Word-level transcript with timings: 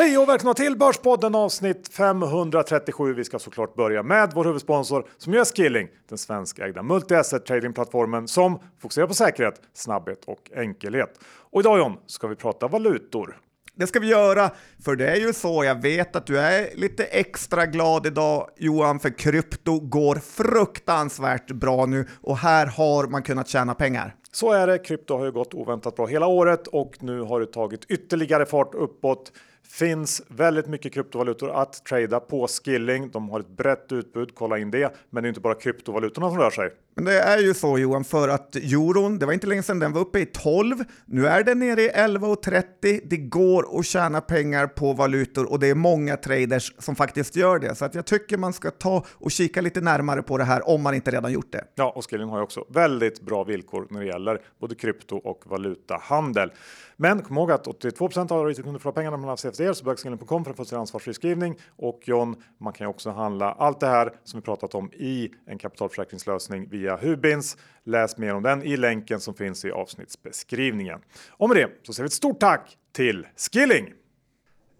Hej 0.00 0.18
och 0.18 0.28
välkomna 0.28 0.54
till 0.54 0.76
Börspodden 0.76 1.34
avsnitt 1.34 1.88
537. 1.92 3.14
Vi 3.14 3.24
ska 3.24 3.38
såklart 3.38 3.74
börja 3.74 4.02
med 4.02 4.32
vår 4.34 4.44
huvudsponsor 4.44 5.06
som 5.18 5.34
gör 5.34 5.44
Skilling, 5.44 5.88
den 6.08 6.18
svenskägda 6.18 6.82
multi-asset 6.82 7.38
tradingplattformen 7.46 8.28
som 8.28 8.58
fokuserar 8.78 9.06
på 9.06 9.14
säkerhet, 9.14 9.60
snabbhet 9.74 10.24
och 10.24 10.50
enkelhet. 10.56 11.20
Och 11.50 11.60
idag 11.60 11.78
John 11.78 11.96
ska 12.06 12.26
vi 12.26 12.36
prata 12.36 12.68
valutor. 12.68 13.36
Det 13.74 13.86
ska 13.86 14.00
vi 14.00 14.06
göra, 14.06 14.50
för 14.84 14.96
det 14.96 15.10
är 15.10 15.16
ju 15.16 15.32
så, 15.32 15.64
jag 15.64 15.82
vet 15.82 16.16
att 16.16 16.26
du 16.26 16.38
är 16.38 16.76
lite 16.76 17.04
extra 17.04 17.66
glad 17.66 18.06
idag 18.06 18.48
Johan, 18.56 19.00
för 19.00 19.18
krypto 19.18 19.80
går 19.80 20.14
fruktansvärt 20.16 21.50
bra 21.50 21.86
nu 21.86 22.06
och 22.22 22.36
här 22.36 22.66
har 22.66 23.06
man 23.06 23.22
kunnat 23.22 23.48
tjäna 23.48 23.74
pengar. 23.74 24.14
Så 24.32 24.52
är 24.52 24.66
det, 24.66 24.78
krypto 24.78 25.16
har 25.16 25.24
ju 25.24 25.32
gått 25.32 25.54
oväntat 25.54 25.96
bra 25.96 26.06
hela 26.06 26.26
året 26.26 26.66
och 26.66 26.96
nu 27.00 27.20
har 27.20 27.40
det 27.40 27.46
tagit 27.46 27.84
ytterligare 27.84 28.46
fart 28.46 28.74
uppåt 28.74 29.32
finns 29.70 30.22
väldigt 30.28 30.66
mycket 30.66 30.94
kryptovalutor 30.94 31.50
att 31.50 31.84
trada 31.84 32.20
på 32.20 32.46
Skilling. 32.46 33.10
De 33.10 33.28
har 33.28 33.40
ett 33.40 33.48
brett 33.48 33.92
utbud, 33.92 34.34
kolla 34.34 34.58
in 34.58 34.70
det. 34.70 34.94
Men 35.10 35.22
det 35.22 35.26
är 35.26 35.28
inte 35.28 35.40
bara 35.40 35.54
kryptovalutorna 35.54 36.30
som 36.30 36.38
rör 36.38 36.50
sig. 36.50 36.70
Men 36.94 37.04
det 37.04 37.20
är 37.20 37.38
ju 37.38 37.54
så 37.54 37.78
Johan, 37.78 38.04
för 38.04 38.28
att 38.28 38.56
euron, 38.56 39.18
det 39.18 39.26
var 39.26 39.32
inte 39.32 39.46
länge 39.46 39.62
sedan 39.62 39.78
den 39.78 39.92
var 39.92 40.00
uppe 40.00 40.18
i 40.18 40.26
12. 40.26 40.76
Nu 41.06 41.26
är 41.26 41.44
den 41.44 41.58
nere 41.58 41.82
i 41.82 41.90
11,30. 41.90 43.00
Det 43.04 43.16
går 43.16 43.78
att 43.78 43.86
tjäna 43.86 44.20
pengar 44.20 44.66
på 44.66 44.92
valutor 44.92 45.50
och 45.50 45.58
det 45.58 45.66
är 45.66 45.74
många 45.74 46.16
traders 46.16 46.74
som 46.78 46.96
faktiskt 46.96 47.36
gör 47.36 47.58
det. 47.58 47.74
Så 47.74 47.84
att 47.84 47.94
jag 47.94 48.06
tycker 48.06 48.36
man 48.36 48.52
ska 48.52 48.70
ta 48.70 49.04
och 49.08 49.30
kika 49.30 49.60
lite 49.60 49.80
närmare 49.80 50.22
på 50.22 50.38
det 50.38 50.44
här 50.44 50.68
om 50.68 50.82
man 50.82 50.94
inte 50.94 51.10
redan 51.10 51.32
gjort 51.32 51.52
det. 51.52 51.64
Ja, 51.74 51.92
och 51.96 52.10
Skilling 52.10 52.28
har 52.28 52.38
ju 52.38 52.42
också 52.42 52.64
väldigt 52.68 53.20
bra 53.20 53.44
villkor 53.44 53.86
när 53.90 54.00
det 54.00 54.06
gäller 54.06 54.40
både 54.60 54.74
krypto 54.74 55.16
och 55.16 55.42
valutahandel. 55.46 56.52
Men 56.96 57.22
kom 57.22 57.38
ihåg 57.38 57.52
att 57.52 57.66
82 57.66 58.04
av 58.04 58.46
retailkunder 58.46 58.78
förlorar 58.80 58.94
pengarna 58.94 59.16
mellan 59.16 59.36
CFDR 59.36 59.72
så 59.72 59.84
bögskilling.com 59.84 60.44
för 60.44 60.50
att 60.50 60.56
få 60.56 60.64
sin 60.64 60.78
ansvarsfri 60.78 61.14
skrivning. 61.14 61.56
Och 61.76 62.00
John, 62.04 62.36
man 62.58 62.72
kan 62.72 62.84
ju 62.84 62.88
också 62.90 63.10
handla 63.10 63.52
allt 63.52 63.80
det 63.80 63.86
här 63.86 64.12
som 64.24 64.40
vi 64.40 64.44
pratat 64.44 64.74
om 64.74 64.92
i 64.92 65.30
en 65.46 65.58
kapitalförsäkringslösning 65.58 66.68
via 66.80 66.96
Hubins. 66.96 67.56
Läs 67.84 68.16
mer 68.18 68.34
om 68.34 68.42
den 68.42 68.62
i 68.62 68.76
länken 68.76 69.20
som 69.20 69.34
finns 69.34 69.64
i 69.64 69.70
avsnittsbeskrivningen. 69.70 71.00
Och 71.30 71.48
med 71.48 71.56
det 71.56 71.68
så 71.82 71.92
säger 71.92 72.04
vi 72.04 72.06
ett 72.06 72.12
stort 72.12 72.40
tack 72.40 72.76
till 72.92 73.26
Skilling! 73.36 73.92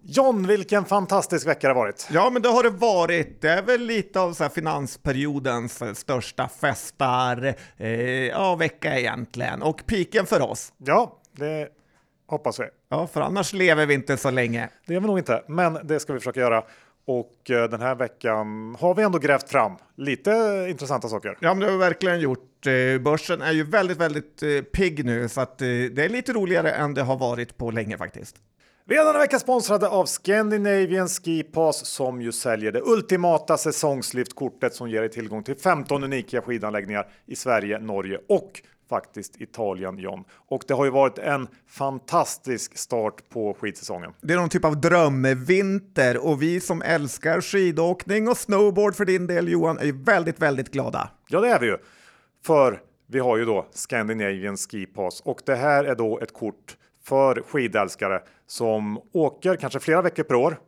John, 0.03 0.47
vilken 0.47 0.85
fantastisk 0.85 1.47
vecka 1.47 1.69
det 1.69 1.75
varit! 1.75 2.09
Ja, 2.13 2.31
men 2.31 2.43
det 2.43 2.49
har 2.49 2.63
det 2.63 2.71
varit. 2.71 3.41
Det 3.41 3.51
är 3.51 3.63
väl 3.63 3.81
lite 3.81 4.21
av 4.21 4.33
så 4.33 4.49
finansperiodens 4.49 5.83
största 5.95 6.49
festar, 6.49 7.55
eh, 7.77 7.91
ja, 8.27 8.55
vecka 8.57 8.99
egentligen. 8.99 9.63
Och 9.63 9.87
piken 9.87 10.27
för 10.27 10.43
oss. 10.43 10.73
Ja, 10.79 11.21
det 11.33 11.69
hoppas 12.27 12.61
vi. 12.61 12.65
Ja, 12.89 13.07
för 13.07 13.21
annars 13.21 13.53
lever 13.53 13.87
vi 13.87 13.95
inte 13.95 14.17
så 14.17 14.31
länge. 14.31 14.69
Det 14.87 14.95
gör 14.95 15.01
vi 15.01 15.07
nog 15.07 15.19
inte, 15.19 15.45
men 15.49 15.79
det 15.85 16.01
ska 16.01 16.13
vi 16.13 16.19
försöka 16.19 16.41
göra. 16.41 16.65
Och 17.11 17.51
eh, 17.51 17.71
den 17.71 17.81
här 17.81 17.95
veckan 17.95 18.77
har 18.81 18.95
vi 18.95 19.03
ändå 19.03 19.19
grävt 19.19 19.51
fram 19.51 19.73
lite 19.97 20.67
intressanta 20.69 21.09
saker. 21.09 21.39
Ja, 21.41 21.55
men 21.55 21.61
det 21.61 21.67
har 21.67 21.73
vi 21.73 21.79
verkligen 21.79 22.21
gjort. 22.21 22.67
Eh, 22.67 23.03
börsen 23.03 23.43
är 23.43 23.53
ju 23.53 23.65
väldigt, 23.65 23.99
väldigt 23.99 24.43
eh, 24.43 24.61
pigg 24.61 25.05
nu, 25.05 25.29
så 25.29 25.41
att 25.41 25.59
det 25.59 25.99
är 25.99 26.09
lite 26.09 26.33
roligare 26.33 26.71
än 26.71 26.95
det 26.95 27.03
har 27.03 27.17
varit 27.17 27.57
på 27.57 27.71
länge 27.71 27.99
faktiskt. 27.99 28.37
Vi 28.85 28.97
är 28.97 29.05
denna 29.05 29.19
vecka 29.19 29.39
sponsrade 29.39 29.89
av 29.89 30.07
Scandinavian 30.07 31.09
Ski 31.09 31.43
Pass 31.43 31.87
som 31.87 32.23
ju 32.23 32.33
säljer 32.33 32.73
det 32.73 32.81
ultimata 32.85 33.57
säsongsliftkortet 33.57 34.75
som 34.75 34.91
ger 34.91 35.01
dig 35.01 35.11
tillgång 35.11 35.43
till 35.43 35.57
15 35.57 36.05
unika 36.05 36.43
skidanläggningar 36.43 37.09
i 37.27 37.37
Sverige, 37.37 37.79
Norge 37.79 38.19
och 38.29 38.63
faktiskt 38.91 39.41
Italien 39.41 39.99
John. 39.99 40.25
Och 40.49 40.63
det 40.69 40.75
har 40.75 40.85
ju 40.85 40.91
varit 40.91 41.19
en 41.19 41.49
fantastisk 41.67 42.79
start 42.79 43.29
på 43.29 43.57
skidsäsongen. 43.61 44.13
Det 44.21 44.33
är 44.33 44.37
någon 44.39 44.49
typ 44.49 44.65
av 44.65 44.81
drömvinter 44.81 46.27
och 46.27 46.43
vi 46.43 46.61
som 46.61 46.83
älskar 46.83 47.41
skidåkning 47.41 48.29
och 48.29 48.37
snowboard 48.37 48.95
för 48.95 49.05
din 49.05 49.27
del 49.27 49.49
Johan 49.49 49.79
är 49.79 50.05
väldigt, 50.05 50.39
väldigt 50.39 50.71
glada. 50.71 51.11
Ja, 51.29 51.41
det 51.41 51.49
är 51.49 51.61
vi 51.61 51.67
ju. 51.67 51.77
För 52.45 52.81
vi 53.07 53.19
har 53.19 53.37
ju 53.37 53.45
då 53.45 53.67
Scandinavian 53.71 54.57
Ski 54.57 54.87
Pass 54.87 55.21
och 55.21 55.41
det 55.47 55.55
här 55.55 55.85
är 55.85 55.95
då 55.95 56.21
ett 56.21 56.33
kort 56.33 56.77
för 57.05 57.43
skidälskare 57.47 58.23
som 58.47 59.01
åker 59.13 59.57
kanske 59.57 59.81
flera 59.81 60.03
veckor 60.03 60.23
per 60.23 60.35
år. 60.35 60.61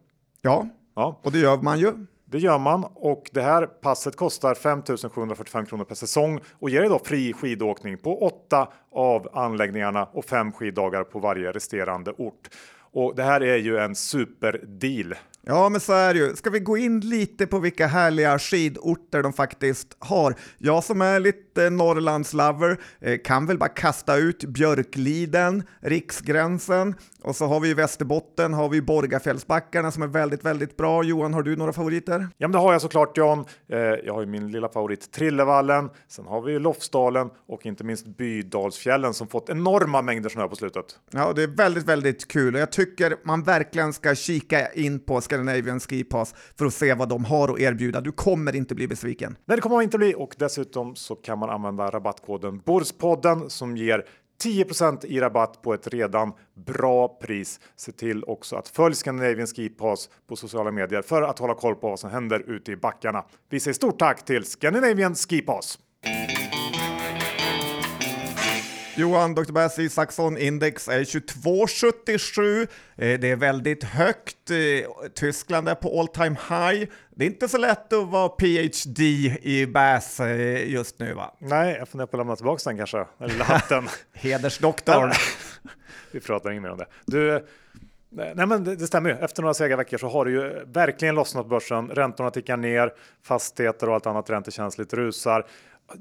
Ja, 0.42 0.68
ja. 0.94 1.20
och 1.22 1.32
det 1.32 1.38
gör 1.38 1.56
man 1.56 1.78
ju. 1.78 1.92
Det 2.32 2.38
gör 2.38 2.58
man 2.58 2.84
och 2.94 3.30
det 3.32 3.42
här 3.42 3.66
passet 3.66 4.16
kostar 4.16 4.54
5 4.54 4.82
745 5.10 5.66
kronor 5.66 5.84
per 5.84 5.94
säsong 5.94 6.40
och 6.58 6.70
ger 6.70 6.88
då 6.88 6.98
fri 6.98 7.32
skidåkning 7.32 7.98
på 7.98 8.22
åtta 8.22 8.68
av 8.92 9.28
anläggningarna 9.32 10.04
och 10.04 10.24
fem 10.24 10.52
skiddagar 10.52 11.04
på 11.04 11.18
varje 11.18 11.52
resterande 11.52 12.12
ort. 12.18 12.48
Och 12.92 13.16
det 13.16 13.22
här 13.22 13.40
är 13.40 13.56
ju 13.56 13.78
en 13.78 13.94
superdeal. 13.94 15.14
Ja, 15.46 15.68
men 15.68 15.80
så 15.80 15.92
är 15.92 16.14
det 16.14 16.20
ju. 16.20 16.36
Ska 16.36 16.50
vi 16.50 16.60
gå 16.60 16.76
in 16.76 17.00
lite 17.00 17.46
på 17.46 17.58
vilka 17.58 17.86
härliga 17.86 18.38
skidorter 18.38 19.22
de 19.22 19.32
faktiskt 19.32 19.96
har? 19.98 20.34
Jag 20.58 20.84
som 20.84 21.00
är 21.02 21.20
lite 21.20 21.70
Norrlandslover 21.70 22.80
eh, 23.00 23.18
kan 23.24 23.46
väl 23.46 23.58
bara 23.58 23.68
kasta 23.68 24.16
ut 24.16 24.44
Björkliden, 24.44 25.62
Riksgränsen 25.80 26.94
och 27.22 27.36
så 27.36 27.46
har 27.46 27.60
vi 27.60 27.70
i 27.70 27.74
Västerbotten 27.74 28.54
har 28.54 28.68
vi 28.68 28.82
Borgafjällsbackarna 28.82 29.90
som 29.90 30.02
är 30.02 30.06
väldigt, 30.06 30.44
väldigt 30.44 30.76
bra. 30.76 31.04
Johan, 31.04 31.34
har 31.34 31.42
du 31.42 31.56
några 31.56 31.72
favoriter? 31.72 32.28
Ja, 32.38 32.48
men 32.48 32.52
det 32.52 32.58
har 32.58 32.72
jag 32.72 32.82
såklart 32.82 33.18
John. 33.18 33.44
Eh, 33.68 33.78
jag 33.78 34.14
har 34.14 34.20
ju 34.20 34.26
min 34.26 34.52
lilla 34.52 34.68
favorit 34.68 35.12
Trillevallen. 35.12 35.90
Sen 36.08 36.26
har 36.26 36.42
vi 36.42 36.58
Lofsdalen 36.58 37.30
och 37.48 37.66
inte 37.66 37.84
minst 37.84 38.06
Bydalsfjällen 38.06 39.14
som 39.14 39.28
fått 39.28 39.50
enorma 39.50 40.02
mängder 40.02 40.28
snö 40.28 40.48
på 40.48 40.56
slutet. 40.56 40.84
Ja, 41.10 41.32
det 41.32 41.42
är 41.42 41.46
väldigt, 41.46 41.84
väldigt 41.84 42.28
kul 42.28 42.54
och 42.54 42.60
jag 42.60 42.72
tycker 42.72 43.16
man 43.24 43.42
verkligen 43.42 43.92
ska 43.92 44.14
kika 44.14 44.72
in 44.72 45.00
på 45.00 45.20
Scandinavian 45.32 45.80
Ski 45.80 46.04
Pass 46.04 46.34
för 46.58 46.66
att 46.66 46.74
se 46.74 46.94
vad 46.94 47.08
de 47.08 47.24
har 47.24 47.48
att 47.48 47.60
erbjuda. 47.60 48.00
Du 48.00 48.12
kommer 48.12 48.56
inte 48.56 48.74
bli 48.74 48.88
besviken. 48.88 49.36
Nej, 49.44 49.56
det 49.56 49.60
kommer 49.60 49.76
man 49.76 49.82
inte 49.82 49.98
bli 49.98 50.14
och 50.16 50.34
dessutom 50.38 50.96
så 50.96 51.14
kan 51.14 51.38
man 51.38 51.50
använda 51.50 51.90
rabattkoden 51.90 52.58
Borspodden 52.64 53.50
som 53.50 53.76
ger 53.76 54.04
10% 54.44 55.06
i 55.06 55.20
rabatt 55.20 55.62
på 55.62 55.74
ett 55.74 55.86
redan 55.86 56.32
bra 56.66 57.08
pris. 57.08 57.60
Se 57.76 57.92
till 57.92 58.24
också 58.24 58.56
att 58.56 58.68
följ 58.68 58.94
Scandinavian 58.94 59.46
Ski 59.46 59.68
Pass 59.68 60.10
på 60.28 60.36
sociala 60.36 60.70
medier 60.70 61.02
för 61.02 61.22
att 61.22 61.38
hålla 61.38 61.54
koll 61.54 61.74
på 61.74 61.88
vad 61.88 62.00
som 62.00 62.10
händer 62.10 62.50
ute 62.50 62.72
i 62.72 62.76
backarna. 62.76 63.24
Vi 63.50 63.60
säger 63.60 63.74
stort 63.74 63.98
tack 63.98 64.24
till 64.24 64.44
Scandinavian 64.44 65.14
Ski 65.14 65.40
Pass! 65.40 65.78
Johan, 68.96 69.34
Dr. 69.34 69.52
Bassi, 69.52 69.88
Saxon 69.88 70.38
Index 70.38 70.88
är 70.88 71.00
22,77. 71.00 72.60
Eh, 72.96 73.20
det 73.20 73.30
är 73.30 73.36
väldigt 73.36 73.84
högt. 73.84 74.50
Eh, 74.50 75.08
Tyskland 75.14 75.68
är 75.68 75.74
på 75.74 76.00
all 76.00 76.08
time 76.08 76.36
high. 76.48 76.88
Det 77.10 77.24
är 77.24 77.28
inte 77.28 77.48
så 77.48 77.58
lätt 77.58 77.92
att 77.92 78.08
vara 78.08 78.28
PhD 78.28 79.02
i 79.42 79.66
BAS 79.66 80.20
eh, 80.20 80.70
just 80.70 80.98
nu 80.98 81.14
va? 81.14 81.34
Nej, 81.38 81.76
jag 81.78 81.88
funderar 81.88 82.06
på 82.06 82.16
att 82.16 82.20
lämna 82.20 82.36
tillbaka 82.36 82.62
den 82.64 82.76
kanske, 82.76 83.06
lilla 83.20 83.44
hatten. 83.44 83.88
Hedersdoktorn. 84.12 85.12
Vi 86.12 86.20
pratar 86.20 86.50
inget 86.50 86.62
mer 86.62 86.70
om 86.70 86.78
det. 86.78 86.86
Du, 87.06 87.46
Nej, 88.14 88.46
men 88.46 88.64
det, 88.64 88.76
det 88.76 88.86
stämmer 88.86 89.10
ju. 89.10 89.16
Efter 89.16 89.42
några 89.42 89.54
sega 89.54 89.76
veckor 89.76 89.98
så 89.98 90.08
har 90.08 90.24
det 90.24 90.30
ju 90.30 90.64
verkligen 90.66 91.14
lossnat 91.14 91.48
börsen. 91.48 91.88
Räntorna 91.88 92.30
tickar 92.30 92.56
ner, 92.56 92.92
fastigheter 93.22 93.88
och 93.88 93.94
allt 93.94 94.06
annat 94.06 94.30
räntekänsligt 94.30 94.94
rusar 94.94 95.46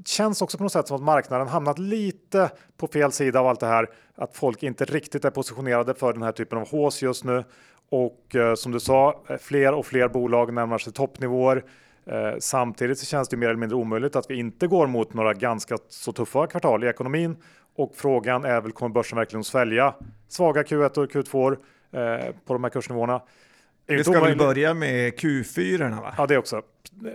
känns 0.06 0.42
också 0.42 0.58
på 0.58 0.64
något 0.64 0.72
sätt 0.72 0.88
som 0.88 0.96
att 0.96 1.04
marknaden 1.04 1.48
hamnat 1.48 1.80
lite 1.80 2.52
på 2.78 2.88
fel 2.88 3.12
sida 3.12 3.40
av 3.40 3.48
allt 3.48 3.60
det 3.60 3.66
här. 3.66 3.90
Att 4.16 4.36
folk 4.36 4.64
inte 4.64 4.86
riktigt 4.86 5.26
är 5.26 5.30
positionerade 5.30 5.94
för 5.94 6.14
den 6.14 6.22
här 6.22 6.32
typen 6.32 6.58
av 6.58 6.70
hås 6.70 7.02
just 7.02 7.24
nu. 7.24 7.44
Och 7.90 8.36
eh, 8.36 8.56
som 8.56 8.72
du 8.72 8.80
sa, 8.80 9.24
eh, 9.30 9.38
fler 9.38 9.74
och 9.74 9.86
fler 9.86 10.08
bolag 10.08 10.54
närmar 10.54 10.78
sig 10.78 10.94
toppnivåer. 10.94 11.64
Eh, 12.06 12.34
samtidigt 12.40 13.00
så 13.00 13.06
känns 13.06 13.30
det 13.30 13.38
mer 13.38 13.48
eller 13.48 13.60
mindre 13.60 13.78
omöjligt 13.78 14.16
att 14.16 14.30
vi 14.30 14.36
inte 14.36 14.68
går 14.68 14.88
mot 14.88 15.14
några 15.14 15.34
ganska 15.34 15.78
så 15.90 16.12
tuffa 16.12 16.48
kvartal 16.48 16.84
i 16.84 16.88
ekonomin. 16.88 17.36
Och 17.76 17.92
frågan 17.96 18.46
är 18.46 18.62
väl, 18.62 18.72
kommer 18.72 18.94
börsen 18.94 19.18
verkligen 19.18 19.44
svälja 19.44 19.96
svaga 20.28 20.64
Q1 20.64 20.98
och 20.98 21.12
Q2 21.12 21.58
eh, 21.92 22.36
på 22.46 22.54
de 22.54 22.64
här 22.64 22.72
kursnivåerna? 22.72 23.22
Vi 23.88 24.04
ska 24.04 24.20
väl 24.20 24.38
börja 24.38 24.74
med 24.74 25.14
Q4? 25.14 26.02
Va? 26.02 26.14
Ja, 26.18 26.28
det 26.28 26.38
också. 26.38 26.62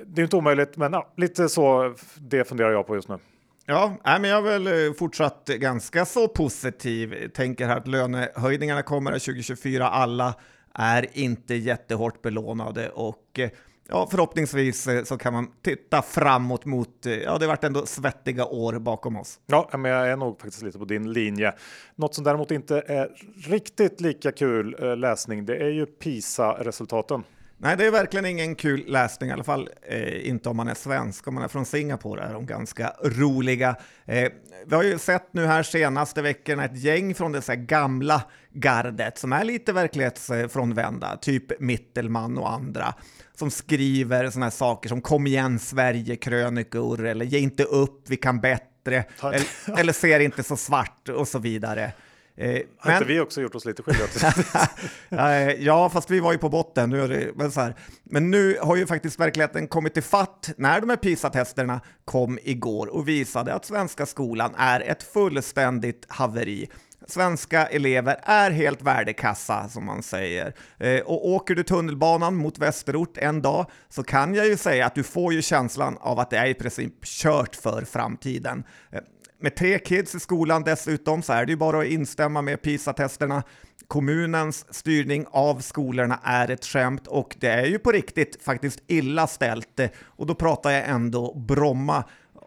Det 0.07 0.21
är 0.21 0.25
inte 0.25 0.37
omöjligt, 0.37 0.77
men 0.77 0.93
ja, 0.93 1.13
lite 1.17 1.49
så 1.49 1.95
det 2.17 2.49
funderar 2.49 2.71
jag 2.71 2.87
på 2.87 2.95
just 2.95 3.09
nu. 3.09 3.19
Ja, 3.67 3.97
men 4.05 4.25
jag 4.25 4.39
är 4.39 4.59
väl 4.59 4.67
eh, 4.67 4.93
fortsatt 4.95 5.49
ganska 5.49 6.05
så 6.05 6.29
positiv. 6.29 7.29
Tänker 7.29 7.67
här 7.67 7.77
att 7.77 7.89
lönehöjningarna 7.89 8.83
kommer 8.83 9.11
2024. 9.11 9.89
Alla 9.89 10.35
är 10.75 11.07
inte 11.13 11.55
jättehårt 11.55 12.23
belånade 12.23 12.89
och 12.91 13.39
eh, 13.39 13.51
ja, 13.89 14.09
förhoppningsvis 14.11 14.87
eh, 14.87 15.05
så 15.05 15.19
kan 15.19 15.33
man 15.33 15.49
titta 15.63 16.03
framåt 16.03 16.65
mot, 16.65 17.07
eh, 17.07 17.13
ja 17.13 17.39
det 17.39 17.45
har 17.45 17.49
varit 17.49 17.65
ändå 17.65 17.87
svettiga 17.87 18.47
år 18.47 18.79
bakom 18.79 19.17
oss. 19.17 19.41
Ja, 19.47 19.71
men 19.73 19.91
jag 19.91 20.09
är 20.09 20.17
nog 20.17 20.41
faktiskt 20.41 20.63
lite 20.63 20.79
på 20.79 20.85
din 20.85 21.13
linje. 21.13 21.55
Något 21.95 22.15
som 22.15 22.25
däremot 22.25 22.51
inte 22.51 22.83
är 22.87 23.09
riktigt 23.51 24.01
lika 24.01 24.33
kul 24.33 24.77
eh, 24.83 24.97
läsning, 24.97 25.47
det 25.47 25.57
är 25.57 25.71
ju 25.71 25.87
PISA-resultaten. 25.87 27.25
Nej, 27.59 27.77
det 27.77 27.87
är 27.87 27.91
verkligen 27.91 28.27
ingen 28.27 28.55
kul 28.55 28.85
läsning, 28.87 29.31
i 29.31 29.33
alla 29.33 29.45
fall 29.45 29.69
eh, 29.83 30.29
inte 30.29 30.49
om 30.49 30.57
man 30.57 30.69
är 30.69 30.75
svensk. 30.75 31.29
Om 31.29 31.35
man 31.35 31.45
är 31.45 31.49
från 31.49 31.67
Singapore 31.67 32.23
är 32.23 32.33
de 32.33 32.47
ganska 32.47 32.93
roliga. 33.03 33.77
Eh, 34.05 34.33
vi 34.67 34.75
har 34.75 34.83
ju 34.83 34.99
sett 34.99 35.29
nu 35.33 35.47
här 35.47 35.63
senaste 35.63 36.23
veckorna 36.23 36.65
ett 36.65 36.77
gäng 36.77 37.15
från 37.15 37.33
det 37.33 37.43
så 37.43 37.55
gamla 37.57 38.23
gardet 38.53 39.19
som 39.19 39.33
är 39.33 39.45
lite 39.45 39.73
verklighetsfrånvända, 39.73 41.17
typ 41.17 41.61
Mittelman 41.61 42.39
och 42.39 42.53
andra, 42.53 42.95
som 43.35 43.51
skriver 43.51 44.31
sådana 44.31 44.47
här 44.47 44.51
saker 44.51 44.89
som 44.89 45.01
kom 45.01 45.27
igen 45.27 45.59
Sverige-krönikor 45.59 47.07
eller 47.07 47.25
ge 47.25 47.39
inte 47.39 47.63
upp, 47.63 48.03
vi 48.09 48.17
kan 48.17 48.41
bättre, 48.41 49.05
eller, 49.23 49.79
eller 49.81 49.93
ser 49.93 50.21
inte 50.21 50.43
så 50.43 50.57
svart 50.57 51.09
och 51.09 51.29
så 51.29 51.39
vidare. 51.39 51.93
Eh, 52.37 52.49
Har 52.49 52.91
men, 52.91 52.95
inte 52.97 53.05
vi 53.05 53.21
också 53.21 53.41
gjort 53.41 53.55
oss 53.55 53.65
lite 53.65 53.83
skyldiga 53.83 54.07
till 54.07 55.57
Ja, 55.67 55.91
fast 55.91 56.11
vi 56.11 56.21
var 56.21 56.33
ju 56.33 56.39
på 56.39 56.49
botten. 56.49 56.91
Nu 56.91 57.09
det, 57.09 57.31
men, 57.35 57.53
så 57.53 57.61
här. 57.61 57.75
men 58.05 58.31
nu 58.31 58.59
har 58.63 58.77
ju 58.77 58.87
faktiskt 58.87 59.21
verkligheten 59.21 59.69
kommit 59.69 59.97
i 59.97 60.03
fatt 60.03 60.51
när 60.57 60.81
de 60.81 60.91
här 60.91 60.97
PISA-testerna 60.97 61.81
kom 62.05 62.39
igår 62.43 62.87
och 62.87 63.09
visade 63.09 63.55
att 63.55 63.65
svenska 63.65 64.07
skolan 64.07 64.55
är 64.57 64.81
ett 64.81 65.03
fullständigt 65.03 66.07
haveri. 66.09 66.69
Svenska 67.09 67.67
elever 67.67 68.21
är 68.23 68.51
helt 68.51 68.83
värdekassa, 68.83 69.69
som 69.69 69.87
man 69.87 70.03
säger. 70.03 70.55
Eh, 70.79 71.01
och 71.01 71.29
åker 71.29 71.55
du 71.55 71.63
tunnelbanan 71.63 72.37
mot 72.37 72.59
västerort 72.59 73.19
en 73.19 73.43
dag 73.43 73.71
så 73.89 74.03
kan 74.03 74.35
jag 74.35 74.47
ju 74.47 74.57
säga 74.57 74.87
att 74.87 74.95
du 74.95 75.03
får 75.03 75.33
ju 75.33 75.43
känslan 75.43 75.97
av 76.01 76.19
att 76.19 76.31
det 76.31 76.37
är 76.37 76.47
i 76.47 76.55
princip 76.55 77.05
kört 77.05 77.57
för 77.57 77.85
framtiden. 77.85 78.65
Eh, 78.91 79.01
med 79.39 79.55
tre 79.57 79.79
kids 79.79 80.15
i 80.15 80.21
skolan 80.21 80.63
dessutom 80.63 81.23
så 81.23 81.33
är 81.33 81.47
det 81.47 81.53
ju 81.53 81.57
bara 81.57 81.81
att 81.81 81.87
instämma 81.87 82.43
med 82.43 82.63
PISA-testerna. 82.63 83.43
Kommunens 83.89 84.75
styrning 84.75 85.27
av 85.31 85.61
skolorna 85.61 86.21
är 86.23 86.51
ett 86.51 86.65
skämt 86.65 87.07
och 87.07 87.37
det 87.39 87.49
är 87.49 87.67
ju 87.67 87.79
på 87.79 87.93
riktigt 87.93 88.43
faktiskt 88.43 88.83
illa 88.87 89.27
ställt. 89.27 89.81
Och 90.03 90.27
då 90.27 90.35
pratar 90.35 90.71
jag 90.71 90.89
ändå 90.89 91.35
Bromma. 91.35 92.05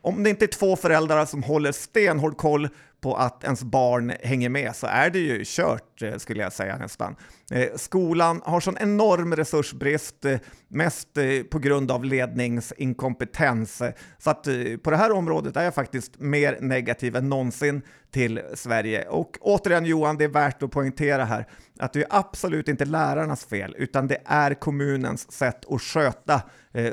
Om 0.09 0.23
det 0.23 0.29
inte 0.29 0.45
är 0.45 0.47
två 0.47 0.75
föräldrar 0.75 1.25
som 1.25 1.43
håller 1.43 1.71
stenhård 1.71 2.37
koll 2.37 2.69
på 3.01 3.15
att 3.15 3.43
ens 3.43 3.63
barn 3.63 4.13
hänger 4.23 4.49
med 4.49 4.75
så 4.75 4.87
är 4.87 5.09
det 5.09 5.19
ju 5.19 5.41
kört 5.45 6.01
eh, 6.01 6.17
skulle 6.17 6.43
jag 6.43 6.53
säga 6.53 6.77
nästan. 6.77 7.15
Eh, 7.51 7.67
skolan 7.75 8.41
har 8.45 8.59
sån 8.59 8.77
enorm 8.77 9.35
resursbrist, 9.35 10.25
eh, 10.25 10.37
mest 10.67 11.07
på 11.49 11.59
grund 11.59 11.91
av 11.91 12.05
ledningsinkompetens. 12.05 13.81
Så 14.17 14.29
att 14.29 14.47
på 14.83 14.91
det 14.91 14.97
här 14.97 15.11
området 15.11 15.57
är 15.57 15.63
jag 15.63 15.75
faktiskt 15.75 16.19
mer 16.19 16.57
negativ 16.61 17.15
än 17.15 17.29
någonsin 17.29 17.81
till 18.11 18.41
Sverige. 18.53 19.07
Och 19.07 19.37
återigen 19.41 19.85
Johan, 19.85 20.17
det 20.17 20.23
är 20.23 20.29
värt 20.29 20.63
att 20.63 20.71
poängtera 20.71 21.25
här 21.25 21.47
att 21.79 21.93
det 21.93 21.99
är 21.99 22.07
absolut 22.09 22.67
inte 22.67 22.85
lärarnas 22.85 23.45
fel, 23.45 23.75
utan 23.77 24.07
det 24.07 24.21
är 24.25 24.53
kommunens 24.53 25.31
sätt 25.31 25.65
att 25.69 25.81
sköta 25.81 26.41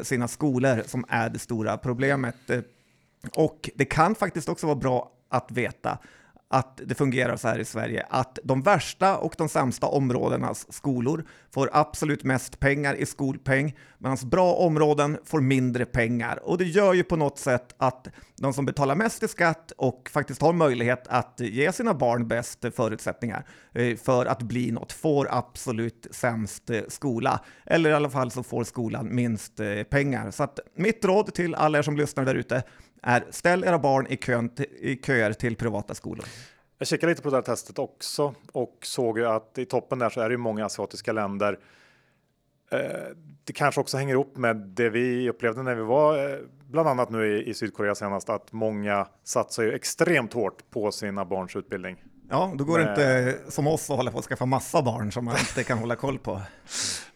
sina 0.03 0.29
skolor 0.29 0.83
som 0.87 1.05
är 1.09 1.31
det 1.31 1.39
stora 1.39 1.79
problemet. 1.79 2.37
Och 3.35 3.71
det 3.75 3.85
kan 3.85 4.15
faktiskt 4.15 4.49
också 4.49 4.67
vara 4.67 4.77
bra 4.77 5.11
att 5.29 5.51
veta 5.51 5.99
att 6.49 6.81
det 6.85 6.95
fungerar 6.95 7.37
så 7.37 7.49
här 7.49 7.59
i 7.59 7.65
Sverige, 7.65 8.07
att 8.11 8.39
de 8.45 8.63
värsta 8.63 9.17
och 9.17 9.35
de 9.39 9.49
sämsta 9.49 9.87
områdenas 9.87 10.73
skolor 10.73 11.25
får 11.55 11.71
absolut 11.73 12.25
mest 12.25 12.61
pengar 12.61 12.95
i 12.95 13.07
skolpeng, 13.07 13.77
medan 13.99 14.19
bra 14.25 14.55
områden 14.55 15.19
får 15.25 15.41
mindre 15.41 15.85
pengar. 15.85 16.41
Och 16.43 16.59
det 16.59 16.65
gör 16.65 16.95
ju 16.95 17.03
på 17.03 17.17
något 17.17 17.39
sätt 17.39 17.75
att 17.79 18.09
de 18.37 18.53
som 18.53 18.67
betalar 18.67 18.95
mest 18.95 19.23
i 19.23 19.29
skatt 19.29 19.73
och 19.77 20.11
faktiskt 20.13 20.43
har 20.43 20.53
möjlighet 20.53 21.07
att 21.09 21.41
ge 21.41 21.73
sina 21.73 21.95
barn 21.95 22.29
bäst 22.29 22.65
förutsättningar 22.77 23.47
eh, 23.73 23.97
för 23.97 24.27
att 24.27 24.43
bli 24.43 24.71
något 24.71 24.93
får 24.93 25.29
absolut 25.31 26.07
sämst 26.11 26.71
eh, 26.71 26.81
skola. 26.89 27.41
Eller 27.65 27.91
i 27.91 27.93
alla 27.93 28.11
fall 28.11 28.31
så 28.31 28.43
får 28.43 28.65
skolan 28.65 29.15
minst 29.15 29.61
eh, 29.61 29.83
pengar. 29.83 30.31
Så 30.31 30.43
att 30.43 30.61
mitt 30.75 31.05
råd 31.05 31.35
till 31.35 31.55
alla 31.55 31.79
er 31.79 31.83
som 31.83 31.97
lyssnar 31.97 32.25
där 32.25 32.35
ute, 32.35 32.63
är 33.07 33.25
ställ 33.31 33.65
era 33.65 33.79
barn 33.79 34.07
i, 34.07 34.17
kön, 34.17 34.51
i 34.81 34.97
köer 34.97 35.33
till 35.33 35.57
privata 35.57 35.95
skolor. 35.95 36.25
Jag 36.79 36.89
kikade 36.89 37.13
lite 37.13 37.23
på 37.23 37.31
det 37.31 37.37
här 37.37 37.43
testet 37.43 37.79
också 37.79 38.35
och 38.53 38.79
såg 38.83 39.19
ju 39.19 39.27
att 39.27 39.59
i 39.59 39.65
toppen 39.65 39.99
där 39.99 40.11
så 40.11 40.21
är 40.21 40.29
det 40.29 40.33
ju 40.33 40.39
många 40.39 40.65
asiatiska 40.65 41.13
länder. 41.13 41.59
Eh, 42.71 42.79
det 43.45 43.53
kanske 43.53 43.81
också 43.81 43.97
hänger 43.97 44.15
ihop 44.15 44.37
med 44.37 44.57
det 44.57 44.91
vi 44.91 45.31
upplevde 45.31 45.63
när 45.63 45.75
vi 45.75 45.83
var 45.83 46.31
eh, 46.31 46.39
bland 46.67 46.89
annat 46.89 47.11
nu 47.11 47.43
i, 47.43 47.55
Sydkorea 47.55 47.95
senast, 47.95 48.29
att 48.29 48.53
många 48.53 49.07
satsar 49.25 49.63
ju 49.63 49.73
extremt 49.73 50.33
hårt 50.33 50.71
på 50.71 50.93
sina 50.93 51.25
barns 51.25 51.57
utbildning. 51.57 52.05
Ja, 52.31 52.53
då 52.57 52.65
går 52.65 52.79
det 52.79 52.89
inte 52.89 53.39
som 53.53 53.67
oss 53.67 53.91
att 53.91 53.97
hålla 53.97 54.11
på 54.11 54.19
att 54.19 54.25
skaffa 54.25 54.47
massa 54.47 54.83
barn 54.83 55.13
som 55.13 55.25
man 55.25 55.37
inte 55.39 55.65
kan 55.65 55.79
hålla 55.79 55.97
koll 55.97 56.19
på. 56.19 56.41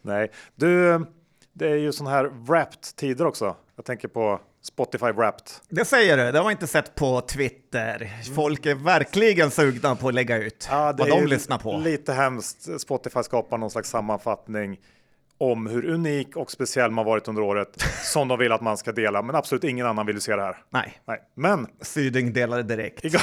Nej, 0.02 0.30
du, 0.54 1.04
det 1.52 1.68
är 1.68 1.76
ju 1.76 1.92
sån 1.92 2.06
här 2.06 2.24
wrapped 2.24 2.96
tider 2.96 3.26
också. 3.26 3.56
Jag 3.76 3.84
tänker 3.84 4.08
på 4.08 4.40
Spotify 4.62 5.12
Wrapped. 5.12 5.46
Det 5.68 5.84
säger 5.84 6.16
du, 6.16 6.32
det 6.32 6.38
har 6.38 6.44
man 6.44 6.52
inte 6.52 6.66
sett 6.66 6.94
på 6.94 7.20
Twitter. 7.20 8.10
Folk 8.34 8.66
är 8.66 8.74
verkligen 8.74 9.50
sugna 9.50 9.96
på 9.96 10.08
att 10.08 10.14
lägga 10.14 10.36
ut 10.36 10.68
ja, 10.70 10.94
vad 10.98 11.08
de 11.08 11.26
lyssnar 11.26 11.58
på. 11.58 11.76
Lite 11.76 12.12
hemskt. 12.12 12.80
Spotify 12.80 13.22
skapar 13.22 13.58
någon 13.58 13.70
slags 13.70 13.90
sammanfattning 13.90 14.78
om 15.38 15.66
hur 15.66 15.84
unik 15.84 16.36
och 16.36 16.50
speciell 16.50 16.90
man 16.90 17.04
varit 17.04 17.28
under 17.28 17.42
året 17.42 17.82
som 18.02 18.28
de 18.28 18.38
vill 18.38 18.52
att 18.52 18.60
man 18.60 18.76
ska 18.76 18.92
dela. 18.92 19.22
Men 19.22 19.36
absolut 19.36 19.64
ingen 19.64 19.86
annan 19.86 20.06
vill 20.06 20.20
se 20.20 20.36
det 20.36 20.42
här. 20.42 20.56
Nej. 20.70 21.00
Nej. 21.04 21.20
Men 21.34 21.66
Syding 21.80 22.32
delade 22.32 22.62
direkt. 22.62 23.04
Igår, 23.04 23.20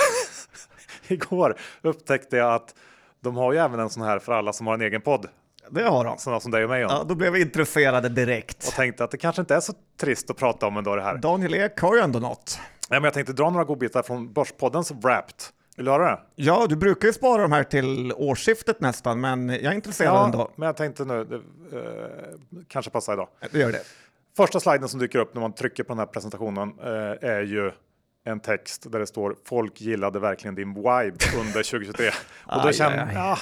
igår 1.07 1.57
upptäckte 1.81 2.38
jag 2.38 2.54
att 2.54 2.75
de 3.19 3.36
har 3.36 3.54
ju 3.54 3.60
även 3.60 3.80
en 3.80 3.89
sån 3.89 4.04
här 4.04 4.19
för 4.19 4.31
alla 4.34 4.54
som 4.54 4.68
har 4.68 4.74
en 4.74 4.81
egen 4.81 5.01
podd 5.01 5.28
det 5.71 5.83
har 5.83 6.05
de. 6.05 6.17
Sådana 6.17 6.39
som 6.39 6.51
dig 6.51 6.63
och 6.63 6.69
mig. 6.69 6.81
Ja, 6.81 7.05
då 7.07 7.15
blev 7.15 7.33
vi 7.33 7.41
intresserade 7.41 8.09
direkt. 8.09 8.67
Och 8.67 8.73
tänkte 8.73 9.03
att 9.03 9.11
det 9.11 9.17
kanske 9.17 9.41
inte 9.41 9.55
är 9.55 9.59
så 9.59 9.73
trist 9.99 10.29
att 10.29 10.37
prata 10.37 10.67
om 10.67 10.77
ändå 10.77 10.95
det 10.95 11.01
här. 11.01 11.17
Daniel 11.17 11.53
Ek 11.53 11.79
har 11.79 11.95
ju 11.95 12.01
ändå 12.01 12.19
något. 12.19 12.59
Ja, 12.89 12.95
men 12.95 13.03
jag 13.03 13.13
tänkte 13.13 13.33
dra 13.33 13.49
några 13.49 13.65
godbitar 13.65 14.03
från 14.03 14.33
Börspoddens 14.33 14.91
Wrapped. 14.91 15.35
Vill 15.77 15.85
du 15.85 15.91
höra 15.91 16.11
det? 16.11 16.19
Ja, 16.35 16.65
du 16.69 16.75
brukar 16.75 17.07
ju 17.07 17.13
spara 17.13 17.41
de 17.41 17.51
här 17.51 17.63
till 17.63 18.13
årsskiftet 18.13 18.81
nästan, 18.81 19.19
men 19.19 19.49
jag 19.49 19.63
är 19.63 19.71
intresserad 19.71 20.13
ja, 20.13 20.25
ändå. 20.25 20.51
men 20.55 20.65
jag 20.65 20.77
tänkte 20.77 21.05
nu, 21.05 21.23
det 21.23 21.35
eh, 21.35 21.81
kanske 22.67 22.91
passar 22.91 23.13
idag. 23.13 23.27
Det 23.51 23.59
gör 23.59 23.71
det. 23.71 23.81
Första 24.37 24.59
sliden 24.59 24.89
som 24.89 24.99
dyker 24.99 25.19
upp 25.19 25.33
när 25.33 25.41
man 25.41 25.53
trycker 25.53 25.83
på 25.83 25.93
den 25.93 25.99
här 25.99 26.05
presentationen 26.05 26.73
eh, 26.79 27.29
är 27.29 27.41
ju 27.41 27.71
en 28.25 28.39
text 28.39 28.91
där 28.91 28.99
det 28.99 29.07
står 29.07 29.35
folk 29.45 29.81
gillade 29.81 30.19
verkligen 30.19 30.55
din 30.55 30.73
vibe 30.73 31.17
under 31.39 31.63
2023. 31.71 32.09
Och 32.45 32.61
då 32.63 32.71
känner, 32.71 33.13
ja, 33.13 33.37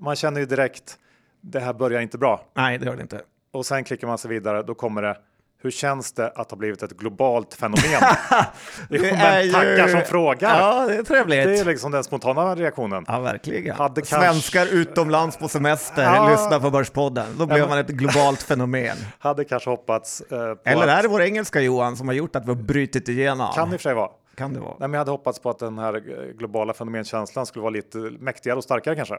man 0.00 0.16
känner 0.16 0.40
ju 0.40 0.46
direkt 0.46 0.98
det 1.42 1.60
här 1.60 1.72
börjar 1.72 2.00
inte 2.00 2.18
bra. 2.18 2.44
Nej, 2.54 2.78
det 2.78 2.86
gör 2.86 2.96
det 2.96 3.02
inte. 3.02 3.20
Och 3.50 3.66
sen 3.66 3.84
klickar 3.84 4.06
man 4.06 4.18
sig 4.18 4.30
vidare, 4.30 4.62
då 4.62 4.74
kommer 4.74 5.02
det 5.02 5.16
hur 5.62 5.70
känns 5.70 6.12
det 6.12 6.30
att 6.30 6.50
ha 6.50 6.58
blivit 6.58 6.82
ett 6.82 6.92
globalt 6.92 7.54
fenomen? 7.54 7.82
det 8.88 9.10
är 9.10 9.42
ju... 9.42 9.52
tackar 9.52 9.88
som 9.88 10.00
frågar. 10.00 10.60
Ja, 10.60 10.86
det 10.86 10.96
är 10.96 11.02
trevligt. 11.02 11.44
Det 11.44 11.58
är 11.58 11.64
liksom 11.64 11.92
den 11.92 12.04
spontana 12.04 12.54
reaktionen. 12.54 13.04
Ja, 13.08 13.20
verkligen. 13.20 13.76
Hade 13.76 14.04
Svenskar 14.04 14.66
utomlands 14.66 15.36
på 15.36 15.48
semester 15.48 16.02
ja. 16.02 16.30
lyssnar 16.30 16.60
på 16.60 16.70
Börspodden. 16.70 17.26
Då 17.38 17.46
blev 17.46 17.68
man 17.68 17.78
ett 17.78 17.88
globalt 17.88 18.42
fenomen. 18.42 18.96
Hade 19.18 19.44
kanske 19.44 19.70
hoppats. 19.70 20.20
Eh, 20.20 20.56
Eller 20.64 20.88
är 20.88 21.02
det 21.02 21.08
vår 21.08 21.22
engelska 21.22 21.60
Johan 21.60 21.96
som 21.96 22.08
har 22.08 22.14
gjort 22.14 22.36
att 22.36 22.44
vi 22.44 22.48
har 22.48 22.54
brutit 22.54 23.08
igenom? 23.08 23.52
Kan 23.54 23.72
i 23.72 23.76
och 23.76 23.80
för 23.80 23.82
sig 23.82 23.94
vara. 23.94 24.10
Kan 24.34 24.54
det 24.54 24.60
vara. 24.60 24.70
Nej, 24.78 24.88
men 24.88 24.92
jag 24.92 24.98
hade 24.98 25.10
hoppats 25.10 25.38
på 25.38 25.50
att 25.50 25.58
den 25.58 25.78
här 25.78 25.94
eh, 25.94 26.36
globala 26.38 26.72
fenomenkänslan 26.72 27.46
skulle 27.46 27.62
vara 27.62 27.70
lite 27.70 27.98
mäktigare 27.98 28.56
och 28.56 28.64
starkare 28.64 28.96
kanske. 28.96 29.18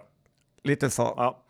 Lite 0.64 0.90
så. 0.90 1.14
Ja. 1.18 1.44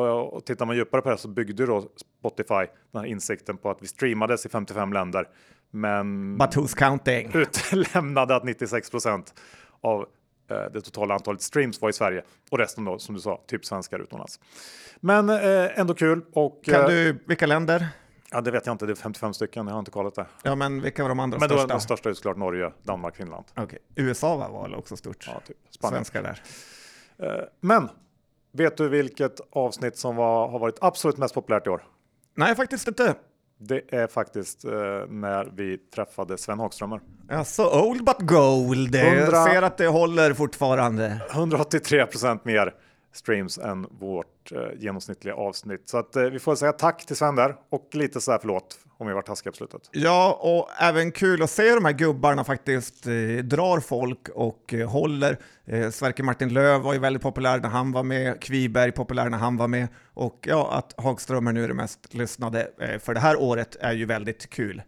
Och 0.00 0.44
tittar 0.44 0.66
man 0.66 0.76
djupare 0.76 1.02
på 1.02 1.10
det 1.10 1.18
så 1.18 1.28
byggde 1.28 1.66
då 1.66 1.88
Spotify 2.20 2.66
den 2.92 3.00
här 3.00 3.04
insikten 3.04 3.56
på 3.56 3.70
att 3.70 3.82
vi 3.82 3.86
streamades 3.86 4.46
i 4.46 4.48
55 4.48 4.92
länder. 4.92 5.28
Men 5.70 6.38
But 6.38 6.56
who's 6.56 6.76
counting? 6.76 7.30
utlämnade 7.34 8.36
att 8.36 8.44
96 8.44 8.90
procent 8.90 9.34
av 9.80 10.06
eh, 10.50 10.72
det 10.72 10.80
totala 10.80 11.14
antalet 11.14 11.42
streams 11.42 11.80
var 11.80 11.88
i 11.88 11.92
Sverige 11.92 12.22
och 12.50 12.58
resten 12.58 12.84
då 12.84 12.98
som 12.98 13.14
du 13.14 13.20
sa, 13.20 13.44
typ 13.46 13.64
svenskar 13.64 13.98
utomlands. 13.98 14.40
Men 15.00 15.28
eh, 15.30 15.78
ändå 15.78 15.94
kul. 15.94 16.24
Och, 16.32 16.64
kan 16.64 16.80
eh, 16.80 16.86
du, 16.86 17.18
vilka 17.26 17.46
länder? 17.46 17.88
Ja, 18.30 18.40
det 18.40 18.50
vet 18.50 18.66
jag 18.66 18.74
inte. 18.74 18.86
Det 18.86 18.92
är 18.92 18.96
55 18.96 19.34
stycken. 19.34 19.66
Jag 19.66 19.74
har 19.74 19.78
inte 19.78 19.90
kollat 19.90 20.14
det. 20.14 20.26
Ja, 20.42 20.54
men 20.54 20.80
vilka 20.82 21.02
var 21.02 21.08
de 21.08 21.20
andra 21.20 21.38
men 21.38 21.48
största? 21.48 21.66
Men 21.66 21.76
de 21.76 21.80
största 21.80 22.10
är 22.10 22.14
såklart 22.14 22.36
Norge, 22.36 22.72
Danmark, 22.82 23.16
Finland. 23.16 23.44
Okay. 23.56 23.78
USA 23.94 24.36
var 24.36 24.62
väl 24.62 24.74
också 24.74 24.96
stort? 24.96 25.26
Ja, 25.26 25.40
typ. 25.46 25.56
Spanien. 25.70 26.04
Svenskar 26.04 26.22
där. 26.22 26.42
Eh, 27.28 27.44
men 27.60 27.88
Vet 28.56 28.76
du 28.76 28.88
vilket 28.88 29.40
avsnitt 29.52 29.96
som 29.96 30.16
var, 30.16 30.48
har 30.48 30.58
varit 30.58 30.78
absolut 30.80 31.16
mest 31.16 31.34
populärt 31.34 31.66
i 31.66 31.70
år? 31.70 31.82
Nej, 32.36 32.54
faktiskt 32.54 32.88
inte. 32.88 33.14
Det 33.58 33.94
är 33.94 34.06
faktiskt 34.06 34.64
eh, 34.64 34.70
när 35.08 35.52
vi 35.56 35.78
träffade 35.78 36.38
Sven 36.38 36.58
Hagströmer. 36.58 37.00
Alltså 37.30 37.80
old 37.80 38.04
but 38.04 38.18
gold. 38.18 38.94
100, 38.94 39.16
Jag 39.16 39.50
ser 39.50 39.62
att 39.62 39.76
det 39.78 39.86
håller 39.86 40.32
fortfarande. 40.32 41.20
183 41.30 42.06
procent 42.06 42.44
mer 42.44 42.74
streams 43.12 43.58
än 43.58 43.86
vårt 44.00 44.52
eh, 44.52 44.58
genomsnittliga 44.78 45.34
avsnitt. 45.34 45.82
Så 45.88 45.98
att, 45.98 46.16
eh, 46.16 46.22
vi 46.22 46.38
får 46.38 46.54
säga 46.54 46.72
tack 46.72 47.06
till 47.06 47.16
Sven 47.16 47.36
där 47.36 47.56
och 47.70 47.88
lite 47.92 48.20
så 48.20 48.30
här 48.30 48.38
förlåt 48.38 48.78
om 48.98 49.06
vi 49.06 49.12
var 49.12 49.22
taskiga 49.22 49.52
på 49.52 49.56
slutet. 49.56 49.88
Ja, 49.92 50.38
och 50.42 50.82
även 50.82 51.12
kul 51.12 51.42
att 51.42 51.50
se 51.50 51.74
de 51.74 51.84
här 51.84 51.92
gubbarna 51.92 52.44
faktiskt 52.44 53.06
eh, 53.06 53.12
drar 53.42 53.80
folk 53.80 54.28
och 54.28 54.74
eh, 54.74 54.90
håller. 54.90 55.38
Eh, 55.64 55.90
Sverker 55.90 56.22
Martin 56.22 56.48
Löv 56.48 56.80
var 56.80 56.92
ju 56.92 56.98
väldigt 56.98 57.22
populär 57.22 57.60
när 57.60 57.68
han 57.68 57.92
var 57.92 58.02
med, 58.02 58.40
Kviberg 58.40 58.92
populär 58.92 59.30
när 59.30 59.38
han 59.38 59.56
var 59.56 59.68
med 59.68 59.88
och 60.14 60.44
ja, 60.48 60.72
att 60.72 61.04
Hagström 61.04 61.46
är 61.46 61.52
nu 61.52 61.68
det 61.68 61.74
mest 61.74 62.14
lyssnade 62.14 62.68
eh, 62.80 62.98
för 62.98 63.14
det 63.14 63.20
här 63.20 63.40
året 63.40 63.76
är 63.80 63.92
ju 63.92 64.04
väldigt 64.04 64.50
kul. 64.50 64.82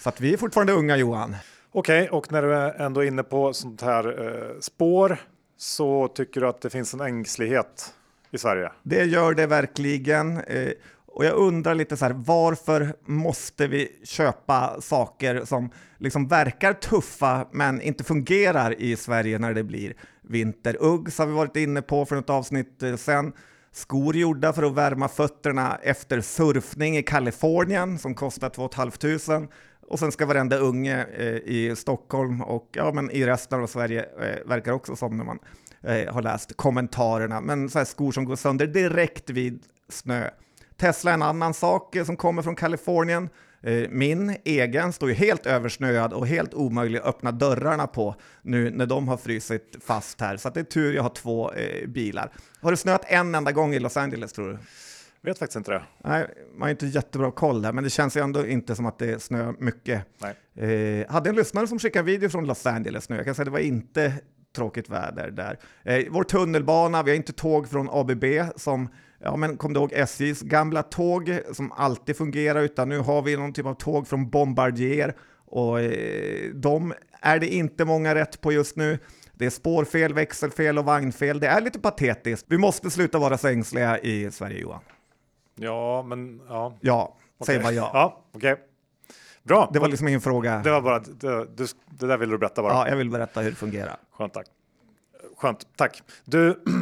Så 0.00 0.08
att 0.08 0.20
vi 0.20 0.32
är 0.32 0.36
fortfarande 0.36 0.72
unga 0.72 0.96
Johan. 0.96 1.36
Okej, 1.72 2.08
och 2.08 2.32
när 2.32 2.42
du 2.42 2.54
är 2.54 2.80
ändå 2.80 3.04
inne 3.04 3.22
på 3.22 3.52
sånt 3.52 3.82
här 3.82 4.26
eh, 4.26 4.60
spår 4.60 5.16
så 5.56 6.08
tycker 6.08 6.40
du 6.40 6.48
att 6.48 6.60
det 6.60 6.70
finns 6.70 6.94
en 6.94 7.00
ängslighet 7.00 7.94
i 8.30 8.38
Sverige? 8.38 8.72
Det 8.82 9.04
gör 9.04 9.34
det 9.34 9.46
verkligen. 9.46 10.40
Och 11.14 11.24
jag 11.24 11.34
undrar 11.34 11.74
lite 11.74 11.96
så 11.96 12.04
här, 12.04 12.12
varför 12.12 12.94
måste 13.06 13.66
vi 13.66 14.00
köpa 14.04 14.80
saker 14.80 15.44
som 15.44 15.70
liksom 15.98 16.28
verkar 16.28 16.72
tuffa 16.72 17.48
men 17.52 17.80
inte 17.80 18.04
fungerar 18.04 18.80
i 18.80 18.96
Sverige 18.96 19.38
när 19.38 19.54
det 19.54 19.64
blir 19.64 19.94
vinter? 20.22 20.76
Uggs 20.80 21.18
har 21.18 21.26
vi 21.26 21.32
varit 21.32 21.56
inne 21.56 21.82
på 21.82 22.06
för 22.06 22.16
något 22.16 22.30
avsnitt 22.30 22.82
eh, 22.82 22.96
sen. 22.96 23.32
Skor 23.72 24.16
gjorda 24.16 24.52
för 24.52 24.62
att 24.62 24.74
värma 24.74 25.08
fötterna 25.08 25.78
efter 25.82 26.20
surfning 26.20 26.96
i 26.96 27.02
Kalifornien 27.02 27.98
som 27.98 28.14
kostar 28.14 28.48
2 28.48 28.68
500. 28.68 29.48
Och 29.88 29.98
sen 29.98 30.12
ska 30.12 30.26
varenda 30.26 30.56
unge 30.56 31.06
eh, 31.16 31.26
i 31.26 31.74
Stockholm 31.76 32.42
och 32.42 32.68
ja, 32.72 32.92
men 32.92 33.10
i 33.10 33.26
resten 33.26 33.62
av 33.62 33.66
Sverige 33.66 34.06
eh, 34.20 34.48
verkar 34.48 34.72
också 34.72 34.96
som 34.96 35.16
när 35.16 35.24
man 35.24 35.38
eh, 35.82 36.14
har 36.14 36.22
läst 36.22 36.56
kommentarerna. 36.56 37.40
Men 37.40 37.70
så 37.70 37.78
här 37.78 37.84
skor 37.84 38.12
som 38.12 38.24
går 38.24 38.36
sönder 38.36 38.66
direkt 38.66 39.30
vid 39.30 39.62
snö. 39.88 40.30
Tesla 40.76 41.10
är 41.10 41.14
en 41.14 41.22
annan 41.22 41.54
sak 41.54 41.96
som 42.06 42.16
kommer 42.16 42.42
från 42.42 42.56
Kalifornien. 42.56 43.28
Eh, 43.62 43.88
min 43.90 44.36
egen 44.44 44.92
står 44.92 45.08
ju 45.08 45.14
helt 45.14 45.46
översnöad 45.46 46.12
och 46.12 46.26
helt 46.26 46.54
omöjlig 46.54 46.98
att 46.98 47.06
öppna 47.06 47.32
dörrarna 47.32 47.86
på 47.86 48.14
nu 48.42 48.70
när 48.70 48.86
de 48.86 49.08
har 49.08 49.16
frysit 49.16 49.76
fast 49.84 50.20
här. 50.20 50.36
Så 50.36 50.50
det 50.50 50.60
är 50.60 50.64
tur 50.64 50.94
jag 50.94 51.02
har 51.02 51.10
två 51.10 51.52
eh, 51.52 51.88
bilar. 51.88 52.32
Har 52.60 52.70
det 52.70 52.76
snöat 52.76 53.04
en 53.06 53.34
enda 53.34 53.52
gång 53.52 53.74
i 53.74 53.78
Los 53.78 53.96
Angeles 53.96 54.32
tror 54.32 54.48
du? 54.48 54.58
Vet 55.24 55.38
faktiskt 55.38 55.56
inte 55.56 55.70
det. 55.70 55.82
Nej, 56.04 56.26
man 56.52 56.62
har 56.62 56.70
inte 56.70 56.86
jättebra 56.86 57.30
koll 57.30 57.62
där, 57.62 57.72
men 57.72 57.84
det 57.84 57.90
känns 57.90 58.16
ju 58.16 58.20
ändå 58.20 58.46
inte 58.46 58.76
som 58.76 58.86
att 58.86 58.98
det 58.98 59.22
snöar 59.22 59.54
mycket. 59.58 60.04
Nej. 60.18 61.00
Eh, 61.00 61.12
hade 61.12 61.30
en 61.30 61.36
lyssnare 61.36 61.66
som 61.66 61.78
skickade 61.78 62.04
video 62.04 62.28
från 62.28 62.46
Los 62.46 62.66
Angeles 62.66 63.08
nu. 63.08 63.16
Jag 63.16 63.24
kan 63.24 63.34
säga 63.34 63.42
att 63.42 63.46
det 63.46 63.50
var 63.50 63.58
inte 63.58 64.12
tråkigt 64.56 64.88
väder 64.88 65.30
där. 65.30 65.58
Eh, 65.82 66.04
vår 66.10 66.24
tunnelbana, 66.24 67.02
vi 67.02 67.10
har 67.10 67.16
inte 67.16 67.32
tåg 67.32 67.68
från 67.68 67.88
ABB 67.90 68.24
som 68.56 68.88
Ja, 69.24 69.36
men 69.36 69.56
kom 69.56 69.72
du 69.72 69.80
ihåg 69.80 69.92
SJs 69.92 70.42
gamla 70.42 70.82
tåg 70.82 71.38
som 71.52 71.72
alltid 71.72 72.16
fungerar, 72.16 72.62
utan 72.62 72.88
nu 72.88 72.98
har 72.98 73.22
vi 73.22 73.36
någon 73.36 73.52
typ 73.52 73.66
av 73.66 73.74
tåg 73.74 74.08
från 74.08 74.30
Bombardier 74.30 75.14
och 75.46 75.80
eh, 75.80 76.50
de 76.54 76.94
är 77.20 77.38
det 77.38 77.54
inte 77.54 77.84
många 77.84 78.14
rätt 78.14 78.40
på 78.40 78.52
just 78.52 78.76
nu. 78.76 78.98
Det 79.32 79.46
är 79.46 79.50
spårfel, 79.50 80.14
växelfel 80.14 80.78
och 80.78 80.84
vagnfel. 80.84 81.40
Det 81.40 81.46
är 81.46 81.60
lite 81.60 81.80
patetiskt. 81.80 82.46
Vi 82.48 82.58
måste 82.58 82.90
sluta 82.90 83.18
vara 83.18 83.38
så 83.38 83.48
ängsliga 83.48 83.98
i 83.98 84.30
Sverige, 84.30 84.60
Johan. 84.60 84.80
Ja, 85.54 86.02
men 86.02 86.40
ja. 86.48 86.74
Ja, 86.80 87.16
säg 87.46 87.56
Okej. 87.56 87.64
bara 87.64 87.72
ja. 87.72 87.90
Ja, 87.94 88.24
okej. 88.32 88.56
Bra. 89.42 89.70
Det 89.72 89.78
var 89.78 89.88
liksom 89.88 90.08
ingen 90.08 90.20
fråga. 90.20 90.60
Det 90.64 90.70
var 90.70 90.80
bara, 90.80 90.98
det, 90.98 91.46
det 91.90 92.06
där 92.06 92.18
vill 92.18 92.30
du 92.30 92.38
berätta 92.38 92.62
bara. 92.62 92.72
Ja, 92.72 92.88
jag 92.88 92.96
vill 92.96 93.10
berätta 93.10 93.40
hur 93.40 93.50
det 93.50 93.56
fungerar. 93.56 93.96
Skönt, 94.12 94.34
tack. 94.34 94.46
Skönt, 95.36 95.66
tack. 95.76 96.02
Du, 96.24 96.62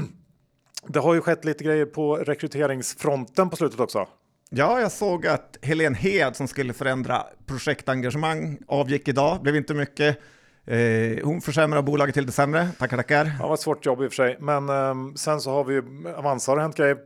det 0.87 0.99
har 1.01 1.15
ju 1.15 1.21
skett 1.21 1.45
lite 1.45 1.65
grejer 1.65 1.87
på 1.87 2.17
rekryteringsfronten 2.17 3.51
på 3.51 3.57
slutet 3.57 3.81
också. 3.81 4.09
Ja, 4.51 4.81
jag 4.81 4.93
såg 4.93 5.27
att 5.27 5.59
Helen 5.63 5.95
Hed 5.95 6.37
som 6.37 6.49
skulle 6.49 6.73
förändra 6.73 7.23
projektengagemang 7.47 8.59
avgick 8.67 9.09
idag. 9.09 9.43
Blev 9.43 9.57
inte 9.57 9.75
mycket. 9.75 10.19
Eh, 10.67 11.25
hon 11.25 11.41
försämrar 11.41 11.83
bolaget 11.83 12.15
till 12.15 12.27
det 12.27 12.33
sämre. 12.33 12.69
Tackar, 12.79 12.97
tackar. 12.97 13.25
Ja, 13.25 13.33
det 13.43 13.47
var 13.49 13.55
ett 13.55 13.61
svårt 13.61 13.87
jobb 13.87 14.03
i 14.03 14.07
och 14.07 14.11
för 14.13 14.17
sig, 14.17 14.37
men 14.41 14.69
ehm, 14.69 15.17
sen 15.17 15.41
så 15.41 15.51
har 15.51 15.65
vi 15.65 15.75
ju 15.75 15.83
Avanza 16.17 16.51
har 16.53 16.57
det 16.57 16.63
hänt 16.63 16.77
grejer 16.77 16.97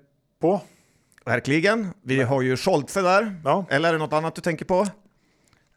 på. 0.40 0.61
Verkligen. 1.25 1.88
Vi 2.02 2.23
har 2.23 2.43
ju 2.43 2.57
Scholze 2.57 3.02
där. 3.02 3.40
Ja, 3.45 3.64
Eller 3.71 3.88
är 3.88 3.93
det 3.93 3.99
något 3.99 4.12
annat 4.12 4.35
du 4.35 4.40
tänker 4.40 4.64
på? 4.64 4.87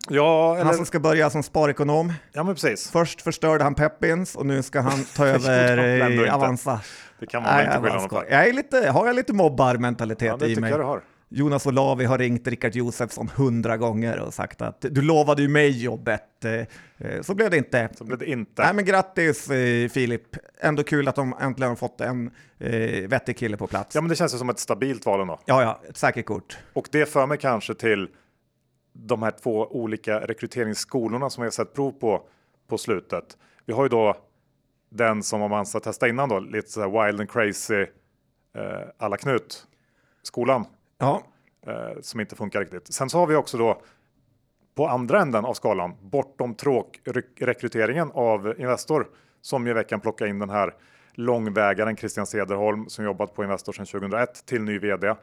ja, 0.10 0.50
Han 0.58 0.62
eller, 0.62 0.74
som 0.74 0.86
ska 0.86 1.00
börja 1.00 1.30
som 1.30 1.44
sparekonom. 1.44 2.13
ja 2.34 2.44
men 2.44 2.56
precis. 2.56 2.89
Först 2.92 3.22
förstörde 3.22 3.63
han 3.63 3.75
Peppins 3.75 4.36
och 4.36 4.46
nu 4.46 4.63
ska 4.63 4.80
han 4.82 5.04
ta 5.16 5.25
över 5.27 6.01
han 6.01 6.25
eh. 6.25 6.36
Avanza. 6.36 6.82
Det 7.20 7.26
kan 7.26 7.44
man 7.44 7.56
Nej, 7.56 7.66
inte 7.78 7.90
skylla 8.10 8.24
jag 8.30 8.48
är 8.48 8.54
lite, 8.54 8.90
har 8.90 9.08
jag 9.08 9.16
lite 9.16 9.34
mobbarmentalitet 9.34 10.28
Ja, 10.28 10.38
det 10.38 10.48
i 10.50 10.56
mig. 10.60 10.70
jag 10.72 10.80
du 10.80 10.84
har. 10.84 11.04
Jonas 11.30 11.66
Olavi 11.66 12.06
har 12.06 12.18
ringt 12.18 12.48
Rickard 12.48 12.76
Josefsson 12.76 13.28
hundra 13.36 13.78
gånger 13.78 14.20
och 14.20 14.34
sagt 14.34 14.62
att 14.62 14.82
du 14.82 15.02
lovade 15.02 15.42
ju 15.42 15.48
mig 15.48 15.84
jobbet. 15.84 16.46
Eh, 16.46 16.54
eh, 16.54 17.22
Så 17.22 17.36
blev 17.36 17.52
det 17.52 17.58
inte. 17.58 17.90
Så 17.98 18.04
blev 18.04 18.20
det 18.20 18.26
inte. 18.30 18.62
Nej 18.64 18.74
men 18.74 18.86
grattis 18.86 19.50
eh, 19.50 19.90
Filip, 19.90 20.22
ändå 20.62 20.84
kul 20.84 21.08
att 21.08 21.16
de 21.16 21.36
äntligen 21.42 21.70
har 21.70 21.76
fått 21.76 22.02
en 22.02 22.32
eh, 22.60 23.08
vettig 23.08 23.38
kille 23.38 23.58
på 23.58 23.68
plats. 23.68 23.96
Ja, 23.96 23.98
Ja, 23.98 24.02
men 24.02 24.10
det 24.10 24.16
känns 24.16 24.34
ju 24.34 24.38
som 24.38 24.50
ett 24.50 24.60
stabilt 24.60 25.06
val 25.06 25.22
ändå. 25.22 25.40
ja, 25.46 25.82
ett 25.90 25.98
säkert 25.98 26.26
kort. 26.26 26.58
Och 26.74 26.88
det 26.92 27.06
för 27.06 27.26
mig 27.26 27.38
kanske 27.38 27.74
till 27.74 28.08
de 28.94 29.24
här 29.24 29.32
två 29.44 29.68
olika 29.72 30.20
rekryteringsskolorna 30.20 31.30
som 31.30 31.42
vi 31.42 31.46
har 31.46 31.52
sett 31.52 31.74
prov 31.74 31.92
på 31.92 32.22
på 32.70 32.78
slutet. 32.78 33.24
Vi 33.66 33.74
har 33.74 33.84
ju 33.84 33.90
då 33.90 34.16
den 34.89 35.24
som 35.24 35.41
Avanza 35.41 35.79
testade 35.79 36.10
innan 36.10 36.29
då, 36.29 36.39
lite 36.39 36.70
så 36.72 36.82
här 36.82 37.06
wild 37.06 37.20
and 37.20 37.32
crazy 37.32 37.82
eh, 38.56 38.88
alla 38.98 39.17
Knut 39.17 39.67
skolan 40.24 40.65
Ja, 40.98 41.24
eh, 41.67 42.01
som 42.01 42.20
inte 42.20 42.36
funkar 42.36 42.60
riktigt. 42.60 42.94
Sen 42.94 43.10
så 43.10 43.17
har 43.17 43.27
vi 43.27 43.36
också 43.36 43.58
då 43.58 43.82
på 44.75 44.88
andra 44.88 45.22
änden 45.22 45.46
av 45.46 45.53
skalan 45.53 45.96
bortom 46.01 46.56
tråkrekryteringen 46.56 48.12
av 48.13 48.53
Investor 48.58 49.08
som 49.41 49.67
i 49.67 49.74
veckan 49.74 50.00
plockade 50.00 50.29
in 50.29 50.39
den 50.39 50.50
här 50.50 50.74
långvägaren 51.13 51.98
Christian 51.98 52.27
Cederholm 52.27 52.89
som 52.89 53.06
jobbat 53.06 53.34
på 53.34 53.44
Investor 53.44 53.74
sedan 53.74 53.86
2001 53.86 54.46
till 54.46 54.63
ny 54.63 54.79
vd. 54.79 55.08
Eh, 55.08 55.15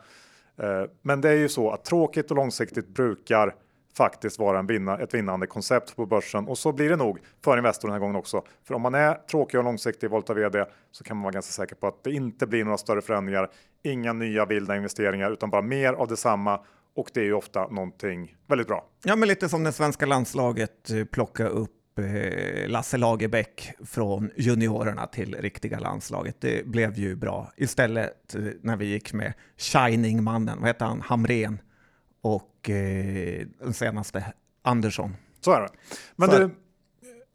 Men 1.02 1.21
det 1.21 1.28
är 1.28 1.37
ju 1.37 1.49
så 1.49 1.71
att 1.71 1.85
tråkigt 1.85 2.30
och 2.30 2.37
långsiktigt 2.37 2.88
brukar 2.88 3.54
faktiskt 3.97 4.39
vara 4.39 4.59
en 4.59 4.67
vinna, 4.67 4.99
ett 4.99 5.15
vinnande 5.15 5.47
koncept 5.47 5.97
på 5.97 6.07
börsen 6.07 6.49
och 6.49 6.59
så 6.59 6.73
blir 6.73 6.91
det 6.91 6.97
nog 6.97 7.19
för 7.45 7.59
Investor 7.59 7.89
den 7.89 7.93
här 7.93 8.01
gången 8.01 8.17
också. 8.17 8.43
För 8.65 8.75
om 8.75 8.83
man 8.83 8.95
är 8.95 9.15
tråkig 9.15 9.59
och 9.59 9.65
långsiktig 9.65 10.11
Volta 10.11 10.33
av 10.33 10.37
vd 10.37 10.65
så 10.91 11.05
kan 11.05 11.17
man 11.17 11.23
vara 11.25 11.33
ganska 11.33 11.53
säker 11.53 11.77
på 11.77 11.87
att 11.87 12.05
det 12.05 12.13
inte 12.13 12.47
blir 12.47 12.65
några 12.65 12.79
större 12.79 13.03
förändringar, 13.03 13.51
inga 13.83 14.13
nya 14.13 14.47
vilda 14.47 14.77
investeringar 14.77 15.31
utan 15.31 15.51
bara 15.51 15.63
mer 15.63 15.93
av 15.93 16.09
detsamma 16.09 16.61
och 16.97 17.11
det 17.15 17.21
är 17.21 17.25
ju 17.25 17.35
ofta 17.35 17.67
någonting 17.67 18.37
väldigt 18.47 18.69
bra. 18.69 18.85
ja 19.05 19.17
men 19.17 19.29
lite 19.29 19.49
som 19.49 19.65
det 19.65 19.73
svenska 19.73 20.07
landslaget 20.07 20.91
eh, 20.91 21.05
plocka 21.05 21.49
upp 21.49 21.99
eh, 21.99 22.69
Lasse 22.69 22.97
Lagerbäck 22.97 23.73
från 23.85 24.31
juniorerna 24.37 25.07
till 25.07 25.37
riktiga 25.41 25.79
landslaget. 25.79 26.37
Det 26.41 26.67
blev 26.67 26.99
ju 26.99 27.17
bra. 27.17 27.53
Istället 27.57 28.35
eh, 28.35 28.43
när 28.61 28.77
vi 28.77 28.85
gick 28.85 29.13
med 29.13 29.33
Shining-mannen, 29.57 30.59
vad 30.61 30.69
heter 30.69 30.87
han, 30.87 31.01
Hamren 31.01 31.59
och 32.23 32.54
eh, 32.71 33.47
den 33.61 33.75
senaste 33.75 34.25
Andersson. 34.62 35.16
Så 35.40 35.52
är 35.52 35.61
det. 35.61 35.68
Men 36.16 36.30
du, 36.30 36.50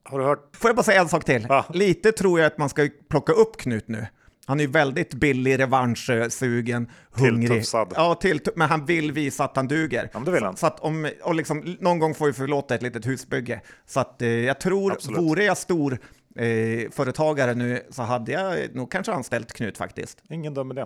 har 0.04 0.20
du 0.20 0.26
hört? 0.26 0.56
Får 0.56 0.70
jag 0.70 0.76
bara 0.76 0.84
säga 0.84 1.02
en 1.02 1.10
sak 1.10 1.26
till? 1.26 1.46
Ja. 1.50 1.66
Lite 1.74 2.12
tror 2.12 2.40
jag 2.40 2.48
att 2.48 2.58
man 2.58 2.70
ska 2.70 2.90
plocka 3.10 3.34
upp 3.34 3.58
Knut 3.58 3.88
nu. 3.88 4.08
Han 4.46 4.60
är 4.60 4.64
ju 4.64 4.70
väldigt 4.70 5.14
billig, 5.14 5.60
revanschsugen, 5.60 6.90
hungrig. 7.12 7.50
Tilltufsad. 7.50 7.94
Ja, 7.96 8.16
till, 8.16 8.42
men 8.56 8.70
han 8.70 8.86
vill 8.86 9.12
visa 9.12 9.44
att 9.44 9.56
han 9.56 9.68
duger. 9.68 10.10
Ja, 10.14 10.20
det 10.20 10.32
vill 10.32 10.44
han. 10.44 10.58
Så 10.58 10.68
att 10.68 10.80
om, 10.80 11.10
och 11.24 11.36
liksom, 11.36 11.76
någon 11.80 12.00
gång 12.00 12.16
får 12.16 12.26
vi 12.26 12.34
förlåta 12.34 12.76
ett 12.76 12.82
litet 12.82 13.08
husbygge. 13.08 13.62
Så 13.86 14.00
att 14.00 14.22
eh, 14.22 14.30
jag 14.30 14.60
tror, 14.60 14.92
Absolut. 14.92 15.20
vore 15.20 15.44
jag 15.44 15.58
stor 15.58 16.00
eh, 16.36 16.92
företagare 16.92 17.54
nu 17.54 17.82
så 17.90 18.02
hade 18.02 18.32
jag 18.32 18.76
nog 18.76 18.92
kanske 18.92 19.12
anställt 19.14 19.54
Knut 19.54 19.78
faktiskt. 19.78 20.24
Ingen 20.30 20.54
dömer 20.54 20.76
det. 20.76 20.86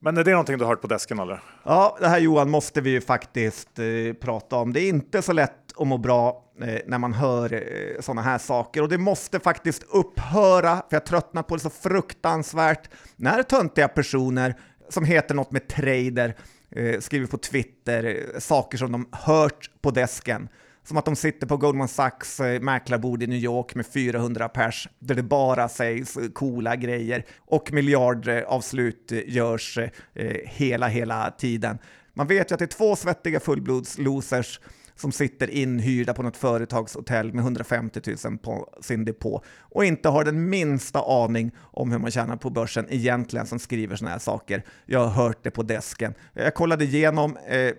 Men 0.00 0.16
är 0.16 0.24
det 0.24 0.30
någonting 0.30 0.58
du 0.58 0.64
har 0.64 0.70
hört 0.70 0.80
på 0.80 0.86
desken 0.86 1.18
eller? 1.18 1.42
Ja, 1.64 1.96
det 2.00 2.08
här 2.08 2.18
Johan 2.18 2.50
måste 2.50 2.80
vi 2.80 2.90
ju 2.90 3.00
faktiskt 3.00 3.78
eh, 3.78 4.12
prata 4.20 4.56
om. 4.56 4.72
Det 4.72 4.80
är 4.80 4.88
inte 4.88 5.22
så 5.22 5.32
lätt 5.32 5.52
att 5.76 5.86
må 5.86 5.98
bra 5.98 6.44
eh, 6.62 6.78
när 6.86 6.98
man 6.98 7.12
hör 7.12 7.52
eh, 7.52 8.00
sådana 8.00 8.22
här 8.22 8.38
saker 8.38 8.82
och 8.82 8.88
det 8.88 8.98
måste 8.98 9.40
faktiskt 9.40 9.82
upphöra 9.82 10.76
för 10.76 10.96
jag 10.96 11.06
tröttnar 11.06 11.42
på 11.42 11.56
det 11.56 11.62
så 11.62 11.70
fruktansvärt 11.70 12.90
när 13.16 13.42
töntiga 13.42 13.88
personer 13.88 14.54
som 14.88 15.04
heter 15.04 15.34
något 15.34 15.50
med 15.50 15.68
trader 15.68 16.36
eh, 16.70 17.00
skriver 17.00 17.26
på 17.26 17.38
Twitter 17.38 18.04
eh, 18.04 18.38
saker 18.38 18.78
som 18.78 18.92
de 18.92 19.08
hört 19.12 19.70
på 19.80 19.90
desken. 19.90 20.48
Som 20.88 20.96
att 20.96 21.04
de 21.04 21.16
sitter 21.16 21.46
på 21.46 21.56
Goldman 21.56 21.88
Sachs 21.88 22.40
eh, 22.40 22.60
mäklarbord 22.60 23.22
i 23.22 23.26
New 23.26 23.38
York 23.38 23.74
med 23.74 23.86
400 23.86 24.48
pers 24.48 24.88
där 24.98 25.14
det 25.14 25.22
bara 25.22 25.68
sägs 25.68 26.18
coola 26.34 26.76
grejer 26.76 27.24
och 27.38 27.72
miljardavslut 27.72 29.12
eh, 29.12 29.20
görs 29.26 29.78
eh, 29.78 30.36
hela, 30.44 30.88
hela 30.88 31.30
tiden. 31.30 31.78
Man 32.14 32.26
vet 32.26 32.50
ju 32.50 32.54
att 32.54 32.58
det 32.58 32.64
är 32.64 32.66
två 32.66 32.96
svettiga 32.96 33.40
fullblodslosers 33.40 34.60
som 34.94 35.12
sitter 35.12 35.50
inhyrda 35.50 36.14
på 36.14 36.22
något 36.22 36.36
företagshotell 36.36 37.32
med 37.32 37.42
150 37.42 38.00
000 38.24 38.38
på 38.38 38.74
sin 38.80 39.04
depå 39.04 39.42
och 39.60 39.84
inte 39.84 40.08
har 40.08 40.24
den 40.24 40.50
minsta 40.50 41.24
aning 41.24 41.52
om 41.58 41.92
hur 41.92 41.98
man 41.98 42.10
tjänar 42.10 42.36
på 42.36 42.50
börsen 42.50 42.86
egentligen 42.88 43.46
som 43.46 43.58
skriver 43.58 43.96
sådana 43.96 44.12
här 44.12 44.18
saker. 44.18 44.64
Jag 44.86 45.00
har 45.00 45.24
hört 45.24 45.38
det 45.42 45.50
på 45.50 45.62
desken. 45.62 46.14
Jag 46.32 46.54
kollade 46.54 46.84
igenom 46.84 47.36
eh, 47.36 47.72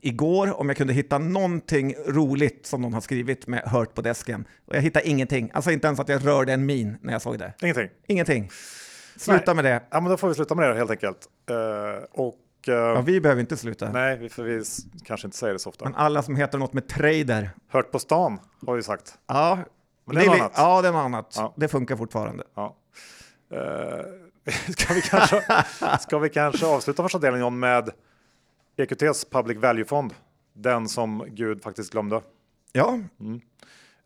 igår 0.00 0.60
om 0.60 0.68
jag 0.68 0.76
kunde 0.76 0.92
hitta 0.92 1.18
någonting 1.18 1.94
roligt 2.06 2.66
som 2.66 2.82
någon 2.82 2.94
har 2.94 3.00
skrivit 3.00 3.46
med 3.46 3.62
hört 3.62 3.94
på 3.94 4.02
desken. 4.02 4.48
Och 4.66 4.76
jag 4.76 4.80
hittade 4.82 5.08
ingenting. 5.08 5.50
Alltså 5.54 5.70
inte 5.70 5.86
ens 5.86 6.00
att 6.00 6.08
jag 6.08 6.26
rörde 6.26 6.52
en 6.52 6.66
min 6.66 6.98
när 7.00 7.12
jag 7.12 7.22
såg 7.22 7.38
det. 7.38 7.52
Ingenting. 7.62 7.88
Ingenting. 8.06 8.50
Sluta 9.16 9.54
Nej. 9.54 9.62
med 9.62 9.64
det. 9.64 9.82
Ja, 9.90 10.00
men 10.00 10.10
då 10.10 10.16
får 10.16 10.28
vi 10.28 10.34
sluta 10.34 10.54
med 10.54 10.70
det 10.70 10.74
helt 10.74 10.90
enkelt. 10.90 11.28
Uh, 11.50 11.56
och 12.10 12.34
uh, 12.68 12.74
Ja, 12.74 13.00
vi 13.00 13.20
behöver 13.20 13.40
inte 13.40 13.56
sluta. 13.56 13.92
nej, 13.92 14.28
för 14.28 14.42
vi 14.42 14.64
kanske 15.04 15.26
inte 15.26 15.36
säger 15.36 15.52
det 15.52 15.58
så 15.58 15.70
ofta. 15.70 15.84
Men 15.84 15.94
alla 15.94 16.22
som 16.22 16.36
heter 16.36 16.58
något 16.58 16.72
med 16.72 16.88
trader. 16.88 17.50
Hört 17.68 17.90
på 17.92 17.98
stan 17.98 18.38
har 18.66 18.74
vi 18.74 18.82
sagt. 18.82 19.14
Ja, 19.26 19.58
Men 20.04 20.16
det 20.16 20.22
är 20.22 20.26
något 20.26 20.38
annat. 20.38 20.52
Ja, 20.56 20.82
det 20.82 20.88
är 20.88 20.92
något 20.92 21.04
annat. 21.04 21.34
Ja. 21.36 21.54
Det 21.56 21.68
funkar 21.68 21.96
fortfarande. 21.96 22.44
Ja. 22.54 22.76
Uh, 23.52 23.58
ska, 24.72 24.94
vi 24.94 25.02
kanske, 25.02 25.64
ska 26.00 26.18
vi 26.18 26.28
kanske 26.28 26.66
avsluta 26.66 27.02
första 27.02 27.18
delen 27.18 27.40
John, 27.40 27.58
med 27.58 27.90
EQTs 28.76 29.24
Public 29.24 29.58
Value-fond? 29.58 30.14
Den 30.52 30.88
som 30.88 31.24
Gud 31.28 31.62
faktiskt 31.62 31.92
glömde. 31.92 32.20
Ja, 32.72 32.98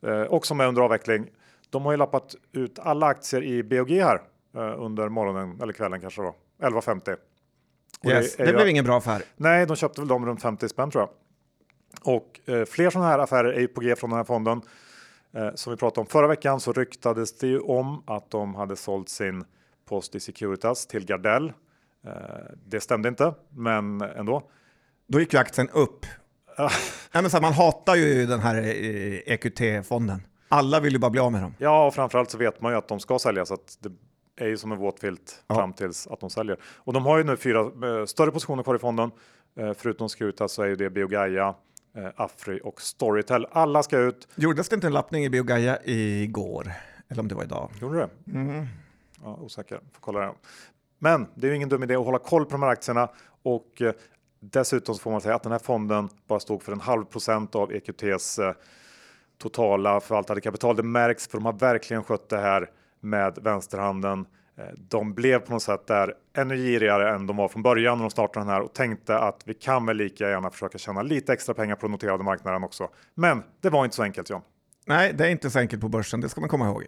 Eh, 0.07 0.21
och 0.23 0.47
som 0.47 0.61
är 0.61 0.67
under 0.67 0.83
avveckling. 0.83 1.31
De 1.71 1.85
har 1.85 1.93
ju 1.93 1.97
lappat 1.99 2.35
ut 2.53 2.79
alla 2.79 3.07
aktier 3.07 3.43
i 3.43 3.63
BOG 3.63 3.91
här 3.91 4.21
eh, 4.55 4.83
under 4.83 5.09
morgonen 5.09 5.61
eller 5.63 5.73
kvällen 5.73 6.01
kanske 6.01 6.23
då. 6.23 6.35
11.50. 6.63 7.17
Och 8.01 8.11
yes. 8.11 8.37
det 8.37 8.47
ju- 8.47 8.53
blev 8.53 8.69
ingen 8.69 8.85
bra 8.85 8.99
affär. 8.99 9.23
Nej, 9.37 9.67
de 9.67 9.77
köpte 9.77 10.01
väl 10.01 10.09
dem 10.09 10.27
runt 10.27 10.43
50 10.43 10.69
spänn 10.69 10.91
tror 10.91 11.03
jag. 11.03 11.11
Och 12.15 12.41
eh, 12.55 12.65
fler 12.65 12.91
sådana 12.91 13.09
här 13.09 13.19
affärer 13.19 13.53
är 13.53 13.61
ju 13.61 13.69
på 13.69 13.81
G 13.81 13.97
från 13.97 14.11
den 14.11 14.17
här 14.17 14.25
fonden. 14.25 14.63
Eh, 15.33 15.55
som 15.55 15.71
vi 15.71 15.77
pratade 15.77 16.01
om 16.01 16.07
förra 16.07 16.27
veckan 16.29 16.61
så 16.61 16.73
ryktades 16.73 17.39
det 17.39 17.47
ju 17.47 17.61
om 17.61 18.03
att 18.07 18.31
de 18.31 18.55
hade 18.55 18.77
sålt 18.77 19.09
sin 19.09 19.45
post 19.89 20.15
i 20.15 20.21
Securitas 20.21 20.87
till 20.87 21.07
Gardell. 21.07 21.53
Eh, 22.07 22.13
det 22.67 22.81
stämde 22.81 23.09
inte, 23.09 23.35
men 23.49 24.01
ändå. 24.01 24.51
Då 25.11 25.21
gick 25.21 25.33
ju 25.33 25.39
aktien 25.39 25.69
upp. 25.69 26.07
Ja. 26.57 26.71
Men 27.13 27.31
så 27.31 27.37
här, 27.37 27.43
man 27.43 27.53
hatar 27.53 27.95
ju 27.97 28.27
den 28.27 28.41
här 28.41 28.55
eh, 28.63 29.33
EQT-fonden. 29.35 30.23
Alla 30.49 30.81
vill 30.81 30.93
ju 30.93 30.99
bara 30.99 31.11
bli 31.11 31.21
av 31.21 31.33
med 31.33 31.43
dem. 31.43 31.55
Ja, 31.59 31.87
och 31.87 31.95
framförallt 31.95 32.31
så 32.31 32.39
vet 32.39 32.61
man 32.61 32.73
ju 32.73 32.79
att 32.79 32.89
de 32.89 33.01
ska 33.01 33.19
säljas. 33.19 33.49
Så 33.49 33.55
att 33.55 33.77
det 33.81 33.93
är 34.45 34.49
ju 34.49 34.57
som 34.57 34.73
en 34.73 34.79
våt 34.79 35.01
filt 35.01 35.43
Ja. 35.47 35.55
fram 35.55 35.73
tills 35.73 36.07
att 36.07 36.21
de 36.21 36.31
säljer. 36.31 36.57
Och 36.63 36.93
de 36.93 37.07
har 37.07 37.19
ju 37.19 37.25
nu 37.25 37.37
fyra 37.37 37.61
eh, 37.61 38.05
större 38.07 38.31
positioner 38.31 38.63
kvar 38.63 38.75
i 38.75 38.79
fonden. 38.79 39.11
Eh, 39.59 39.73
förutom 39.77 40.09
Securitas 40.09 40.53
så 40.53 40.63
är 40.63 40.67
ju 40.67 40.77
det 40.77 40.91
Biogaia, 40.91 41.55
eh, 41.97 42.09
Afry 42.17 42.61
och 42.65 42.81
Storytel. 42.81 43.47
Alla 43.53 43.83
ska 43.83 43.99
ut. 43.99 44.29
Gjordes 44.35 44.69
det 44.69 44.75
inte 44.75 44.87
en 44.87 44.93
lappning 44.93 45.25
i 45.25 45.31
Biogaia 45.31 45.79
igår? 45.85 46.73
Eller 47.09 47.21
om 47.21 47.29
det 47.29 47.35
var 47.35 47.43
idag? 47.45 47.71
Gjorde 47.81 47.99
det? 47.99 48.09
Ja, 49.23 49.37
osäker. 49.41 49.77
Får 49.93 50.01
kolla 50.01 50.21
det. 50.21 50.33
Men 50.99 51.27
det 51.35 51.47
är 51.47 51.51
ju 51.51 51.57
ingen 51.57 51.69
dum 51.69 51.83
idé 51.83 51.95
att 51.97 52.05
hålla 52.05 52.19
koll 52.19 52.45
på 52.45 52.51
de 52.51 52.63
här 52.63 52.71
aktierna 52.71 53.09
och 53.43 53.83
dessutom 54.41 54.95
så 54.95 55.01
får 55.01 55.11
man 55.11 55.21
säga 55.21 55.35
att 55.35 55.43
den 55.43 55.53
här 55.53 55.59
fonden 55.59 56.09
bara 56.29 56.41
stod 56.41 56.63
för 56.63 56.73
en 56.73 56.81
halv 56.81 57.05
procent 57.05 57.55
av 57.55 57.73
EQTs 57.73 58.39
eh, 58.39 58.53
totala 59.39 60.01
förvaltade 60.01 60.41
kapital. 60.41 60.77
Det 60.77 60.83
märks 60.83 61.29
för 61.29 61.39
de 61.39 61.45
har 61.45 61.53
verkligen 61.53 62.05
skött 62.05 62.29
det 62.29 62.39
här 62.39 62.71
med 63.01 63.39
vänsterhanden. 63.43 64.27
Eh, 64.59 64.65
De 64.77 65.15
blev 65.15 65.39
på 65.39 65.53
något 65.53 65.63
sätt 65.63 65.87
där 65.87 66.15
ännu 66.37 66.57
girigare 66.57 67.15
än 67.15 67.27
de 67.27 67.37
var 67.37 67.49
från 67.49 67.63
början 67.63 67.99
när 67.99 68.05
de 68.05 68.11
startade 68.11 68.47
den 68.47 68.55
här 68.55 68.61
och 68.61 68.73
tänkte 68.73 69.19
att 69.19 69.43
vi 69.45 69.55
kan 69.55 69.87
väl 69.87 69.97
lika 69.97 70.31
gärna 70.31 70.51
försöka 70.51 70.79
tjäna 70.79 71.03
lite 71.03 71.33
extra 71.33 71.55
pengar 71.55 71.77
på 71.77 71.87
den 71.87 71.91
noterade 71.93 72.25
marknaden 72.25 72.65
också. 72.65 72.89
Men 73.15 73.43
det 73.61 73.71
var 73.71 73.85
inte 73.85 73.97
så 73.97 74.03
enkelt 74.03 74.31
John. 74.31 74.43
Nej, 74.87 75.13
det 75.13 75.27
är 75.27 75.31
inte 75.31 75.51
så 75.51 75.59
enkelt 75.59 75.83
på 75.83 75.89
börsen, 75.89 76.21
det 76.21 76.29
ska 76.29 76.41
man 76.41 76.51
komma 76.51 76.67
ihåg. 76.67 76.87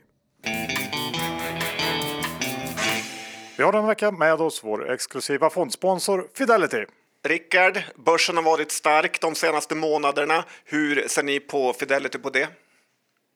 Vi 3.59 3.65
har 3.65 3.73
den 3.73 3.87
vecka 3.87 4.11
med 4.11 4.35
oss 4.35 4.65
vår 4.65 4.93
exklusiva 4.93 5.51
fondsponsor 5.51 6.27
Fidelity. 6.35 6.85
Rickard, 7.25 7.83
börsen 7.95 8.37
har 8.37 8.43
varit 8.43 8.73
stark 8.73 9.21
de 9.21 9.35
senaste 9.35 9.75
månaderna. 9.75 10.45
Hur 10.65 11.09
ser 11.09 11.23
ni 11.23 11.41
på 11.41 11.73
Fidelity 11.73 12.19
på 12.19 12.31
det? 12.31 12.49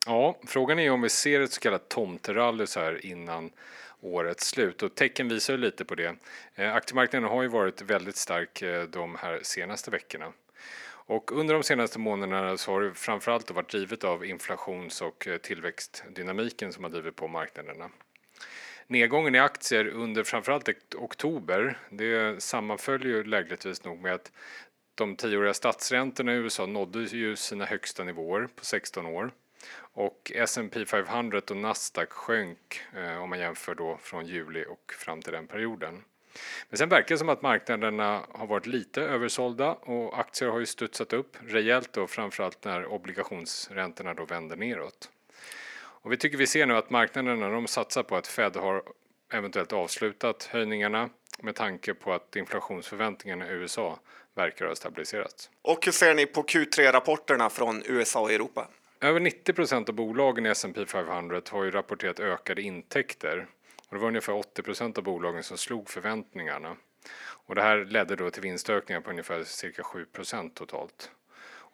Ja, 0.05 0.39
frågan 0.47 0.79
är 0.79 0.91
om 0.91 1.01
vi 1.01 1.09
ser 1.09 1.41
ett 1.41 1.51
så 1.51 1.59
kallat 1.59 1.89
tomterally 1.89 2.67
så 2.67 2.79
här 2.79 3.05
innan 3.05 3.49
årets 4.01 4.47
slut 4.47 4.83
och 4.83 4.95
tecken 4.95 5.29
visar 5.29 5.53
ju 5.53 5.59
lite 5.59 5.85
på 5.85 5.95
det. 5.95 6.15
Eh, 6.55 6.75
aktiemarknaden 6.75 7.29
har 7.29 7.41
ju 7.41 7.47
varit 7.47 7.81
väldigt 7.81 8.15
stark 8.15 8.61
eh, 8.61 8.83
de 8.83 9.15
här 9.15 9.39
senaste 9.43 9.91
veckorna. 9.91 10.33
Och 10.89 11.31
under 11.31 11.53
de 11.53 11.63
senaste 11.63 11.99
månaderna 11.99 12.57
så 12.57 12.71
har 12.71 12.81
det 12.81 12.93
framförallt 12.93 13.51
varit 13.51 13.69
drivet 13.69 14.03
av 14.03 14.25
inflations 14.25 15.01
och 15.01 15.27
eh, 15.27 15.37
tillväxtdynamiken 15.37 16.73
som 16.73 16.83
har 16.83 16.91
drivit 16.91 17.15
på 17.15 17.27
marknaderna. 17.27 17.89
Nedgången 18.89 19.35
i 19.35 19.39
aktier 19.39 19.87
under 19.87 20.23
framförallt 20.23 20.95
oktober 20.95 21.79
det 21.89 22.43
sammanföljer 22.43 23.07
ju 23.07 23.23
lägligtvis 23.23 23.83
nog 23.83 23.99
med 23.99 24.13
att 24.13 24.31
de 24.95 25.15
tioåriga 25.15 25.53
statsräntorna 25.53 26.33
i 26.33 26.35
USA 26.35 26.65
nådde 26.65 26.99
ju 26.99 27.35
sina 27.35 27.65
högsta 27.65 28.03
nivåer 28.03 28.47
på 28.55 28.65
16 28.65 29.05
år 29.05 29.31
och 29.79 30.31
S&P 30.35 30.85
500 30.85 31.41
och 31.49 31.57
Nasdaq 31.57 32.09
sjönk 32.09 32.81
eh, 32.95 33.23
om 33.23 33.29
man 33.29 33.39
jämför 33.39 33.75
då 33.75 33.97
från 34.01 34.25
juli 34.25 34.65
och 34.69 34.93
fram 34.97 35.21
till 35.21 35.33
den 35.33 35.47
perioden. 35.47 36.03
Men 36.69 36.77
sen 36.77 36.89
verkar 36.89 37.15
det 37.15 37.19
som 37.19 37.29
att 37.29 37.41
marknaderna 37.41 38.21
har 38.31 38.47
varit 38.47 38.65
lite 38.67 39.01
översålda 39.01 39.73
och 39.73 40.19
aktier 40.19 40.49
har 40.49 40.59
ju 40.59 40.65
studsat 40.65 41.13
upp 41.13 41.37
rejält 41.47 41.93
då 41.93 42.07
framförallt 42.07 42.65
när 42.65 42.85
obligationsräntorna 42.85 44.13
då 44.13 44.25
vänder 44.25 44.55
neråt. 44.55 45.09
Och 46.07 46.13
vi 46.13 46.17
tycker 46.17 46.37
vi 46.37 46.47
ser 46.47 46.65
nu 46.65 46.77
att 46.77 46.89
marknaderna 46.89 47.49
de 47.49 47.67
satsar 47.67 48.03
på 48.03 48.15
att 48.15 48.27
Fed 48.27 48.55
har 48.55 48.83
eventuellt 49.33 49.73
avslutat 49.73 50.43
höjningarna 50.43 51.09
med 51.39 51.55
tanke 51.55 51.93
på 51.93 52.13
att 52.13 52.35
inflationsförväntningarna 52.35 53.47
i 53.47 53.51
USA 53.51 53.99
verkar 54.35 54.65
ha 54.65 54.75
stabiliserats. 54.75 55.49
Och 55.61 55.85
hur 55.85 55.91
ser 55.91 56.15
ni 56.15 56.25
på 56.25 56.43
Q3-rapporterna 56.43 57.49
från 57.49 57.83
USA 57.85 58.21
och 58.21 58.31
Europa? 58.31 58.67
Över 59.01 59.19
90 59.19 59.53
procent 59.53 59.89
av 59.89 59.95
bolagen 59.95 60.45
i 60.45 60.49
S&P 60.49 60.85
500 60.85 61.41
har 61.49 61.63
ju 61.63 61.71
rapporterat 61.71 62.19
ökade 62.19 62.61
intäkter. 62.61 63.47
Och 63.87 63.95
det 63.95 64.01
var 64.01 64.07
ungefär 64.07 64.33
80 64.33 64.61
procent 64.61 64.97
av 64.97 65.03
bolagen 65.03 65.43
som 65.43 65.57
slog 65.57 65.89
förväntningarna. 65.89 66.75
Och 67.45 67.55
det 67.55 67.61
här 67.61 67.85
ledde 67.85 68.15
då 68.15 68.29
till 68.29 68.41
vinstökningar 68.41 69.01
på 69.01 69.09
ungefär 69.09 69.43
cirka 69.43 69.83
7 69.83 70.05
procent 70.05 70.55
totalt. 70.55 71.11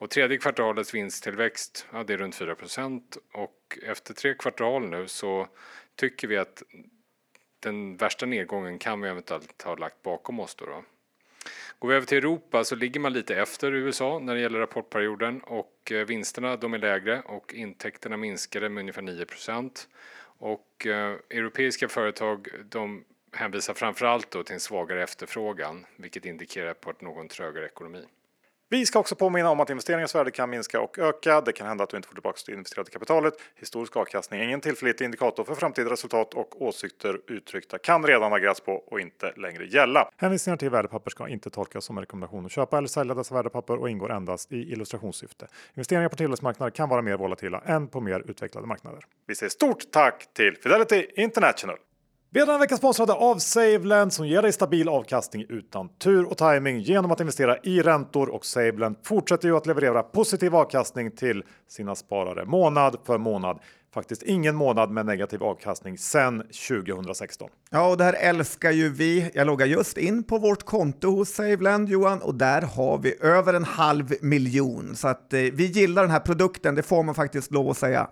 Och 0.03 0.09
tredje 0.09 0.37
kvartalets 0.37 0.93
vinsttillväxt, 0.93 1.87
ja, 1.91 2.03
det 2.03 2.13
är 2.13 2.17
runt 2.17 2.35
4 2.35 2.55
procent. 2.55 3.17
Och 3.33 3.62
efter 3.77 4.13
tre 4.13 4.33
kvartal 4.33 4.89
nu 4.89 5.07
så 5.07 5.47
tycker 5.95 6.27
vi 6.27 6.37
att 6.37 6.63
den 7.59 7.97
värsta 7.97 8.25
nedgången 8.25 8.79
kan 8.79 9.01
vi 9.01 9.09
eventuellt 9.09 9.61
ha 9.61 9.75
lagt 9.75 10.01
bakom 10.01 10.39
oss 10.39 10.55
då. 10.55 10.65
då. 10.65 10.83
Går 11.79 11.89
vi 11.89 11.95
över 11.95 12.05
till 12.05 12.17
Europa 12.17 12.63
så 12.63 12.75
ligger 12.75 12.99
man 12.99 13.13
lite 13.13 13.35
efter 13.35 13.71
USA 13.71 14.19
när 14.19 14.35
det 14.35 14.41
gäller 14.41 14.59
rapportperioden 14.59 15.41
och 15.41 15.91
eh, 15.91 16.05
vinsterna 16.05 16.55
de 16.55 16.73
är 16.73 16.77
lägre 16.77 17.21
och 17.21 17.53
intäkterna 17.53 18.17
minskade 18.17 18.69
med 18.69 18.81
ungefär 18.81 19.01
9 19.01 19.25
Och 20.21 20.87
eh, 20.87 21.15
europeiska 21.29 21.87
företag 21.87 22.47
de 22.69 23.03
hänvisar 23.31 23.73
framförallt 23.73 24.31
då 24.31 24.43
till 24.43 24.53
en 24.53 24.59
svagare 24.59 25.03
efterfrågan 25.03 25.85
vilket 25.95 26.25
indikerar 26.25 26.73
på 26.73 26.89
ett 26.89 27.01
någon 27.01 27.27
trögare 27.27 27.65
ekonomi. 27.65 28.05
Vi 28.73 28.85
ska 28.85 28.99
också 28.99 29.15
påminna 29.15 29.49
om 29.49 29.59
att 29.59 29.69
investeringens 29.69 30.15
värde 30.15 30.31
kan 30.31 30.49
minska 30.49 30.81
och 30.81 30.99
öka. 30.99 31.41
Det 31.41 31.51
kan 31.51 31.67
hända 31.67 31.83
att 31.83 31.89
du 31.89 31.97
inte 31.97 32.07
får 32.07 32.15
tillbaka 32.15 32.39
det 32.45 32.53
investerade 32.53 32.91
kapitalet. 32.91 33.33
Historisk 33.55 33.95
avkastning 33.95 34.39
är 34.39 34.43
ingen 34.43 34.61
tillförlitlig 34.61 35.05
indikator 35.05 35.43
för 35.43 35.55
framtida 35.55 35.89
resultat 35.89 36.33
och 36.33 36.61
åsikter 36.61 37.19
uttryckta 37.27 37.77
kan 37.77 38.05
redan 38.07 38.31
ha 38.31 38.55
på 38.65 38.73
och 38.73 38.99
inte 38.99 39.33
längre 39.37 39.65
gälla. 39.65 40.09
Hänvisningar 40.17 40.57
till 40.57 40.69
värdepapper 40.69 41.11
ska 41.11 41.27
inte 41.27 41.49
tolkas 41.49 41.85
som 41.85 41.97
en 41.97 42.01
rekommendation 42.01 42.45
att 42.45 42.51
köpa 42.51 42.77
eller 42.77 42.87
sälja 42.87 43.13
dessa 43.13 43.35
värdepapper 43.35 43.77
och 43.77 43.89
ingår 43.89 44.11
endast 44.11 44.51
i 44.51 44.71
illustrationssyfte. 44.71 45.47
Investeringar 45.73 46.09
på 46.09 46.15
tillväxtmarknader 46.15 46.71
kan 46.71 46.89
vara 46.89 47.01
mer 47.01 47.17
volatila 47.17 47.61
än 47.65 47.87
på 47.87 48.01
mer 48.01 48.23
utvecklade 48.29 48.67
marknader. 48.67 49.05
Vi 49.27 49.35
säger 49.35 49.49
stort 49.49 49.91
tack 49.91 50.33
till 50.33 50.57
Fidelity 50.57 51.07
International! 51.15 51.77
Vi 52.35 52.41
är 52.41 52.45
denna 52.45 52.57
vecka 52.57 52.77
sponsrade 52.77 53.13
av 53.13 53.37
SaveLend 53.37 54.13
som 54.13 54.27
ger 54.27 54.41
dig 54.41 54.53
stabil 54.53 54.89
avkastning 54.89 55.45
utan 55.49 55.89
tur 55.89 56.25
och 56.25 56.37
timing 56.37 56.79
genom 56.79 57.11
att 57.11 57.19
investera 57.19 57.57
i 57.63 57.81
räntor 57.81 58.29
och 58.29 58.45
SaveLend 58.45 58.95
fortsätter 59.03 59.47
ju 59.47 59.57
att 59.57 59.65
leverera 59.65 60.03
positiv 60.03 60.55
avkastning 60.55 61.11
till 61.11 61.43
sina 61.69 61.95
sparare 61.95 62.45
månad 62.45 62.97
för 63.05 63.17
månad. 63.17 63.59
Faktiskt 63.93 64.23
ingen 64.23 64.55
månad 64.55 64.91
med 64.91 65.05
negativ 65.05 65.43
avkastning 65.43 65.97
sedan 65.97 66.43
2016. 66.69 67.49
Ja, 67.69 67.89
och 67.89 67.97
det 67.97 68.03
här 68.03 68.13
älskar 68.13 68.71
ju 68.71 68.89
vi. 68.89 69.31
Jag 69.33 69.47
loggar 69.47 69.65
just 69.65 69.97
in 69.97 70.23
på 70.23 70.37
vårt 70.37 70.63
konto 70.63 71.09
hos 71.09 71.29
SaveLend, 71.29 71.89
Johan, 71.89 72.21
och 72.21 72.35
där 72.35 72.61
har 72.61 72.97
vi 72.97 73.15
över 73.21 73.53
en 73.53 73.63
halv 73.63 74.13
miljon. 74.21 74.95
Så 74.95 75.07
att 75.07 75.33
eh, 75.33 75.39
vi 75.39 75.65
gillar 75.65 76.01
den 76.01 76.11
här 76.11 76.19
produkten, 76.19 76.75
det 76.75 76.83
får 76.83 77.03
man 77.03 77.15
faktiskt 77.15 77.51
lov 77.51 77.69
att 77.69 77.77
säga. 77.77 78.07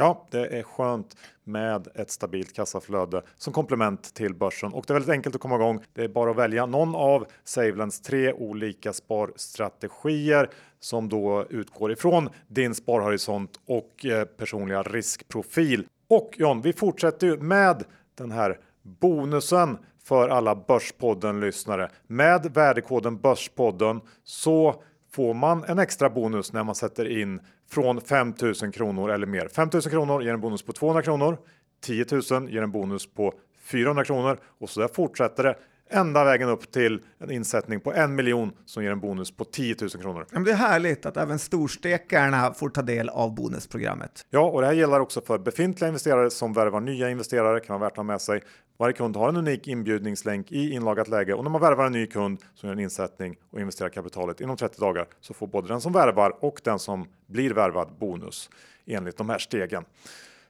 Ja, 0.00 0.26
det 0.30 0.58
är 0.58 0.62
skönt 0.62 1.16
med 1.44 1.88
ett 1.94 2.10
stabilt 2.10 2.52
kassaflöde 2.52 3.22
som 3.36 3.52
komplement 3.52 4.14
till 4.14 4.34
börsen 4.34 4.72
och 4.72 4.84
det 4.86 4.92
är 4.92 4.94
väldigt 4.94 5.10
enkelt 5.10 5.34
att 5.34 5.40
komma 5.40 5.54
igång. 5.54 5.84
Det 5.92 6.04
är 6.04 6.08
bara 6.08 6.30
att 6.30 6.36
välja 6.36 6.66
någon 6.66 6.94
av 6.94 7.26
Savelands 7.44 8.00
tre 8.00 8.32
olika 8.32 8.92
sparstrategier 8.92 10.50
som 10.78 11.08
då 11.08 11.46
utgår 11.50 11.92
ifrån 11.92 12.28
din 12.48 12.74
sparhorisont 12.74 13.60
och 13.66 14.06
eh, 14.06 14.24
personliga 14.24 14.82
riskprofil. 14.82 15.86
Och 16.08 16.34
John, 16.36 16.62
vi 16.62 16.72
fortsätter 16.72 17.26
ju 17.26 17.36
med 17.36 17.84
den 18.14 18.30
här 18.30 18.58
bonusen 18.82 19.78
för 20.04 20.28
alla 20.28 20.54
Börspodden 20.54 21.40
lyssnare. 21.40 21.90
Med 22.06 22.50
värdekoden 22.54 23.18
Börspodden 23.18 24.00
så 24.24 24.82
får 25.12 25.34
man 25.34 25.64
en 25.64 25.78
extra 25.78 26.10
bonus 26.10 26.52
när 26.52 26.64
man 26.64 26.74
sätter 26.74 27.20
in 27.20 27.40
från 27.70 28.00
5000 28.00 28.72
kronor 28.72 29.10
eller 29.10 29.26
mer. 29.26 29.48
5000 29.48 29.92
kronor 29.92 30.22
ger 30.22 30.34
en 30.34 30.40
bonus 30.40 30.62
på 30.62 30.72
200 30.72 31.02
kronor. 31.02 31.38
10 31.82 32.06
000 32.30 32.50
ger 32.50 32.62
en 32.62 32.72
bonus 32.72 33.14
på 33.14 33.34
400 33.64 34.04
kronor 34.04 34.38
och 34.58 34.70
så 34.70 34.80
där 34.80 34.88
fortsätter 34.88 35.42
det 35.42 35.56
ända 35.90 36.24
vägen 36.24 36.48
upp 36.48 36.72
till 36.72 37.00
en 37.18 37.30
insättning 37.30 37.80
på 37.80 37.92
en 37.92 38.14
miljon 38.14 38.52
som 38.64 38.84
ger 38.84 38.90
en 38.90 39.00
bonus 39.00 39.36
på 39.36 39.44
10 39.44 39.76
000 39.80 39.90
kronor. 39.90 40.26
Men 40.30 40.44
det 40.44 40.50
är 40.50 40.56
härligt 40.56 41.06
att 41.06 41.16
även 41.16 41.38
storstekarna 41.38 42.54
får 42.54 42.68
ta 42.68 42.82
del 42.82 43.08
av 43.08 43.34
bonusprogrammet. 43.34 44.26
Ja, 44.30 44.40
och 44.40 44.60
det 44.60 44.66
här 44.66 44.74
gäller 44.74 45.00
också 45.00 45.20
för 45.20 45.38
befintliga 45.38 45.88
investerare 45.88 46.30
som 46.30 46.52
värvar 46.52 46.80
nya 46.80 47.10
investerare 47.10 47.60
kan 47.60 47.80
vara 47.80 47.86
värt 47.86 47.92
att 47.92 47.96
ha 47.96 48.04
med 48.04 48.20
sig. 48.20 48.42
Varje 48.78 48.92
kund 48.92 49.16
har 49.16 49.28
en 49.28 49.36
unik 49.36 49.68
inbjudningslänk 49.68 50.52
i 50.52 50.70
inloggat 50.70 51.08
läge 51.08 51.34
och 51.34 51.44
när 51.44 51.50
man 51.50 51.60
värvar 51.60 51.86
en 51.86 51.92
ny 51.92 52.06
kund 52.06 52.38
som 52.54 52.66
gör 52.66 52.74
en 52.74 52.80
insättning 52.80 53.36
och 53.50 53.60
investerar 53.60 53.88
kapitalet 53.88 54.40
inom 54.40 54.56
30 54.56 54.80
dagar 54.80 55.06
så 55.20 55.34
får 55.34 55.46
både 55.46 55.68
den 55.68 55.80
som 55.80 55.92
värvar 55.92 56.44
och 56.44 56.60
den 56.64 56.78
som 56.78 57.08
blir 57.26 57.50
värvad 57.54 57.88
bonus 57.98 58.50
enligt 58.86 59.16
de 59.16 59.30
här 59.30 59.38
stegen. 59.38 59.84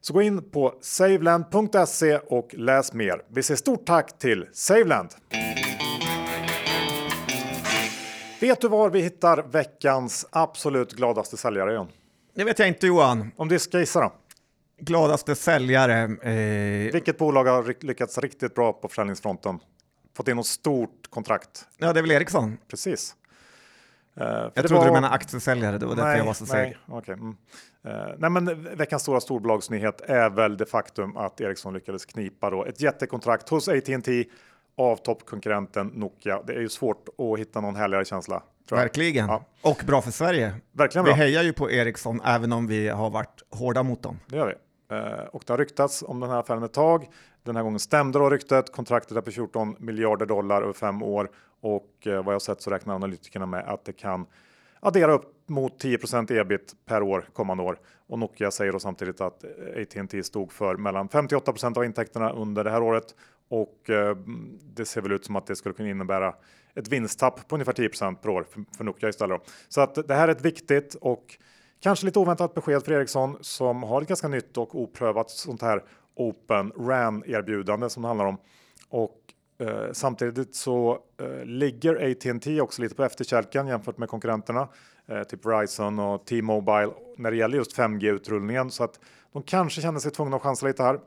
Så 0.02 0.12
gå 0.12 0.22
in 0.22 0.50
på 0.50 0.74
saveland.se 0.80 2.18
och 2.18 2.54
läs 2.54 2.92
mer. 2.92 3.22
Vi 3.28 3.42
säger 3.42 3.58
stort 3.58 3.86
tack 3.86 4.18
till 4.18 4.46
Saveland! 4.52 5.08
Vet 8.40 8.60
du 8.60 8.68
var 8.68 8.90
vi 8.90 9.00
hittar 9.00 9.42
veckans 9.42 10.26
absolut 10.30 10.92
gladaste 10.92 11.36
säljare 11.36 11.74
John? 11.74 11.88
Det 12.34 12.44
vet 12.44 12.58
jag 12.58 12.68
inte 12.68 12.86
Johan. 12.86 13.30
Om 13.36 13.48
du 13.48 13.58
ska 13.58 13.78
gissa 13.80 14.00
då? 14.00 14.12
Gladaste 14.80 15.34
säljare. 15.34 16.02
Eh... 16.22 16.92
Vilket 16.92 17.18
bolag 17.18 17.44
har 17.44 17.84
lyckats 17.84 18.18
riktigt 18.18 18.54
bra 18.54 18.72
på 18.72 18.88
försäljningsfronten? 18.88 19.58
Fått 20.16 20.28
in 20.28 20.36
något 20.36 20.46
stort 20.46 21.10
kontrakt? 21.10 21.64
Ja, 21.78 21.92
det 21.92 22.00
är 22.00 22.02
väl 22.02 22.10
Ericsson. 22.10 22.58
Precis. 22.68 23.14
Uh, 24.20 24.26
jag 24.26 24.54
trodde 24.54 24.74
var... 24.74 24.86
du 24.86 24.92
menade 24.92 25.14
aktiesäljare, 25.14 25.78
det 25.78 25.86
var 25.86 25.96
därför 25.96 26.16
jag 26.16 26.24
var 26.24 26.32
så 26.32 26.46
seg. 26.46 26.76
Okay. 26.88 27.14
Mm. 27.14 27.36
Uh, 27.86 28.14
nej, 28.18 28.30
men 28.30 28.76
veckans 28.76 29.02
stora 29.02 29.20
storbolagsnyhet 29.20 30.00
är 30.00 30.30
väl 30.30 30.56
det 30.56 30.66
faktum 30.66 31.16
att 31.16 31.40
Ericsson 31.40 31.74
lyckades 31.74 32.04
knipa 32.04 32.50
då 32.50 32.64
ett 32.64 32.80
jättekontrakt 32.80 33.48
hos 33.48 33.68
AT&T 33.68 34.24
av 34.76 34.96
toppkonkurrenten 34.96 35.86
Nokia. 35.86 36.42
Det 36.46 36.52
är 36.52 36.60
ju 36.60 36.68
svårt 36.68 37.08
att 37.18 37.38
hitta 37.38 37.60
någon 37.60 37.76
härligare 37.76 38.04
känsla. 38.04 38.42
Verkligen. 38.70 39.26
Ja. 39.26 39.44
Och 39.62 39.82
bra 39.86 40.02
för 40.02 40.10
Sverige. 40.10 40.54
Verkligen 40.72 41.04
vi 41.04 41.10
bra. 41.10 41.16
hejar 41.16 41.42
ju 41.42 41.52
på 41.52 41.70
Ericsson 41.70 42.20
även 42.24 42.52
om 42.52 42.66
vi 42.66 42.88
har 42.88 43.10
varit 43.10 43.42
hårda 43.50 43.82
mot 43.82 44.02
dem. 44.02 44.18
Det 44.26 44.36
gör 44.36 44.46
vi. 44.46 44.54
Uh, 44.96 45.24
och 45.32 45.42
det 45.46 45.52
har 45.52 45.58
ryktats 45.58 46.04
om 46.06 46.20
den 46.20 46.30
här 46.30 46.40
affären 46.40 46.62
ett 46.62 46.72
tag. 46.72 47.06
Den 47.42 47.56
här 47.56 47.62
gången 47.62 47.78
stämde 47.78 48.18
då 48.18 48.30
ryktet. 48.30 48.72
Kontraktet 48.72 49.16
är 49.16 49.20
på 49.20 49.30
14 49.30 49.76
miljarder 49.78 50.26
dollar 50.26 50.62
över 50.62 50.72
fem 50.72 51.02
år 51.02 51.30
och 51.60 52.06
eh, 52.06 52.24
vad 52.24 52.34
jag 52.34 52.42
sett 52.42 52.62
så 52.62 52.70
räknar 52.70 52.94
analytikerna 52.94 53.46
med 53.46 53.64
att 53.68 53.84
det 53.84 53.92
kan 53.92 54.26
addera 54.80 55.12
upp 55.12 55.48
mot 55.48 55.84
10% 55.84 56.40
ebit 56.40 56.74
per 56.86 57.02
år 57.02 57.28
kommande 57.32 57.62
år. 57.62 57.78
Och 58.06 58.18
Nokia 58.18 58.50
säger 58.50 58.72
då 58.72 58.78
samtidigt 58.78 59.20
att 59.20 59.44
eh, 59.44 59.82
AT&T 59.82 60.22
stod 60.22 60.52
för 60.52 60.76
mellan 60.76 61.08
58% 61.08 61.76
av 61.76 61.84
intäkterna 61.84 62.32
under 62.32 62.64
det 62.64 62.70
här 62.70 62.82
året 62.82 63.14
och 63.48 63.90
eh, 63.90 64.16
det 64.74 64.84
ser 64.84 65.00
väl 65.00 65.12
ut 65.12 65.24
som 65.24 65.36
att 65.36 65.46
det 65.46 65.56
skulle 65.56 65.74
kunna 65.74 65.88
innebära 65.88 66.34
ett 66.74 66.88
vinsttapp 66.88 67.48
på 67.48 67.56
ungefär 67.56 67.72
10% 67.72 68.14
per 68.14 68.28
år 68.28 68.46
för, 68.50 68.64
för 68.76 68.84
Nokia 68.84 69.08
istället. 69.08 69.40
Då. 69.40 69.52
Så 69.68 69.80
att 69.80 70.08
det 70.08 70.14
här 70.14 70.28
är 70.28 70.32
ett 70.32 70.44
viktigt 70.44 70.94
och 70.94 71.38
kanske 71.80 72.06
lite 72.06 72.18
oväntat 72.18 72.54
besked 72.54 72.84
för 72.84 72.92
Ericsson 72.92 73.36
som 73.40 73.82
har 73.82 74.02
ett 74.02 74.08
ganska 74.08 74.28
nytt 74.28 74.56
och 74.56 74.80
oprövat 74.80 75.30
sånt 75.30 75.62
här 75.62 75.84
Open 76.14 76.72
RAN 76.76 77.22
erbjudande 77.26 77.90
som 77.90 78.02
det 78.02 78.08
handlar 78.08 78.26
om. 78.26 78.36
Och 78.88 79.19
eh, 79.60 79.92
samtidigt 79.92 80.54
så 80.54 80.98
eh, 81.20 81.44
ligger 81.44 82.10
AT&T 82.10 82.60
också 82.60 82.82
lite 82.82 82.94
på 82.94 83.04
efterkälken 83.04 83.66
jämfört 83.66 83.98
med 83.98 84.08
konkurrenterna, 84.08 84.68
eh, 85.06 85.22
typ 85.22 85.46
Verizon 85.46 85.98
och 85.98 86.26
T-Mobile 86.26 86.92
när 87.16 87.30
det 87.30 87.36
gäller 87.36 87.56
just 87.56 87.76
5G 87.76 88.10
utrullningen 88.10 88.70
så 88.70 88.84
att 88.84 89.00
de 89.32 89.42
kanske 89.42 89.80
känner 89.80 90.00
sig 90.00 90.10
tvungna 90.10 90.36
att 90.36 90.42
chansa 90.42 90.66
lite 90.66 90.82
här. 90.82 91.00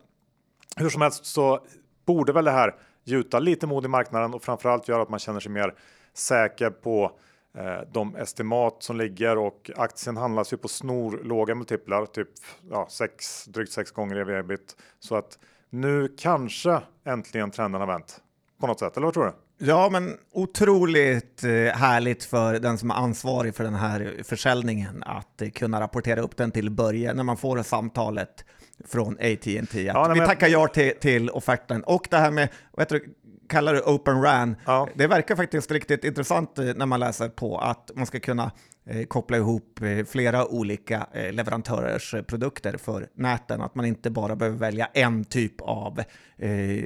Hur 0.77 0.89
som 0.89 1.01
helst 1.01 1.25
så 1.25 1.65
borde 2.05 2.33
väl 2.33 2.45
det 2.45 2.51
här 2.51 2.75
gjuta 3.03 3.39
lite 3.39 3.67
mod 3.67 3.85
i 3.85 3.87
marknaden 3.87 4.33
och 4.33 4.43
framförallt 4.43 4.87
göra 4.87 5.01
att 5.01 5.09
man 5.09 5.19
känner 5.19 5.39
sig 5.39 5.51
mer 5.51 5.73
säker 6.13 6.69
på 6.69 7.11
eh, 7.57 7.81
de 7.91 8.15
estimat 8.15 8.83
som 8.83 8.97
ligger 8.97 9.37
och 9.37 9.71
aktien 9.75 10.17
handlas 10.17 10.53
ju 10.53 10.57
på 10.57 10.67
snorlåga 10.67 11.55
multiplar, 11.55 12.05
typ 12.05 12.29
ja, 12.69 12.87
sex, 12.89 13.45
drygt 13.45 13.71
sex 13.71 13.91
gånger 13.91 14.15
ev 14.15 14.29
ebit. 14.29 14.75
Så 14.99 15.15
att 15.15 15.39
nu 15.69 16.15
kanske 16.17 16.81
äntligen 17.03 17.51
trenden 17.51 17.81
har 17.81 17.87
vänt 17.87 18.22
på 18.63 18.67
något 18.67 18.80
sätt, 18.80 18.97
eller 18.97 19.08
vad 19.08 19.13
tror 19.13 19.26
du? 19.26 19.65
Ja, 19.65 19.89
men 19.91 20.17
otroligt 20.32 21.43
eh, 21.43 21.49
härligt 21.52 22.23
för 22.23 22.60
den 22.60 22.78
som 22.78 22.91
är 22.91 22.95
ansvarig 22.95 23.56
för 23.56 23.63
den 23.63 23.73
här 23.73 24.21
försäljningen 24.23 25.04
att 25.04 25.41
eh, 25.41 25.49
kunna 25.49 25.82
rapportera 25.82 26.21
upp 26.21 26.38
den 26.38 26.52
till 26.52 26.69
Börje 26.69 27.13
när 27.13 27.23
man 27.23 27.38
får 27.38 27.63
samtalet 27.63 28.45
från 28.86 29.13
AT&T. 29.13 29.82
Ja, 29.82 30.13
vi 30.13 30.19
tackar 30.19 30.47
ja 30.47 30.67
till, 30.67 30.93
till 31.02 31.30
offerten. 31.30 31.84
Och 31.84 32.08
det 32.10 32.17
här 32.17 32.32
med, 32.32 32.49
vad 32.71 32.82
heter 32.82 32.99
det, 32.99 33.06
kallar 33.47 33.73
det 33.73 33.82
Open 33.82 34.21
RAN. 34.21 34.56
Ja. 34.65 34.88
Det 34.95 35.08
verkar 35.08 35.36
faktiskt 35.36 35.71
riktigt 35.71 36.03
intressant 36.03 36.60
eh, 36.60 36.65
när 36.75 36.86
man 36.86 36.99
läser 36.99 37.29
på 37.29 37.58
att 37.58 37.91
man 37.95 38.06
ska 38.06 38.19
kunna 38.19 38.51
eh, 38.86 39.03
koppla 39.03 39.38
ihop 39.38 39.82
eh, 39.82 40.06
flera 40.06 40.47
olika 40.47 41.08
leverantörers 41.32 42.15
produkter 42.27 42.77
för 42.77 43.08
näten. 43.13 43.62
Att 43.62 43.75
man 43.75 43.86
inte 43.86 44.10
bara 44.10 44.36
behöver 44.36 44.58
välja 44.58 44.86
en 44.93 45.25
typ 45.25 45.62
av 45.62 46.03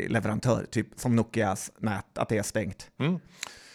leverantör, 0.07 0.65
typ 0.71 0.87
som 0.95 1.15
Nokias 1.15 1.71
nät, 1.79 2.17
att 2.17 2.29
det 2.29 2.37
är 2.37 2.43
stängt. 2.43 2.87
Mm. 2.99 3.19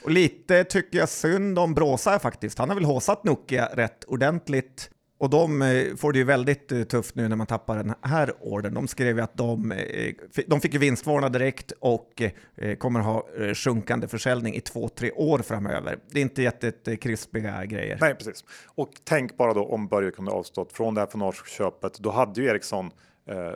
Och 0.05 0.11
lite 0.11 0.64
tycker 0.64 0.99
jag 0.99 1.09
synd 1.09 1.59
om 1.59 1.75
Bråsa 1.75 2.18
faktiskt. 2.18 2.59
Han 2.59 2.68
har 2.68 2.77
väl 2.77 2.85
håsat 2.85 3.25
Nokia 3.25 3.68
rätt 3.73 4.05
ordentligt 4.05 4.90
och 5.22 5.30
de 5.30 5.62
eh, 5.62 5.96
får 5.96 6.12
det 6.12 6.18
ju 6.18 6.24
väldigt 6.24 6.72
eh, 6.72 6.82
tufft 6.82 7.14
nu 7.14 7.28
när 7.28 7.37
man 7.37 7.46
tappar 7.46 7.76
den 7.76 7.94
här 8.02 8.32
ordern. 8.40 8.74
De 8.74 8.88
skrev 8.88 9.16
ju 9.16 9.22
att 9.22 9.37
de, 9.37 9.72
eh, 9.72 10.14
de 10.46 10.61
fick 10.61 10.74
vinstvarna 10.74 11.28
direkt 11.28 11.72
och 11.80 12.22
kommer 12.78 13.00
ha 13.00 13.26
sjunkande 13.54 14.08
försäljning 14.08 14.54
i 14.54 14.61
två, 14.61 14.88
tre 14.88 15.11
år 15.11 15.38
framöver. 15.38 15.98
Det 16.11 16.18
är 16.18 16.22
inte 16.22 16.42
jättekrispiga 16.42 17.64
grejer. 17.64 17.98
Nej, 18.00 18.14
precis. 18.14 18.44
Och 18.74 18.90
tänk 19.04 19.37
bara 19.37 19.54
då 19.54 19.64
om 19.64 19.88
Börje 19.88 20.11
kunde 20.11 20.30
avstått 20.30 20.72
från 20.72 20.94
det 20.94 21.00
här 21.00 21.08
fonnageköpet. 21.08 21.98
Då 21.98 22.11
hade 22.11 22.40
ju 22.40 22.48
Ericsson 22.48 22.90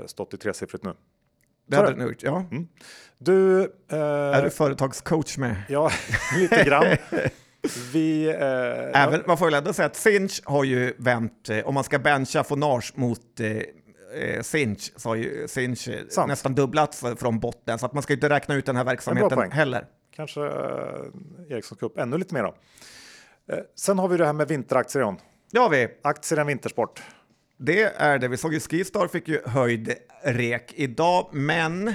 stått 0.07 0.35
i 0.35 0.37
tresiffrigt 0.37 0.85
nu. 0.85 0.93
Det 1.67 1.77
hade 1.77 1.95
den 1.95 2.07
gjort, 2.07 2.23
ja. 2.23 2.45
Mm. 2.51 2.69
Du, 3.19 3.61
eh, 3.91 3.99
är 3.99 4.43
du 4.43 4.51
företagscoach 4.51 5.39
med? 5.39 5.57
Ja, 5.69 5.91
lite 6.39 6.65
grann. 6.65 6.97
Vi, 7.93 8.29
eh, 8.29 9.03
Även, 9.03 9.23
man 9.27 9.39
får 9.39 9.47
väl 9.47 9.55
ändå 9.55 9.73
säga 9.73 9.87
att 9.87 9.97
Sinch 9.97 10.41
har 10.45 10.65
ju 10.65 10.95
vänt, 10.99 11.51
eh, 11.51 11.67
om 11.67 11.75
man 11.75 11.85
ska 11.85 11.99
bencha 11.99 12.45
Fonage 12.45 12.93
mot 12.95 13.41
eh, 13.41 13.51
eh 14.23 14.43
Sinch 14.43 14.93
så 14.97 15.09
har 15.09 15.17
ju 15.17 15.49
Sinch 15.49 15.89
eh, 15.89 16.01
Sant. 16.09 16.29
nästan 16.29 16.55
dubblats 16.55 17.05
från 17.17 17.41
botten, 17.41 17.79
så 17.79 17.87
att 17.87 17.93
man 17.93 18.03
ska 18.03 18.13
inte 18.13 18.29
räkna 18.29 18.55
ut 18.55 18.67
den 18.67 18.77
här 18.77 18.85
verksamheten 18.85 19.51
heller. 19.51 19.85
Kanske 20.17 20.41
eh, 20.41 21.51
Ericsson 21.51 21.79
upp 21.81 21.99
ännu 21.99 22.19
lite 22.19 22.35
mer 22.35 22.43
då. 22.43 22.55
Eh, 23.53 23.59
sen 23.77 23.99
har 23.99 24.09
vi 24.09 24.17
det 24.17 24.27
här 24.27 24.33
med 24.33 24.49
vinteraktier 24.49 25.03
John. 25.03 25.17
Det 25.53 25.59
har 25.59 25.71
vi. 25.71 25.89
Aktier 26.03 26.37
är 26.37 26.41
en 26.41 26.47
vintersport. 26.47 27.03
Det 27.59 27.83
är 27.83 28.19
det. 28.19 28.29
Vi 28.29 28.37
såg 28.37 28.55
ju 28.55 28.61
Skistar 28.61 29.09
fick 29.09 29.29
ju 29.29 29.41
höjd 29.47 29.95
rek 30.23 30.73
idag, 30.77 31.29
men 31.33 31.95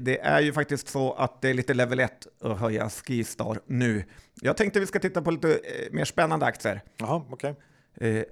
det 0.00 0.20
är 0.22 0.40
ju 0.40 0.52
faktiskt 0.52 0.88
så 0.88 1.12
att 1.12 1.42
det 1.42 1.50
är 1.50 1.54
lite 1.54 1.74
level 1.74 2.00
1 2.00 2.26
att 2.40 2.58
höja 2.58 2.90
Skistar 2.90 3.60
nu. 3.66 4.04
Jag 4.40 4.56
tänkte 4.56 4.80
vi 4.80 4.86
ska 4.86 4.98
titta 4.98 5.22
på 5.22 5.30
lite 5.30 5.52
eh, 5.52 5.92
mer 5.92 6.04
spännande 6.04 6.46
aktier. 6.46 6.80
Jaha, 6.96 7.22
okej. 7.30 7.54
Okay. 7.96 8.18
Eh, 8.18 8.24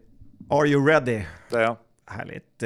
are 0.51 0.68
you 0.68 0.87
ready? 0.87 1.25
Det 1.51 1.57
är 1.57 1.61
jag. 1.61 1.77
Härligt. 2.07 2.62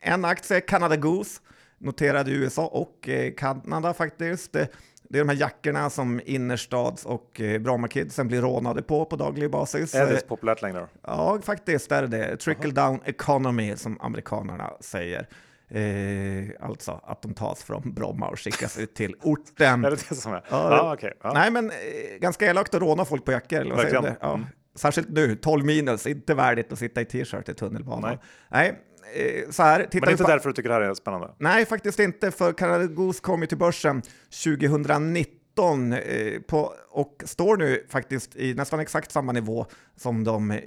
En 0.00 0.24
aktie, 0.24 0.60
Canada 0.60 0.96
Goose, 0.96 1.40
noterad 1.78 2.28
i 2.28 2.32
USA 2.32 2.66
och 2.66 3.08
Kanada 3.36 3.94
faktiskt. 3.94 4.52
Det 4.52 5.18
är 5.18 5.24
de 5.24 5.28
här 5.28 5.36
jackorna 5.36 5.90
som 5.90 6.20
innerstads 6.24 7.06
och 7.06 7.40
Brommakidsen 7.60 8.28
blir 8.28 8.42
rånade 8.42 8.82
på 8.82 9.04
på 9.04 9.16
daglig 9.16 9.50
basis. 9.50 9.94
Är 9.94 10.06
det 10.06 10.20
så 10.20 10.26
populärt 10.26 10.62
längre? 10.62 10.86
Ja, 11.02 11.38
faktiskt 11.42 11.92
är 11.92 12.06
det 12.06 12.36
Trickle 12.36 12.70
down 12.70 13.00
economy 13.04 13.76
som 13.76 14.00
amerikanerna 14.00 14.72
säger. 14.80 15.26
Eh, 15.70 16.48
alltså 16.60 17.00
att 17.04 17.22
de 17.22 17.34
tas 17.34 17.62
från 17.62 17.94
Bromma 17.94 18.28
och 18.28 18.40
skickas 18.40 18.78
ut 18.78 18.94
till 18.94 19.14
orten. 19.22 19.84
är 19.84 19.90
det 19.90 20.08
det 20.08 20.14
som 20.14 20.32
är? 20.32 20.44
Ah, 20.48 20.94
okay. 20.94 21.12
ah. 21.20 21.32
Nej, 21.32 21.50
men 21.50 21.70
eh, 21.70 21.76
ganska 22.20 22.46
elakt 22.46 22.74
att 22.74 22.80
råna 22.80 23.04
folk 23.04 23.24
på 23.24 23.32
jackor. 23.32 23.60
Eller 23.60 23.74
vad 23.74 23.80
säger 23.80 24.16
ja. 24.20 24.34
Mm. 24.34 24.46
Särskilt 24.74 25.08
nu, 25.08 25.36
12 25.36 25.64
minus, 25.64 26.06
inte 26.06 26.34
värdigt 26.34 26.72
att 26.72 26.78
sitta 26.78 27.00
i 27.00 27.04
t-shirt 27.04 27.48
i 27.48 27.54
tunnelbanan. 27.54 28.18
Nej. 28.50 28.78
Nej 29.14 29.44
eh, 29.44 29.50
så 29.50 29.62
här, 29.62 29.78
Men 29.78 30.00
det 30.00 30.08
är 30.08 30.10
inte 30.10 30.24
därför 30.24 30.48
du 30.48 30.54
tycker 30.54 30.68
det 30.68 30.74
här 30.74 30.82
är 30.82 30.94
spännande? 30.94 31.34
Nej, 31.38 31.66
faktiskt 31.66 31.98
inte, 31.98 32.30
för 32.30 32.52
Canada 32.52 32.86
Goose 32.86 33.20
kom 33.20 33.40
ju 33.40 33.46
till 33.46 33.58
börsen 33.58 34.02
2019 34.44 35.12
19 35.50 35.92
eh, 35.92 36.40
på, 36.40 36.74
och 36.90 37.22
står 37.26 37.56
nu 37.56 37.86
faktiskt 37.88 38.36
i 38.36 38.54
nästan 38.54 38.80
exakt 38.80 39.12
samma 39.12 39.32
nivå 39.32 39.66
som 39.96 40.24
de 40.24 40.50
eh, 40.50 40.58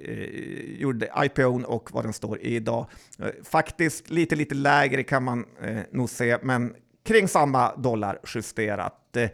gjorde 0.82 1.10
IPO 1.26 1.64
och 1.66 1.92
vad 1.92 2.06
den 2.06 2.14
står 2.14 2.40
i 2.40 2.56
idag. 2.56 2.86
Eh, 3.20 3.28
faktiskt 3.44 4.10
lite, 4.10 4.36
lite 4.36 4.56
lägre 4.56 5.04
kan 5.04 5.24
man 5.24 5.46
eh, 5.62 5.80
nog 5.92 6.10
se, 6.10 6.38
men 6.42 6.76
kring 7.06 7.28
samma 7.28 7.76
dollar 7.76 8.20
justerat. 8.36 9.18
Eh, 9.18 9.30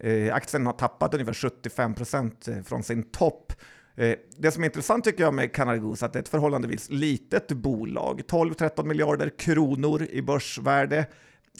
eh 0.00 0.34
aktien 0.34 0.66
har 0.66 0.72
tappat 0.72 1.14
ungefär 1.14 1.34
75 1.34 1.94
procent 1.94 2.48
eh, 2.48 2.62
från 2.62 2.82
sin 2.82 3.02
topp 3.02 3.52
Eh, 3.94 4.14
det 4.36 4.50
som 4.50 4.62
är 4.62 4.66
intressant 4.66 5.04
tycker 5.04 5.24
jag 5.24 5.34
med 5.34 5.52
Canada 5.52 5.78
Goose 5.78 6.04
är 6.04 6.06
att 6.06 6.12
det 6.12 6.18
är 6.18 6.22
ett 6.22 6.28
förhållandevis 6.28 6.90
litet 6.90 7.48
bolag. 7.48 8.22
12-13 8.28 8.84
miljarder 8.84 9.28
kronor 9.38 10.02
i 10.10 10.22
börsvärde. 10.22 11.06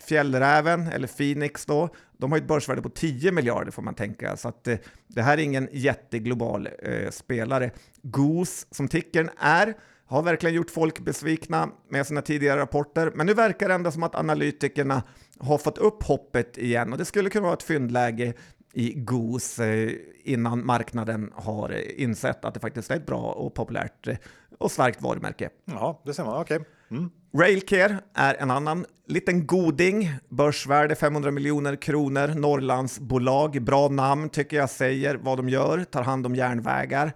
Fjällräven, 0.00 0.86
eller 0.86 1.06
Phoenix 1.06 1.66
då, 1.66 1.88
de 2.16 2.32
har 2.32 2.38
ett 2.38 2.48
börsvärde 2.48 2.82
på 2.82 2.88
10 2.88 3.32
miljarder 3.32 3.70
får 3.70 3.82
man 3.82 3.94
tänka. 3.94 4.36
Så 4.36 4.48
att, 4.48 4.68
eh, 4.68 4.78
det 5.06 5.22
här 5.22 5.38
är 5.38 5.42
ingen 5.42 5.68
jätteglobal 5.72 6.68
eh, 6.82 7.10
spelare. 7.10 7.70
Goose, 8.02 8.66
som 8.70 8.88
tickern 8.88 9.30
är, 9.38 9.74
har 10.06 10.22
verkligen 10.22 10.56
gjort 10.56 10.70
folk 10.70 11.00
besvikna 11.00 11.68
med 11.88 12.06
sina 12.06 12.22
tidigare 12.22 12.60
rapporter, 12.60 13.12
men 13.14 13.26
nu 13.26 13.34
verkar 13.34 13.68
det 13.68 13.74
ändå 13.74 13.90
som 13.90 14.02
att 14.02 14.14
analytikerna 14.14 15.02
har 15.38 15.58
fått 15.58 15.78
upp 15.78 16.02
hoppet 16.02 16.58
igen 16.58 16.92
och 16.92 16.98
det 16.98 17.04
skulle 17.04 17.30
kunna 17.30 17.44
vara 17.44 17.54
ett 17.54 17.62
fyndläge 17.62 18.34
i 18.72 18.92
GOS 18.94 19.58
eh, 19.58 19.92
innan 20.24 20.66
marknaden 20.66 21.32
har 21.34 21.70
eh, 21.70 22.02
insett 22.02 22.44
att 22.44 22.54
det 22.54 22.60
faktiskt 22.60 22.90
är 22.90 22.96
ett 22.96 23.06
bra 23.06 23.32
och 23.32 23.54
populärt 23.54 24.06
eh, 24.08 24.16
och 24.58 24.70
starkt 24.70 25.02
varumärke. 25.02 25.50
Ja, 25.64 26.02
det 26.04 26.14
ser 26.14 26.24
man. 26.24 26.40
Okej. 26.40 26.56
Okay. 26.56 26.98
Mm. 26.98 27.10
Railcare 27.38 27.98
är 28.14 28.34
en 28.34 28.50
annan 28.50 28.86
liten 29.06 29.46
goding, 29.46 30.10
börsvärde 30.28 30.94
500 30.94 31.30
miljoner 31.30 31.76
kronor, 31.76 32.28
Norrlandsbolag, 32.28 33.62
bra 33.62 33.88
namn 33.88 34.28
tycker 34.28 34.56
jag 34.56 34.70
säger 34.70 35.14
vad 35.14 35.38
de 35.38 35.48
gör, 35.48 35.84
tar 35.84 36.02
hand 36.02 36.26
om 36.26 36.34
järnvägar. 36.34 37.12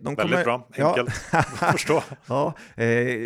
De 0.00 0.16
kommer, 0.16 0.16
Väldigt 0.16 0.44
bra, 0.44 0.68
enkelt 0.74 1.10
ja. 1.32 1.38
att 1.38 1.72
förstå. 1.72 2.02
ja, 2.26 2.54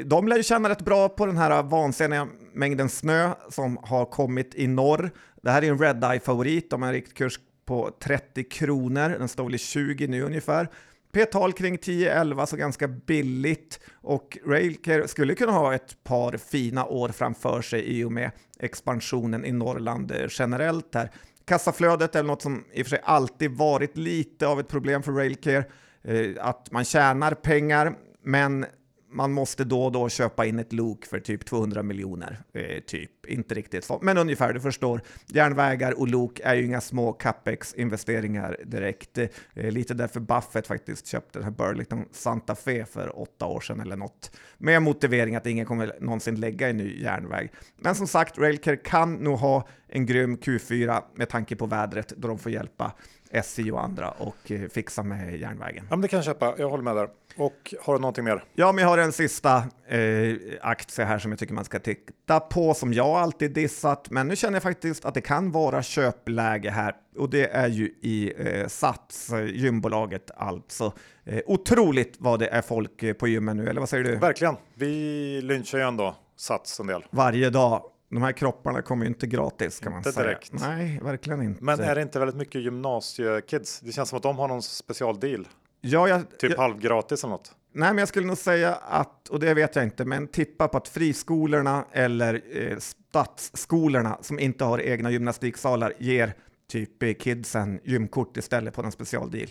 de 0.04 0.28
lär 0.28 0.36
ju 0.36 0.42
känna 0.42 0.68
rätt 0.68 0.84
bra 0.84 1.08
på 1.08 1.26
den 1.26 1.36
här 1.36 1.62
vansinniga 1.62 2.28
mängden 2.54 2.88
snö 2.88 3.34
som 3.48 3.78
har 3.82 4.04
kommit 4.04 4.54
i 4.54 4.66
norr. 4.66 5.10
Det 5.42 5.50
här 5.50 5.64
är 5.64 5.70
en 5.70 5.78
Red 5.78 6.04
Eye-favorit, 6.04 6.70
de 6.70 6.82
har 6.82 6.88
en 6.88 6.94
riktkurs 6.94 7.40
på 7.66 7.90
30 8.04 8.44
kronor. 8.44 9.08
Den 9.18 9.28
står 9.28 9.44
väl 9.44 9.54
i 9.54 9.58
20 9.58 10.06
nu 10.06 10.22
ungefär. 10.22 10.68
P-tal 11.12 11.52
kring 11.52 11.76
10-11, 11.76 12.46
så 12.46 12.56
ganska 12.56 12.88
billigt. 12.88 13.80
Och 13.94 14.38
Railcare 14.46 15.08
skulle 15.08 15.34
kunna 15.34 15.52
ha 15.52 15.74
ett 15.74 16.04
par 16.04 16.36
fina 16.36 16.86
år 16.86 17.08
framför 17.08 17.62
sig 17.62 17.98
i 17.98 18.04
och 18.04 18.12
med 18.12 18.30
expansionen 18.58 19.44
i 19.44 19.52
Norrland 19.52 20.10
eh, 20.10 20.26
generellt 20.30 20.94
här. 20.94 21.10
Kassaflödet 21.44 22.14
är 22.14 22.22
något 22.22 22.42
som 22.42 22.64
i 22.72 22.82
och 22.82 22.86
för 22.86 22.90
sig 22.90 23.00
alltid 23.04 23.50
varit 23.50 23.96
lite 23.96 24.46
av 24.46 24.60
ett 24.60 24.68
problem 24.68 25.02
för 25.02 25.12
Railcare. 25.12 25.64
Eh, 26.02 26.30
att 26.40 26.70
man 26.70 26.84
tjänar 26.84 27.34
pengar, 27.34 27.94
men 28.24 28.66
man 29.12 29.32
måste 29.32 29.64
då 29.64 29.84
och 29.84 29.92
då 29.92 30.08
köpa 30.08 30.46
in 30.46 30.58
ett 30.58 30.72
lok 30.72 31.04
för 31.04 31.20
typ 31.20 31.44
200 31.44 31.82
miljoner. 31.82 32.38
Eh, 32.52 32.80
typ, 32.80 33.26
inte 33.26 33.54
riktigt 33.54 33.84
så, 33.84 33.98
men 34.02 34.18
ungefär, 34.18 34.52
du 34.52 34.60
förstår. 34.60 35.00
Järnvägar 35.26 36.00
och 36.00 36.08
lok 36.08 36.40
är 36.44 36.54
ju 36.54 36.64
inga 36.64 36.80
små 36.80 37.12
capex-investeringar 37.12 38.56
direkt. 38.64 39.18
Eh, 39.18 39.28
lite 39.54 39.94
därför 39.94 40.20
Buffett 40.20 40.66
faktiskt 40.66 41.06
köpte 41.06 41.38
den 41.38 41.44
här 41.44 41.50
Burlington 41.50 42.04
Santa 42.12 42.54
Fe 42.54 42.84
för 42.84 43.20
åtta 43.20 43.46
år 43.46 43.60
sedan 43.60 43.80
eller 43.80 43.96
något. 43.96 44.30
Med 44.58 44.82
motivering 44.82 45.36
att 45.36 45.46
ingen 45.46 45.66
kommer 45.66 45.96
någonsin 46.00 46.40
lägga 46.40 46.68
en 46.68 46.76
ny 46.76 47.02
järnväg. 47.02 47.48
Men 47.76 47.94
som 47.94 48.06
sagt, 48.06 48.38
Railcare 48.38 48.76
kan 48.76 49.14
nog 49.14 49.38
ha 49.38 49.68
en 49.88 50.06
grym 50.06 50.36
Q4 50.36 51.02
med 51.14 51.28
tanke 51.28 51.56
på 51.56 51.66
vädret 51.66 52.12
då 52.16 52.28
de 52.28 52.38
får 52.38 52.52
hjälpa 52.52 52.92
SJ 53.32 53.72
och 53.72 53.84
andra 53.84 54.10
och 54.10 54.50
eh, 54.50 54.68
fixa 54.68 55.02
med 55.02 55.40
järnvägen. 55.40 55.86
Ja, 55.90 55.96
men 55.96 56.00
det 56.00 56.08
kan 56.08 56.16
jag 56.16 56.24
köpa, 56.24 56.54
jag 56.58 56.70
håller 56.70 56.84
med 56.84 56.96
där. 56.96 57.08
Och 57.36 57.74
har 57.80 57.94
du 57.94 58.00
någonting 58.00 58.24
mer? 58.24 58.44
Ja, 58.54 58.72
men 58.72 58.82
jag 58.82 58.88
har 58.88 58.98
en 58.98 59.12
sista 59.12 59.56
eh, 59.88 60.36
aktie 60.60 61.04
här 61.04 61.18
som 61.18 61.32
jag 61.32 61.38
tycker 61.38 61.54
man 61.54 61.64
ska 61.64 61.78
titta 61.78 62.40
på, 62.40 62.74
som 62.74 62.92
jag 62.92 63.08
alltid 63.08 63.50
dissat, 63.50 64.10
men 64.10 64.28
nu 64.28 64.36
känner 64.36 64.54
jag 64.54 64.62
faktiskt 64.62 65.04
att 65.04 65.14
det 65.14 65.20
kan 65.20 65.52
vara 65.52 65.82
köpläge 65.82 66.70
här 66.70 66.94
och 67.16 67.30
det 67.30 67.46
är 67.46 67.68
ju 67.68 67.86
i 67.86 68.32
eh, 68.38 68.68
Sats, 68.68 69.32
eh, 69.32 69.44
gymbolaget 69.44 70.30
alltså. 70.36 70.92
Eh, 71.24 71.40
otroligt 71.46 72.14
vad 72.18 72.38
det 72.38 72.46
är 72.46 72.62
folk 72.62 73.18
på 73.18 73.28
gymmen 73.28 73.56
nu, 73.56 73.68
eller 73.68 73.80
vad 73.80 73.88
säger 73.88 74.04
du? 74.04 74.16
Verkligen. 74.16 74.56
Vi 74.74 75.40
lynchar 75.42 75.78
ju 75.78 75.84
ändå 75.84 76.16
Sats 76.36 76.80
en 76.80 76.86
del. 76.86 77.04
Varje 77.10 77.50
dag 77.50 77.82
de 78.14 78.22
här 78.22 78.32
kropparna 78.32 78.82
kommer 78.82 79.04
ju 79.04 79.08
inte 79.08 79.26
gratis 79.26 79.80
kan 79.80 79.92
inte 79.92 80.08
man 80.08 80.12
säga. 80.12 80.26
Direkt. 80.26 80.52
Nej, 80.52 81.00
verkligen 81.02 81.42
inte. 81.42 81.64
Men 81.64 81.80
är 81.80 81.94
det 81.94 82.02
inte 82.02 82.18
väldigt 82.18 82.36
mycket 82.36 82.62
gymnasiekids? 82.62 83.80
Det 83.80 83.92
känns 83.92 84.08
som 84.08 84.16
att 84.16 84.22
de 84.22 84.38
har 84.38 84.48
någon 84.48 84.62
specialdeal. 84.62 85.48
Ja, 85.80 86.08
jag, 86.08 86.38
typ 86.38 86.50
jag, 86.50 86.58
halvgratis 86.58 87.24
eller 87.24 87.30
något. 87.30 87.54
Nej, 87.72 87.88
men 87.88 87.98
jag 87.98 88.08
skulle 88.08 88.26
nog 88.26 88.38
säga 88.38 88.74
att, 88.74 89.28
och 89.28 89.40
det 89.40 89.54
vet 89.54 89.76
jag 89.76 89.84
inte, 89.84 90.04
men 90.04 90.28
tippa 90.28 90.68
på 90.68 90.76
att 90.76 90.88
friskolorna 90.88 91.84
eller 91.92 92.42
eh, 92.52 92.78
stadsskolorna 92.78 94.18
som 94.20 94.38
inte 94.38 94.64
har 94.64 94.80
egna 94.80 95.10
gymnastiksalar 95.10 95.92
ger 95.98 96.34
typ 96.68 97.20
kidsen 97.20 97.80
gymkort 97.84 98.36
istället 98.36 98.74
på 98.74 98.82
en 98.82 98.92
specialdeal. 98.92 99.48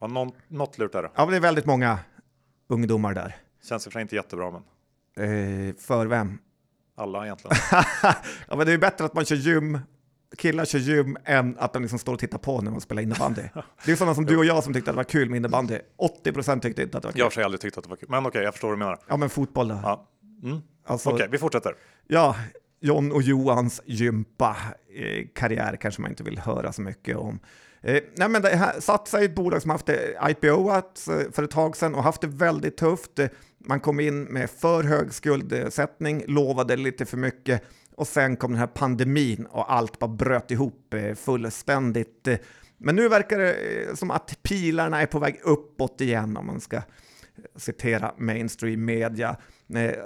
Ja, 0.00 0.06
någon, 0.06 0.32
något 0.48 0.78
lurt 0.78 0.94
är 0.94 1.02
det. 1.02 1.10
Ja, 1.14 1.26
det 1.26 1.36
är 1.36 1.40
väldigt 1.40 1.66
många 1.66 1.98
ungdomar 2.68 3.14
där. 3.14 3.36
Känns 3.68 3.84
för 3.84 3.90
sig 3.90 4.02
inte 4.02 4.16
jättebra, 4.16 4.50
men. 4.50 4.62
Eh, 5.68 5.74
för 5.76 6.06
vem? 6.06 6.38
Alla 6.96 7.24
egentligen. 7.24 7.56
ja, 8.48 8.56
men 8.56 8.66
det 8.66 8.72
är 8.72 8.78
bättre 8.78 9.04
att 9.04 9.14
man 9.14 9.24
kör 9.24 9.36
gym, 9.36 9.78
killar 10.36 10.64
kör 10.64 10.78
gym, 10.78 11.16
än 11.24 11.58
att 11.58 11.72
de 11.72 11.82
liksom 11.82 11.98
står 11.98 12.12
och 12.12 12.18
tittar 12.18 12.38
på 12.38 12.60
när 12.60 12.70
man 12.70 12.80
spelar 12.80 13.02
innebandy. 13.02 13.42
Det 13.84 13.92
är 13.92 13.96
sådana 13.96 14.14
som 14.14 14.26
du 14.26 14.36
och 14.36 14.44
jag 14.44 14.64
som 14.64 14.74
tyckte 14.74 14.90
att 14.90 14.94
det 14.94 14.96
var 14.96 15.04
kul 15.04 15.30
med 15.30 15.36
innebandy. 15.36 15.78
80% 16.24 16.60
tyckte 16.60 16.82
inte 16.82 16.96
att 16.96 17.02
det 17.02 17.08
var 17.08 17.12
kul. 17.12 17.20
Jag 17.20 17.30
har 17.36 17.42
aldrig 17.42 17.60
tyckt 17.60 17.78
att 17.78 17.84
det 17.84 17.90
var 17.90 17.96
kul, 17.96 18.08
men 18.10 18.18
okej, 18.18 18.28
okay, 18.28 18.42
jag 18.42 18.54
förstår 18.54 18.68
vad 18.68 18.78
du 18.78 18.78
menar. 18.78 18.98
Ja, 19.08 19.16
men 19.16 19.30
fotboll 19.30 19.68
då? 19.68 19.80
Ja. 19.82 20.08
Mm. 20.42 20.60
Alltså, 20.86 21.08
okej, 21.08 21.16
okay, 21.16 21.28
vi 21.28 21.38
fortsätter. 21.38 21.74
Ja, 22.06 22.36
John 22.80 23.12
och 23.12 23.22
Johans 23.22 23.82
gympa 23.84 24.56
eh, 24.94 25.26
karriär 25.34 25.76
kanske 25.76 26.02
man 26.02 26.10
inte 26.10 26.22
vill 26.22 26.38
höra 26.38 26.72
så 26.72 26.82
mycket 26.82 27.16
om. 27.16 27.40
Eh, 27.82 28.02
nej 28.16 28.28
men 28.28 28.42
det 28.42 28.48
här, 28.48 28.80
Sats 28.80 29.14
är 29.14 29.22
ett 29.22 29.34
bolag 29.34 29.62
som 29.62 29.70
haft 29.70 29.86
det 29.86 30.18
IPO-at 30.30 31.08
eh, 31.08 31.32
för 31.32 31.42
ett 31.42 31.50
tag 31.50 31.76
sedan 31.76 31.94
och 31.94 32.02
haft 32.02 32.20
det 32.20 32.26
väldigt 32.26 32.76
tufft. 32.76 33.20
Man 33.64 33.80
kom 33.80 34.00
in 34.00 34.22
med 34.22 34.50
för 34.50 34.82
hög 34.82 35.14
skuldsättning, 35.14 36.24
lovade 36.26 36.76
lite 36.76 37.06
för 37.06 37.16
mycket 37.16 37.62
och 38.00 38.08
sen 38.08 38.36
kom 38.36 38.50
den 38.50 38.60
här 38.60 38.66
pandemin 38.66 39.46
och 39.46 39.72
allt 39.72 39.98
bara 39.98 40.10
bröt 40.10 40.50
ihop 40.50 40.94
eh, 40.94 41.14
fullständigt. 41.14 42.28
Eh, 42.28 42.38
men 42.78 42.96
nu 42.96 43.08
verkar 43.08 43.38
det 43.38 43.52
eh, 43.52 43.94
som 43.94 44.10
att 44.10 44.38
pilarna 44.42 45.02
är 45.02 45.06
på 45.06 45.18
väg 45.18 45.40
uppåt 45.42 46.00
igen 46.00 46.36
om 46.36 46.46
man 46.46 46.60
ska 46.60 46.82
citera 47.56 48.14
mainstream 48.16 48.84
media. 48.84 49.36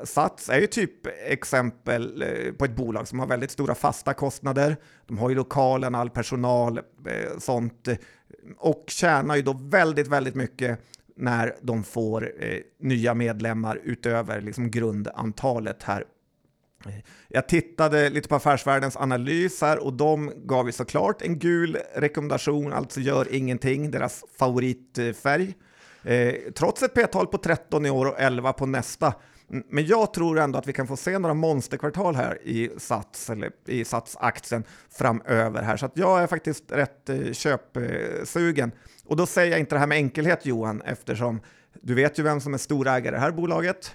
Sats 0.05 0.49
är 0.49 0.61
ju 0.61 0.67
typ 0.67 1.07
exempel 1.27 2.25
på 2.59 2.65
ett 2.65 2.77
bolag 2.77 3.09
som 3.09 3.19
har 3.19 3.27
väldigt 3.27 3.51
stora 3.51 3.75
fasta 3.75 4.15
kostnader. 4.15 4.77
De 5.07 5.19
har 5.19 5.29
ju 5.29 5.35
lokalen, 5.35 5.95
all 5.95 6.11
personal, 6.11 6.81
sånt 7.39 7.89
och 8.57 8.85
tjänar 8.87 9.37
ju 9.37 9.43
då 9.43 9.53
väldigt, 9.53 10.09
väldigt 10.09 10.35
mycket 10.35 10.81
när 11.17 11.55
de 11.63 11.85
får 11.85 12.33
eh, 12.39 12.59
nya 12.81 13.15
medlemmar 13.15 13.81
utöver 13.85 14.41
liksom 14.41 14.71
grundantalet 14.71 15.83
här. 15.83 16.05
Jag 17.29 17.49
tittade 17.49 18.11
lite 18.11 18.29
på 18.29 18.35
Affärsvärldens 18.35 18.97
analys 18.97 19.61
här 19.61 19.85
och 19.85 19.93
de 19.93 20.33
gav 20.37 20.67
ju 20.67 20.73
såklart 20.73 21.23
en 21.23 21.39
gul 21.39 21.79
rekommendation, 21.95 22.73
alltså 22.73 23.01
gör 23.01 23.35
ingenting, 23.35 23.91
deras 23.91 24.25
favoritfärg. 24.39 25.55
Eh, 26.03 26.35
trots 26.57 26.83
ett 26.83 26.95
p-tal 26.95 27.27
på 27.27 27.39
13 27.39 27.87
i 27.87 27.91
år 27.91 28.07
och 28.07 28.21
11 28.21 28.53
på 28.53 28.67
nästa. 28.67 29.15
Men 29.47 29.87
jag 29.87 30.15
tror 30.15 30.39
ändå 30.39 30.59
att 30.59 30.67
vi 30.67 30.73
kan 30.73 30.87
få 30.87 30.97
se 30.97 31.19
några 31.19 31.35
monsterkvartal 31.35 32.15
här 32.15 32.39
i 32.43 32.71
Sats, 32.79 33.31
eller 33.31 33.51
i 33.67 33.85
Sats-aktien 33.85 34.65
framöver 34.91 35.63
här. 35.63 35.77
Så 35.77 35.87
att 35.87 35.97
jag 35.97 36.23
är 36.23 36.27
faktiskt 36.27 36.65
rätt 36.73 37.09
eh, 37.09 37.33
köpsugen. 37.33 38.73
Och 39.07 39.17
då 39.17 39.27
säger 39.27 39.51
jag 39.51 39.61
inte 39.61 39.75
det 39.75 39.79
här 39.79 39.87
med 39.87 39.97
enkelhet 39.97 40.47
Johan, 40.47 40.83
eftersom 40.83 41.41
du 41.83 41.95
vet 41.95 42.19
ju 42.19 42.23
vem 42.23 42.41
som 42.41 42.55
är 42.55 42.59
storägare 42.59 43.15
i 43.15 43.17
det 43.17 43.21
här 43.21 43.31
bolaget. 43.31 43.95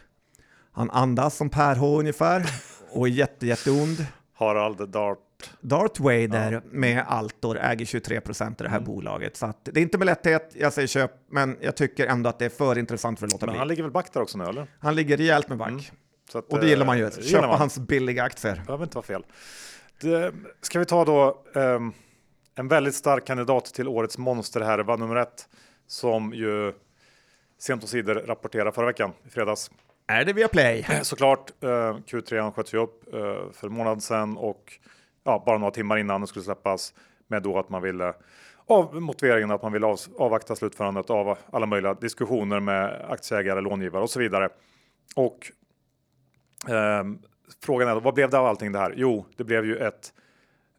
Han 0.72 0.90
andas 0.90 1.36
som 1.36 1.50
Per 1.50 1.76
H 1.76 2.00
ungefär 2.00 2.46
och 2.92 3.08
är 3.08 3.12
jätte, 3.12 3.48
jätteond. 3.48 4.06
Harald 4.34 4.90
Dart 4.90 5.20
Darth 5.62 6.02
Vader 6.02 6.52
ja. 6.52 6.62
med 6.72 7.04
Altor 7.08 7.58
äger 7.58 7.86
23 7.86 8.22
procent 8.22 8.62
i 8.62 8.64
det 8.64 8.70
här 8.70 8.78
mm. 8.78 8.88
bolaget. 8.88 9.38
Så 9.38 9.46
att, 9.46 9.66
det 9.66 9.80
är 9.80 9.82
inte 9.82 9.98
med 9.98 10.06
lätthet 10.06 10.52
jag 10.56 10.74
säger 10.74 10.88
köp, 10.88 11.12
men 11.30 11.58
jag 11.62 11.76
tycker 11.76 12.08
ändå 12.08 12.30
att 12.30 12.40
det 12.40 12.46
är 12.46 12.50
för 12.50 12.78
intressant 12.78 13.20
för 13.20 13.26
att 13.26 13.32
låta 13.32 13.46
men 13.46 13.54
bli. 13.54 13.60
Han 13.60 13.68
ligger 13.68 13.84
väl 13.84 13.92
back 13.92 14.14
där 14.14 14.22
också 14.22 14.38
nu 14.38 14.44
eller? 14.44 14.68
Han 14.80 14.96
ligger 14.96 15.18
rejält 15.18 15.50
med 15.50 15.58
back. 15.58 15.70
Mm. 15.70 15.82
Att, 16.34 16.54
och 16.54 16.60
det 16.60 16.68
gillar 16.68 16.86
man 16.86 16.98
ju, 16.98 17.06
eh, 17.06 17.12
köpa 17.12 17.48
man. 17.48 17.60
hans 17.60 17.80
billiga 17.80 18.24
aktier. 18.24 18.56
Det 18.56 18.66
behöver 18.66 18.84
inte 18.84 18.96
vara 18.96 19.06
fel. 19.06 19.26
Det, 20.02 20.34
ska 20.62 20.80
vi 20.80 20.86
ta 20.86 21.06
då 21.06 21.44
um, 21.54 21.94
en 22.60 22.68
väldigt 22.68 22.96
stark 22.96 23.26
kandidat 23.26 23.66
till 23.66 23.88
årets 23.88 24.18
monsterhärva 24.18 24.96
nummer 24.96 25.16
ett 25.16 25.50
som 25.88 26.34
ju 26.34 26.74
sent 27.60 27.84
och 27.84 27.90
sidor 27.90 28.16
rapporterade 28.16 28.72
förra 28.72 28.86
veckan 28.86 29.12
i 29.28 29.30
fredags. 29.30 29.72
Är 30.08 30.26
det 30.26 30.34
via 30.34 30.48
Play? 30.48 30.86
Såklart. 31.04 31.52
Uh, 31.64 31.70
Q3 31.70 32.52
sköts 32.52 32.74
ju 32.74 32.78
upp 32.78 33.04
uh, 33.14 33.52
för 33.52 33.68
en 33.68 33.74
månad 33.74 34.04
sedan 34.04 34.38
och 34.38 34.74
ja, 35.24 35.44
bara 35.46 35.58
några 35.58 35.72
timmar 35.72 35.98
innan 35.98 36.22
den 36.22 36.28
skulle 36.28 36.46
släppas 36.46 36.94
med 37.28 37.44
då 37.44 37.60
att 37.60 37.70
man 37.70 37.82
ville 37.82 38.14
av 38.66 39.02
motiveringen 39.02 39.52
att 39.52 39.62
man 39.62 39.74
vill 39.74 39.84
av, 39.84 40.00
avvakta 40.18 40.56
slutförandet 40.56 41.10
av 41.10 41.38
alla 41.52 41.66
möjliga 41.66 41.94
diskussioner 41.94 42.60
med 42.60 43.06
aktieägare, 43.10 43.62
långivare 43.62 44.04
och 44.04 44.10
så 44.10 44.20
vidare. 44.20 44.50
Och 45.16 45.52
eh, 46.70 47.04
frågan 47.64 47.88
är 47.88 47.94
då, 47.94 48.00
vad 48.00 48.14
blev 48.14 48.30
det 48.30 48.40
av 48.40 48.46
allting 48.46 48.72
det 48.72 48.80
här? 48.80 48.94
Jo, 48.96 49.26
det 49.38 49.44
blev 49.44 49.66
ju 49.66 49.78
ett 49.78 50.14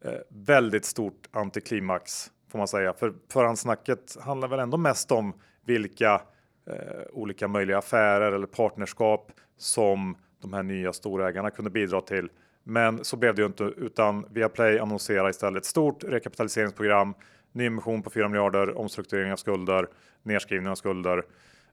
eh, 0.05 0.13
väldigt 0.29 0.85
stort 0.85 1.29
antiklimax 1.31 2.31
får 2.49 2.59
man 2.59 2.69
säga. 2.69 2.93
För 2.93 3.15
förhandssnacket 3.33 4.17
handlar 4.21 4.49
väl 4.49 4.59
ändå 4.59 4.77
mest 4.77 5.13
om 5.13 5.35
vilka 5.65 6.23
eh, 6.67 7.03
olika 7.13 7.49
möjliga 7.49 7.79
affärer 7.79 8.33
eller 8.33 8.47
partnerskap 8.47 9.33
som 9.57 10.17
de 10.43 10.53
här 10.53 10.63
nya 10.63 10.93
storägarna 10.93 11.51
kunde 11.51 11.71
bidra 11.71 12.01
till. 12.01 12.29
Men 12.65 13.05
så 13.05 13.17
blev 13.17 13.35
det 13.35 13.43
ju 13.43 13.47
inte, 13.47 13.65
utan 13.65 14.27
Viaplay 14.31 14.79
annonserar 14.79 15.31
istället 15.31 15.63
ett 15.63 15.67
stort 15.67 16.05
rekapitaliseringsprogram, 16.05 17.15
nyemission 17.53 18.03
på 18.03 18.11
4 18.11 18.29
miljarder, 18.29 18.79
omstrukturering 18.79 19.33
av 19.33 19.37
skulder, 19.37 19.87
nedskrivning 20.23 20.71
av 20.71 20.75
skulder 20.75 21.23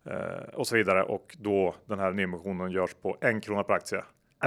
eh, 0.05 0.53
och 0.53 0.67
så 0.67 0.75
vidare. 0.75 1.03
Och 1.03 1.37
då 1.39 1.75
den 1.85 1.99
här 1.99 2.11
nyemissionen 2.11 2.71
görs 2.71 2.93
på 2.93 3.17
en 3.21 3.41
krona 3.41 3.63
per 3.63 3.73
aktie. 3.73 4.03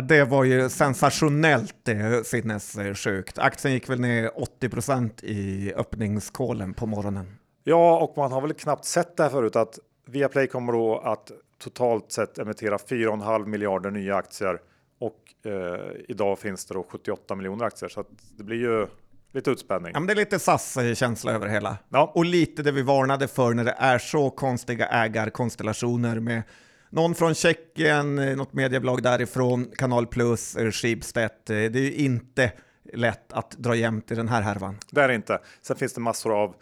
Det 0.08 0.24
var 0.24 0.44
ju 0.44 0.68
sensationellt 0.68 1.88
eh, 1.88 2.22
sinnessjukt. 2.22 3.38
Aktien 3.38 3.74
gick 3.74 3.88
väl 3.88 4.00
ner 4.00 4.30
80% 4.60 5.24
i 5.24 5.72
öppningskålen 5.76 6.74
på 6.74 6.86
morgonen. 6.86 7.36
Ja, 7.64 7.98
och 8.00 8.16
man 8.16 8.32
har 8.32 8.40
väl 8.40 8.52
knappt 8.52 8.84
sett 8.84 9.16
det 9.16 9.22
här 9.22 9.30
förut 9.30 9.56
att 9.56 9.78
Viaplay 10.06 10.46
kommer 10.46 10.72
då 10.72 10.98
att 10.98 11.30
totalt 11.58 12.12
sett 12.12 12.38
emittera 12.38 12.76
4,5 12.76 13.46
miljarder 13.46 13.90
nya 13.90 14.16
aktier 14.16 14.60
och 15.00 15.50
eh, 15.50 15.90
idag 16.08 16.38
finns 16.38 16.64
det 16.64 16.74
då 16.74 16.86
78 16.90 17.34
miljoner 17.34 17.64
aktier 17.64 17.88
så 17.88 18.00
att 18.00 18.08
det 18.36 18.44
blir 18.44 18.56
ju 18.56 18.86
lite 19.32 19.50
utspänning. 19.50 19.90
Ja, 19.94 20.00
men 20.00 20.06
det 20.06 20.12
är 20.12 20.16
lite 20.16 20.38
SAS-känsla 20.38 21.32
över 21.32 21.48
hela. 21.48 21.78
Ja. 21.88 22.12
Och 22.14 22.24
lite 22.24 22.62
det 22.62 22.72
vi 22.72 22.82
varnade 22.82 23.28
för 23.28 23.54
när 23.54 23.64
det 23.64 23.74
är 23.78 23.98
så 23.98 24.30
konstiga 24.30 24.86
ägarkonstellationer 24.86 26.20
med 26.20 26.42
någon 26.90 27.14
från 27.14 27.34
Tjeckien, 27.34 28.18
eh, 28.18 28.36
något 28.36 28.52
mediebolag 28.52 29.02
därifrån, 29.02 29.70
Kanal 29.76 30.06
Plus, 30.06 30.56
eh, 30.56 30.70
Schibsted. 30.70 31.22
Eh, 31.24 31.30
det 31.46 31.54
är 31.54 31.82
ju 31.82 31.94
inte 31.94 32.52
lätt 32.92 33.32
att 33.32 33.50
dra 33.50 33.74
jämnt 33.74 34.10
i 34.10 34.14
den 34.14 34.28
här 34.28 34.42
härvan. 34.42 34.76
Det 34.90 35.00
är 35.00 35.08
det 35.08 35.14
inte. 35.14 35.38
Sen 35.62 35.76
finns 35.76 35.94
det 35.94 36.00
massor 36.00 36.42
av 36.42 36.54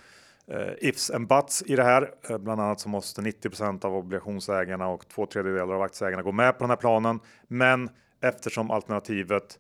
eh, 0.50 0.88
ifs 0.88 1.10
and 1.10 1.28
buts 1.28 1.62
i 1.66 1.76
det 1.76 1.84
här. 1.84 2.10
Eh, 2.30 2.38
bland 2.38 2.60
annat 2.60 2.80
så 2.80 2.88
måste 2.88 3.20
90% 3.20 3.84
av 3.84 3.94
obligationsägarna 3.94 4.88
och 4.88 5.08
två 5.08 5.26
tredjedelar 5.26 5.74
av 5.74 5.82
aktieägarna 5.82 6.22
gå 6.22 6.32
med 6.32 6.58
på 6.58 6.64
den 6.64 6.70
här 6.70 6.76
planen. 6.76 7.20
Men 7.48 7.90
eftersom 8.20 8.70
alternativet 8.70 9.58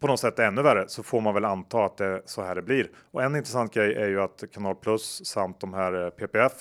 på 0.00 0.06
något 0.06 0.20
sätt 0.20 0.38
är 0.38 0.46
ännu 0.46 0.62
värre 0.62 0.88
så 0.88 1.02
får 1.02 1.20
man 1.20 1.34
väl 1.34 1.44
anta 1.44 1.84
att 1.84 1.96
det 1.96 2.06
är 2.06 2.22
så 2.24 2.42
här 2.42 2.54
det 2.54 2.62
blir. 2.62 2.90
Och 3.10 3.22
en 3.22 3.36
intressant 3.36 3.74
grej 3.74 3.94
är 3.94 4.08
ju 4.08 4.20
att 4.20 4.44
Kanal 4.52 4.74
Plus 4.74 5.26
samt 5.26 5.60
de 5.60 5.74
här 5.74 6.10
PPF, 6.10 6.52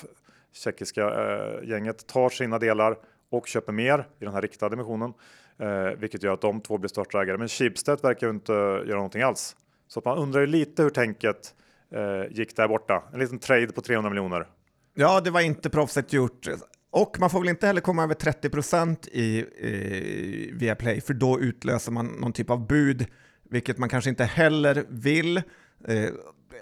tjeckiska 0.53 1.01
eh, 1.01 1.69
gänget, 1.69 2.07
tar 2.07 2.29
sina 2.29 2.59
delar 2.59 2.97
och 3.31 3.47
köper 3.47 3.73
mer 3.73 4.07
i 4.19 4.25
den 4.25 4.33
här 4.33 4.41
riktade 4.41 4.73
emissionen, 4.75 5.13
eh, 5.59 5.99
vilket 5.99 6.23
gör 6.23 6.33
att 6.33 6.41
de 6.41 6.61
två 6.61 6.77
blir 6.77 6.89
största 6.89 7.21
ägare. 7.21 7.37
Men 7.37 7.47
Schibsted 7.47 7.99
verkar 8.03 8.27
ju 8.27 8.33
inte 8.33 8.51
göra 8.51 8.95
någonting 8.95 9.21
alls. 9.21 9.55
Så 9.87 9.99
att 9.99 10.05
man 10.05 10.17
undrar 10.17 10.41
ju 10.41 10.47
lite 10.47 10.83
hur 10.83 10.89
tänket 10.89 11.55
eh, 11.91 12.37
gick 12.37 12.55
där 12.55 12.67
borta. 12.67 13.03
En 13.13 13.19
liten 13.19 13.39
trade 13.39 13.67
på 13.67 13.81
300 13.81 14.09
miljoner. 14.09 14.47
Ja, 14.93 15.21
det 15.21 15.31
var 15.31 15.41
inte 15.41 15.69
proffset 15.69 16.13
gjort. 16.13 16.47
Och 16.91 17.19
man 17.19 17.29
får 17.29 17.39
väl 17.39 17.49
inte 17.49 17.67
heller 17.67 17.81
komma 17.81 18.03
över 18.03 18.13
30 18.13 18.49
procent 18.49 19.07
i, 19.07 19.37
i 19.37 20.51
Viaplay, 20.53 21.01
för 21.01 21.13
då 21.13 21.39
utlöser 21.39 21.91
man 21.91 22.05
någon 22.05 22.33
typ 22.33 22.49
av 22.49 22.67
bud, 22.67 23.05
vilket 23.49 23.77
man 23.77 23.89
kanske 23.89 24.09
inte 24.09 24.23
heller 24.23 24.85
vill. 24.89 25.37
Eh, 25.87 26.09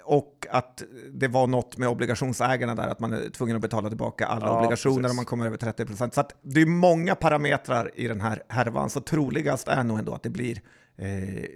och 0.04 0.46
att 0.50 0.82
det 1.12 1.28
var 1.28 1.46
något 1.46 1.76
med 1.76 1.88
obligationsägarna 1.88 2.74
där, 2.74 2.88
att 2.88 3.00
man 3.00 3.12
är 3.12 3.30
tvungen 3.30 3.56
att 3.56 3.62
betala 3.62 3.88
tillbaka 3.88 4.26
alla 4.26 4.46
Ja, 4.46 4.56
obligationer 4.58 4.96
precis. 4.96 5.10
om 5.10 5.16
man 5.16 5.24
kommer 5.24 5.46
över 5.46 5.56
30 5.56 5.86
procent. 5.86 6.14
Så 6.14 6.20
att 6.20 6.34
det 6.42 6.60
är 6.62 6.66
många 6.66 7.14
parametrar 7.14 7.90
i 7.94 8.08
den 8.08 8.20
här 8.20 8.42
härvan, 8.48 8.90
så 8.90 9.00
troligast 9.00 9.68
är 9.68 9.84
nog 9.84 9.98
ändå 9.98 10.14
att 10.14 10.22
det 10.22 10.30
blir 10.30 10.60
eh, 10.96 11.06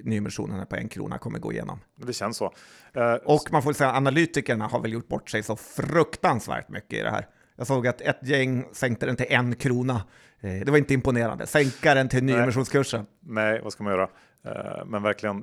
nyemissionerna 0.04 0.66
på 0.66 0.76
en 0.76 0.88
krona 0.88 1.18
kommer 1.18 1.38
gå 1.38 1.52
igenom. 1.52 1.80
Det 1.96 2.12
känns 2.12 2.36
så. 2.36 2.52
Eh, 2.94 3.14
Och 3.14 3.52
man 3.52 3.62
får 3.62 3.72
säga 3.72 3.90
analytikerna 3.92 4.66
har 4.66 4.80
väl 4.80 4.92
gjort 4.92 5.08
bort 5.08 5.30
sig 5.30 5.42
så 5.42 5.56
fruktansvärt 5.56 6.68
mycket 6.68 6.92
i 6.98 7.02
det 7.02 7.10
här. 7.10 7.26
Jag 7.60 7.66
såg 7.66 7.86
att 7.86 8.00
ett 8.00 8.18
gäng 8.28 8.64
sänkte 8.72 9.06
den 9.06 9.16
till 9.16 9.26
en 9.28 9.54
krona. 9.54 10.02
Eh, 10.40 10.60
Det 10.64 10.70
var 10.70 10.78
inte 10.78 10.94
imponerande. 10.94 11.46
Sänka 11.46 11.94
den 11.94 12.08
till 12.08 12.24
nyemissionskursen. 12.24 13.06
Nej, 13.20 13.60
vad 13.62 13.72
ska 13.72 13.84
man 13.84 13.92
göra? 13.92 14.08
Eh, 14.44 14.84
Men 14.86 15.02
verkligen, 15.02 15.42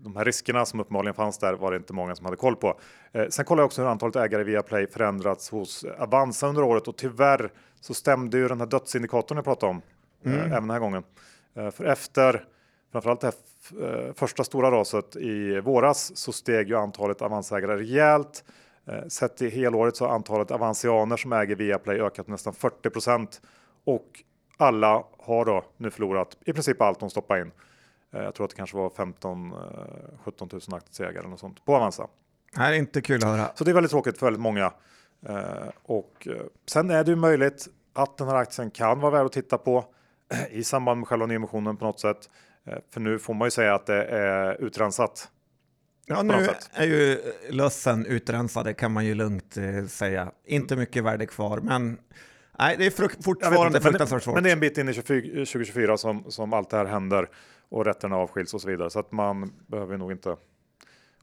de 0.00 0.16
här 0.16 0.24
riskerna 0.24 0.64
som 0.66 0.80
uppenbarligen 0.80 1.14
fanns 1.14 1.38
där 1.38 1.54
var 1.54 1.70
det 1.70 1.76
inte 1.76 1.92
många 1.92 2.14
som 2.14 2.24
hade 2.24 2.36
koll 2.36 2.56
på. 2.56 2.80
Eh, 3.12 3.24
Sen 3.28 3.44
kollar 3.44 3.60
jag 3.62 3.66
också 3.66 3.82
hur 3.82 3.88
antalet 3.88 4.16
ägare 4.16 4.40
i 4.40 4.44
Viaplay 4.44 4.86
förändrats 4.86 5.50
hos 5.50 5.84
Avanza 5.98 6.46
under 6.48 6.62
året 6.62 6.88
och 6.88 6.96
tyvärr 6.96 7.52
så 7.80 7.94
stämde 7.94 8.38
ju 8.38 8.48
den 8.48 8.60
här 8.60 8.66
dödsindikatorn 8.66 9.36
jag 9.38 9.44
pratade 9.44 9.70
om 9.70 9.82
eh, 10.24 10.32
även 10.40 10.50
den 10.50 10.70
här 10.70 10.78
gången. 10.80 11.02
För 11.54 11.84
efter 11.84 12.44
framförallt 12.92 13.20
det 13.20 13.26
här 13.26 14.12
första 14.12 14.44
stora 14.44 14.70
raset 14.70 15.16
i 15.16 15.60
våras 15.60 16.16
så 16.16 16.32
steg 16.32 16.68
ju 16.68 16.76
antalet 16.76 17.22
Avanza-ägare 17.22 17.76
rejält. 17.76 18.44
Eh, 18.86 19.06
Sett 19.08 19.42
i 19.42 19.50
helåret 19.50 19.96
så 19.96 20.06
har 20.06 20.14
antalet 20.14 20.50
avansianer 20.50 21.16
som 21.16 21.32
äger 21.32 21.56
Viaplay 21.56 22.00
ökat 22.00 22.26
med 22.26 22.32
nästan 22.32 22.52
40 22.54 22.90
procent 22.90 23.40
och 23.84 24.22
alla 24.56 25.04
har 25.18 25.44
då 25.44 25.64
nu 25.76 25.90
förlorat 25.90 26.36
i 26.44 26.52
princip 26.52 26.80
allt 26.82 27.00
de 27.00 27.10
stoppar 27.10 27.40
in. 27.40 27.52
Eh, 28.14 28.22
Jag 28.22 28.34
tror 28.34 28.44
att 28.44 28.50
det 28.50 28.56
kanske 28.56 28.76
var 28.76 28.90
15 28.90 29.52
eh, 29.52 29.58
17 30.24 30.48
000 30.52 30.60
aktieägare 30.72 31.18
eller 31.18 31.28
något 31.28 31.40
sånt 31.40 31.64
på 31.64 31.76
Avanza. 31.76 32.06
Det 32.56 32.62
är 32.62 32.72
inte 32.72 33.00
kul 33.00 33.16
att 33.16 33.28
höra. 33.30 33.50
Så 33.54 33.64
det 33.64 33.70
är 33.70 33.74
väldigt 33.74 33.90
tråkigt 33.90 34.18
för 34.18 34.26
väldigt 34.26 34.42
många. 34.42 34.72
Eh, 35.28 35.68
Och 35.82 36.28
sen 36.68 36.90
är 36.90 37.04
det 37.04 37.10
ju 37.10 37.16
möjligt 37.16 37.66
att 37.92 38.18
den 38.18 38.28
här 38.28 38.34
aktien 38.34 38.70
kan 38.70 39.00
vara 39.00 39.10
värd 39.12 39.26
att 39.26 39.32
titta 39.32 39.58
på 39.58 39.84
i 40.50 40.64
samband 40.64 40.98
med 41.00 41.08
själva 41.08 41.26
nyemissionen 41.26 41.76
på 41.76 41.84
något 41.84 42.00
sätt. 42.00 42.30
För 42.90 43.00
nu 43.00 43.18
får 43.18 43.34
man 43.34 43.46
ju 43.46 43.50
säga 43.50 43.74
att 43.74 43.86
det 43.86 44.04
är 44.04 44.60
utrensat. 44.62 45.28
Ja, 46.06 46.22
nu 46.22 46.48
är 46.72 46.86
ju 46.86 47.18
lössen 47.50 48.06
utrensade 48.06 48.74
kan 48.74 48.92
man 48.92 49.04
ju 49.06 49.14
lugnt 49.14 49.56
eh, 49.56 49.86
säga. 49.86 50.32
Inte 50.46 50.76
mycket 50.76 51.04
värde 51.04 51.26
kvar, 51.26 51.60
men 51.60 51.98
nej, 52.58 52.76
det 52.78 52.86
är 52.86 52.90
fruk- 52.90 53.24
fortfarande 53.24 53.60
inte, 53.66 53.70
men, 53.72 53.82
fruktansvärt 53.82 54.22
svårt. 54.22 54.34
men 54.34 54.44
det 54.44 54.50
är 54.50 54.52
en 54.52 54.60
bit 54.60 54.78
in 54.78 54.88
i 54.88 54.94
24 54.94 55.20
2024 55.20 55.96
som, 55.96 56.24
som 56.30 56.52
allt 56.52 56.70
det 56.70 56.76
här 56.76 56.84
händer 56.84 57.28
och 57.68 57.84
rätterna 57.84 58.16
avskiljs 58.16 58.54
och 58.54 58.60
så 58.60 58.68
vidare. 58.68 58.90
Så 58.90 58.98
att 58.98 59.12
man 59.12 59.52
behöver 59.66 59.96
nog 59.96 60.12
inte 60.12 60.36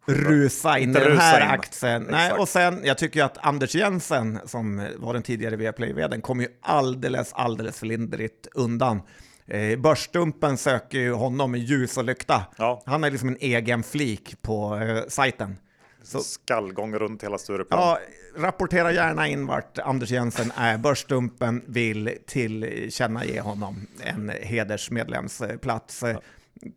rusa 0.05 0.77
in 0.79 0.89
i 0.89 0.93
den 0.93 1.17
här 1.17 1.41
in. 1.41 1.47
aktien. 1.49 2.07
Nej, 2.09 2.31
och 2.31 2.49
sen, 2.49 2.81
jag 2.83 2.97
tycker 2.97 3.19
ju 3.19 3.25
att 3.25 3.37
Anders 3.37 3.75
Jensen, 3.75 4.39
som 4.45 4.87
var 4.97 5.13
den 5.13 5.23
tidigare 5.23 5.55
Viaplay-vdn, 5.55 6.21
kommer 6.21 6.43
ju 6.43 6.49
alldeles, 6.61 7.33
alldeles 7.33 7.79
för 7.79 7.85
lindrigt 7.85 8.47
undan. 8.53 9.01
Eh, 9.47 9.79
Börsdumpen 9.79 10.57
söker 10.57 10.99
ju 10.99 11.13
honom 11.13 11.51
med 11.51 11.59
ljus 11.59 11.97
och 11.97 12.03
lykta. 12.03 12.45
Ja. 12.57 12.81
Han 12.85 13.03
är 13.03 13.11
liksom 13.11 13.29
en 13.29 13.37
egen 13.39 13.83
flik 13.83 14.41
på 14.41 14.77
eh, 14.77 15.03
sajten. 15.07 15.57
Så, 16.03 16.19
skallgång 16.19 16.95
runt 16.95 17.23
hela 17.23 17.37
Stureplan. 17.37 17.79
ja, 17.79 17.99
rapportera 18.37 18.91
gärna 18.91 19.27
in 19.27 19.47
vart 19.47 19.77
Anders 19.79 20.11
Jensen 20.11 20.51
är. 20.55 20.77
Börsdumpen 20.77 21.63
vill 21.67 22.17
tillkännage 22.27 23.39
honom 23.41 23.87
en 24.03 24.31
hedersmedlemsplats. 24.41 26.03
Eh, 26.03 26.17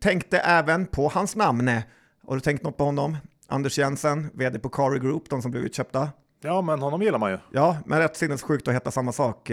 Tänkte 0.00 0.38
även 0.38 0.86
på 0.86 1.08
hans 1.08 1.36
namn. 1.36 1.68
Har 2.26 2.34
du 2.34 2.40
tänkt 2.40 2.62
något 2.62 2.76
på 2.76 2.84
honom? 2.84 3.16
Anders 3.48 3.78
Jensen, 3.78 4.30
vd 4.34 4.58
på 4.58 4.68
Cari 4.68 4.98
Group, 4.98 5.22
de 5.30 5.42
som 5.42 5.50
blev 5.50 5.64
utköpta. 5.64 6.08
ja, 6.42 6.62
men 6.62 6.80
honom 6.82 7.02
gillar 7.02 7.18
man 7.18 7.30
ju. 7.30 7.38
Ja, 7.52 7.76
men 7.86 7.98
rätt 7.98 8.16
sinnessjukt 8.16 8.68
att 8.68 8.74
heta 8.74 8.90
samma 8.90 9.12
sak. 9.12 9.50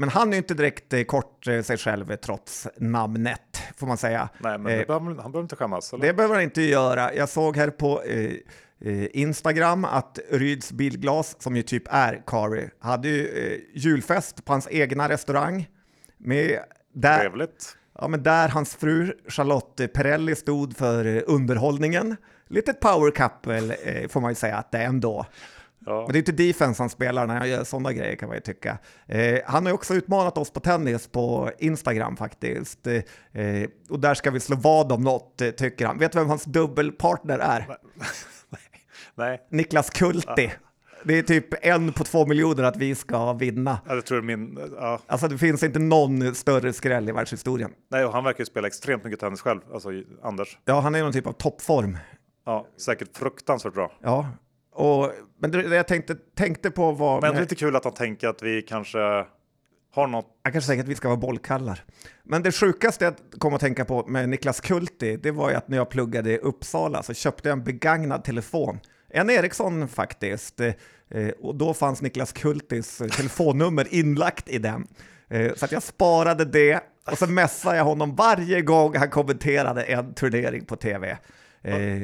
Men 0.00 0.08
han 0.08 0.28
är 0.28 0.32
ju 0.32 0.38
inte 0.38 0.54
direkt 0.54 0.92
eh, 0.92 1.02
kort 1.02 1.46
eh, 1.46 1.62
sig 1.62 1.76
själv 1.76 2.10
eh, 2.10 2.16
trots 2.16 2.68
namnet, 2.76 3.62
får 3.76 3.86
man 3.86 3.96
säga. 3.96 4.28
Nej, 4.38 4.58
men 4.58 4.72
Eh, 4.72 4.86
behöver, 4.86 5.06
han 5.06 5.14
behöver 5.14 5.40
inte 5.40 5.56
skämmas. 5.56 5.92
Eller? 5.92 6.06
det 6.06 6.14
behöver 6.14 6.34
han 6.34 6.44
inte 6.44 6.62
göra. 6.62 7.14
Jag 7.14 7.28
såg 7.28 7.56
här 7.56 7.70
på 7.70 8.02
eh, 8.02 9.06
Instagram 9.12 9.84
att 9.84 10.18
Ryds 10.30 10.72
Bilglas, 10.72 11.36
som 11.42 11.56
ju 11.56 11.62
typ 11.62 11.82
är 11.90 12.22
Kari, 12.26 12.70
hade 12.80 13.08
ju 13.08 13.28
eh, 13.28 13.58
julfest 13.74 14.44
på 14.44 14.52
hans 14.52 14.68
egna 14.70 15.08
restaurang. 15.08 15.68
Med 16.18 16.58
där, 16.94 17.18
Trevligt. 17.18 17.76
ja, 17.98 18.08
men 18.08 18.22
där 18.22 18.48
hans 18.48 18.74
fru 18.74 19.12
Charlotte 19.28 19.92
Perrelli 19.94 20.36
stod 20.36 20.76
för 20.76 21.24
underhållningen. 21.26 22.16
Litet 22.48 22.80
power 22.80 23.10
couple 23.10 23.74
eh, 23.84 24.08
får 24.08 24.20
man 24.20 24.30
ju 24.30 24.34
säga 24.34 24.56
att 24.56 24.72
det 24.72 24.78
är 24.78 24.84
ändå. 24.86 25.26
Ja. 25.86 26.02
Men 26.02 26.12
det 26.12 26.16
är 26.16 26.20
inte 26.30 26.32
defense 26.32 26.82
han 26.82 26.90
spelar 26.90 27.26
när 27.26 27.38
han 27.38 27.48
gör 27.48 27.64
sådana 27.64 27.92
grejer 27.92 28.16
kan 28.16 28.28
man 28.28 28.36
ju 28.36 28.40
tycka. 28.40 28.78
Eh, 29.06 29.38
han 29.46 29.62
har 29.64 29.70
ju 29.70 29.74
också 29.74 29.94
utmanat 29.94 30.38
oss 30.38 30.50
på 30.50 30.60
tennis 30.60 31.08
på 31.08 31.50
Instagram 31.58 32.16
faktiskt. 32.16 32.86
Eh, 32.86 33.02
och 33.90 34.00
där 34.00 34.14
ska 34.14 34.30
vi 34.30 34.40
slå 34.40 34.56
vad 34.56 34.92
om 34.92 35.02
något, 35.02 35.40
eh, 35.40 35.50
tycker 35.50 35.86
han. 35.86 35.98
Vet 35.98 36.12
du 36.12 36.18
vem 36.18 36.28
hans 36.28 36.44
dubbelpartner 36.44 37.38
är? 37.38 37.66
Nej, 39.14 39.40
Niklas 39.50 39.90
Kulti. 39.90 40.52
Det 41.04 41.18
är 41.18 41.22
typ 41.22 41.66
en 41.66 41.92
på 41.92 42.04
två 42.04 42.26
miljoner 42.26 42.62
att 42.62 42.76
vi 42.76 42.94
ska 42.94 43.32
vinna. 43.32 43.78
ja, 43.88 43.94
det 43.94 44.02
tror 44.02 44.22
min... 44.22 44.58
Ja. 44.76 45.00
Alltså 45.06 45.28
det 45.28 45.38
finns 45.38 45.62
inte 45.62 45.78
någon 45.78 46.34
större 46.34 46.72
skräll 46.72 47.08
i 47.08 47.12
världshistorien. 47.12 47.70
Nej, 47.90 48.04
och 48.04 48.12
han 48.12 48.24
verkar 48.24 48.40
ju 48.40 48.46
spela 48.46 48.66
extremt 48.66 49.04
mycket 49.04 49.20
tennis 49.20 49.40
själv, 49.40 49.60
alltså 49.72 49.88
Anders. 50.22 50.58
Ja, 50.64 50.80
han 50.80 50.94
är 50.94 51.02
någon 51.02 51.12
typ 51.12 51.26
av 51.26 51.32
toppform. 51.32 51.98
Ja, 52.46 52.66
säkert 52.80 53.16
fruktansvärt 53.16 53.74
bra. 53.74 53.92
Ja, 54.02 54.28
och, 54.72 55.12
men 55.38 55.50
det, 55.50 55.62
det 55.62 55.76
jag 55.76 55.88
tänkte, 55.88 56.14
tänkte 56.14 56.70
på 56.70 56.92
var... 56.92 57.20
Men 57.20 57.32
det 57.32 57.38
är 57.38 57.40
lite 57.40 57.54
kul 57.54 57.76
att 57.76 57.84
han 57.84 57.94
tänker 57.94 58.28
att 58.28 58.42
vi 58.42 58.62
kanske 58.62 58.98
har 59.92 60.06
något. 60.06 60.26
Jag 60.42 60.52
kanske 60.52 60.66
säger 60.66 60.82
att 60.82 60.88
vi 60.88 60.94
ska 60.94 61.08
vara 61.08 61.18
bollkallar. 61.18 61.84
Men 62.22 62.42
det 62.42 62.52
sjukaste 62.52 63.04
jag 63.04 63.14
kom 63.38 63.54
att 63.54 63.60
tänka 63.60 63.84
på 63.84 64.06
med 64.06 64.28
Niklas 64.28 64.60
Kulti, 64.60 65.16
det 65.16 65.30
var 65.30 65.50
ju 65.50 65.56
att 65.56 65.68
när 65.68 65.76
jag 65.76 65.90
pluggade 65.90 66.32
i 66.32 66.38
Uppsala 66.38 67.02
så 67.02 67.14
köpte 67.14 67.48
jag 67.48 67.58
en 67.58 67.64
begagnad 67.64 68.24
telefon. 68.24 68.80
en 69.08 69.30
Ericsson 69.30 69.88
faktiskt. 69.88 70.60
Eh, 70.60 71.28
och 71.40 71.54
då 71.54 71.74
fanns 71.74 72.02
Niklas 72.02 72.32
Kultis 72.32 73.02
telefonnummer 73.16 73.94
inlagt 73.94 74.48
i 74.48 74.58
den. 74.58 74.86
Eh, 75.28 75.54
så 75.54 75.64
att 75.64 75.72
jag 75.72 75.82
sparade 75.82 76.44
det 76.44 76.80
och 77.10 77.18
så 77.18 77.26
messade 77.26 77.76
jag 77.76 77.84
honom 77.84 78.16
varje 78.16 78.62
gång 78.62 78.96
han 78.96 79.10
kommenterade 79.10 79.82
en 79.82 80.14
turnering 80.14 80.64
på 80.64 80.76
tv. 80.76 81.18
Eh, 81.62 82.02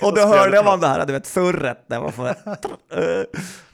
och 0.00 0.14
då 0.14 0.20
hörde 0.20 0.62
man 0.62 0.80
det 0.80 0.86
här, 0.86 1.06
du 1.06 1.12
vet 1.12 1.26
surret. 1.26 1.84
Där 1.88 2.00
man 2.00 2.12
får, 2.12 2.28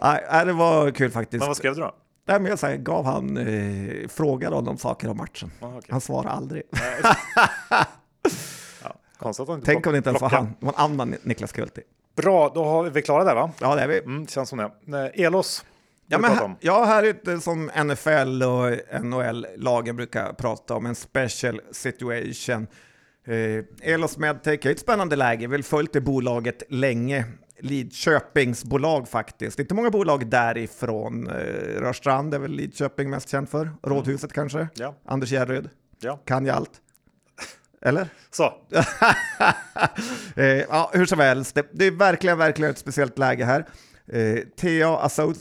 Eh, 0.03 0.45
det 0.47 0.53
var 0.53 0.91
kul 0.91 1.11
faktiskt. 1.11 1.41
Men 1.41 1.49
vad 1.49 1.57
skrev 1.57 1.75
du 1.75 1.81
då? 1.81 1.95
Nej, 2.27 2.41
men 2.41 2.51
jag 2.51 2.59
så 2.59 2.67
här, 2.67 2.77
gav 2.77 3.05
han, 3.05 3.37
eh, 3.37 4.09
frågade 4.09 4.55
honom 4.57 4.79
saker 4.79 5.09
om 5.09 5.17
matchen. 5.17 5.51
Ah, 5.61 5.67
okej. 5.67 5.89
Han 5.91 6.01
svarade 6.01 6.31
aldrig. 6.31 6.63
Ja, 9.19 9.33
Tänk 9.65 9.87
om 9.87 9.93
det 9.93 9.97
inte 9.97 10.11
ens 10.11 10.23
var 10.23 10.29
han, 10.29 10.55
det 10.61 10.67
var 10.67 10.73
en 10.73 10.79
annan 10.79 11.15
Niklas 11.23 11.53
Kulti. 11.53 11.83
Bra, 12.17 12.53
då 12.55 12.65
har 12.65 12.85
vi 12.85 13.03
klara 13.03 13.25
där 13.25 13.35
va? 13.35 13.53
Ja, 13.61 13.75
det 13.75 13.83
är 13.83 13.89
vi. 13.89 13.99
Mm, 13.99 14.27
känns 14.27 14.49
som 14.49 14.59
det. 14.59 14.99
Eh, 15.15 15.25
Elos. 15.25 15.65
Ja, 16.07 16.19
men 16.19 16.31
här, 16.31 16.45
om. 16.45 16.57
ja, 16.61 16.85
här 16.85 17.03
är 17.03 17.17
det 17.25 17.41
som 17.41 17.71
NFL 17.85 18.43
och 18.43 19.03
NHL-lagen 19.05 19.97
brukar 19.97 20.33
prata 20.33 20.75
om, 20.75 20.87
en 20.87 20.95
special 20.95 21.61
situation. 21.73 22.67
Eh, 23.27 23.65
Elos 23.83 24.19
Medtech 24.19 24.67
är 24.67 24.71
ett 24.71 24.81
spännande 24.81 25.17
läge, 25.17 25.47
väl 25.47 25.63
följt 25.63 25.93
det 25.93 26.01
bolaget 26.01 26.63
länge. 26.69 27.25
Lidköpingsbolag 27.59 29.09
faktiskt. 29.09 29.59
Inte 29.59 29.75
många 29.75 29.91
bolag 29.91 30.27
därifrån. 30.31 31.29
Eh, 31.31 31.35
Rörstrand 31.81 32.35
är 32.35 32.39
väl 32.39 32.51
Lidköping 32.51 33.11
mest 33.11 33.29
känd 33.29 33.49
för. 33.49 33.71
Rådhuset 33.83 34.33
kanske. 34.33 34.69
Ja. 34.75 34.95
Anders 35.05 35.33
Järryd. 35.33 35.71
Ja. 36.01 36.17
Kan 36.17 36.47
jag 36.47 36.57
allt? 36.57 36.81
Eller? 37.83 38.09
Så, 38.31 38.53
Eh, 40.37 40.45
ja, 40.47 40.91
hur 40.93 41.07
som 41.07 41.19
helst, 41.19 41.55
det, 41.55 41.67
det 41.73 41.85
är 41.87 41.91
verkligen, 41.91 42.39
verkligen 42.39 42.71
ett 42.71 42.79
speciellt 42.79 43.19
läge 43.19 43.45
här. 43.45 43.67
Eh, 44.07 44.39
TA, 44.57 44.99
Asso 45.05 45.35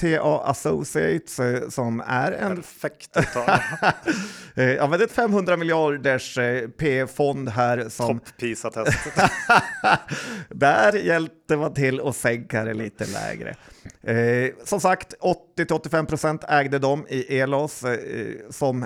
TA 0.00 0.42
Associates 0.44 1.38
eh, 1.38 1.68
som 1.68 2.02
är 2.06 2.32
en 2.32 2.56
perfekt 2.56 3.16
eh, 4.54 4.64
ja, 4.64 4.86
men 4.86 4.98
det 4.98 5.04
är 5.04 5.06
ett 5.06 5.12
500 5.12 5.56
miljarders 5.56 6.38
eh, 6.38 6.68
P-fond 6.68 7.48
här 7.48 7.88
som 7.88 8.18
Topp 8.18 8.28
PISA-testet. 8.38 9.30
där 10.48 10.92
hjälpte 10.92 11.56
man 11.56 11.74
till 11.74 12.00
att 12.00 12.16
sänka 12.16 12.64
det 12.64 12.74
lite 12.74 13.06
lägre. 13.06 13.56
Eh, 14.02 14.52
som 14.64 14.80
sagt, 14.80 15.14
80-85 15.58 16.06
procent 16.06 16.44
ägde 16.48 16.78
de 16.78 17.06
i 17.08 17.38
Elos 17.38 17.84
eh, 17.84 18.34
som 18.50 18.82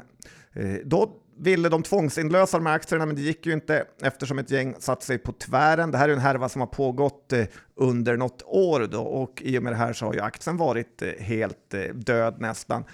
eh, 0.52 0.76
då 0.84 1.18
ville 1.42 1.68
de 1.68 1.82
tvångsinlösa 1.82 2.58
de 2.58 2.66
här 2.66 2.74
aktierna, 2.74 3.06
men 3.06 3.16
det 3.16 3.22
gick 3.22 3.46
ju 3.46 3.52
inte 3.52 3.84
eftersom 4.02 4.38
ett 4.38 4.50
gäng 4.50 4.74
satt 4.78 5.02
sig 5.02 5.18
på 5.18 5.32
tvären. 5.32 5.90
Det 5.90 5.98
här 5.98 6.08
är 6.08 6.12
en 6.12 6.18
härva 6.18 6.48
som 6.48 6.60
har 6.60 6.66
pågått 6.66 7.32
eh, 7.32 7.44
under 7.74 8.16
något 8.16 8.42
år 8.46 8.88
då 8.90 9.02
och 9.02 9.42
i 9.42 9.58
och 9.58 9.62
med 9.62 9.72
det 9.72 9.76
här 9.76 9.92
så 9.92 10.06
har 10.06 10.14
ju 10.14 10.20
aktien 10.20 10.56
varit 10.56 11.02
eh, 11.02 11.08
helt 11.08 11.74
eh, 11.74 11.80
död 11.80 12.40
nästan. 12.40 12.84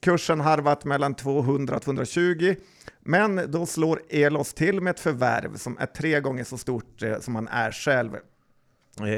Kursen 0.00 0.40
harvat 0.40 0.84
mellan 0.84 1.14
200 1.14 1.76
och 1.76 1.82
220, 1.82 2.54
men 3.00 3.50
då 3.50 3.66
slår 3.66 4.02
Elos 4.08 4.54
till 4.54 4.80
med 4.80 4.90
ett 4.90 5.00
förvärv 5.00 5.56
som 5.56 5.78
är 5.78 5.86
tre 5.86 6.20
gånger 6.20 6.44
så 6.44 6.58
stort 6.58 7.02
som 7.20 7.32
man 7.32 7.48
är 7.48 7.72
själv 7.72 8.10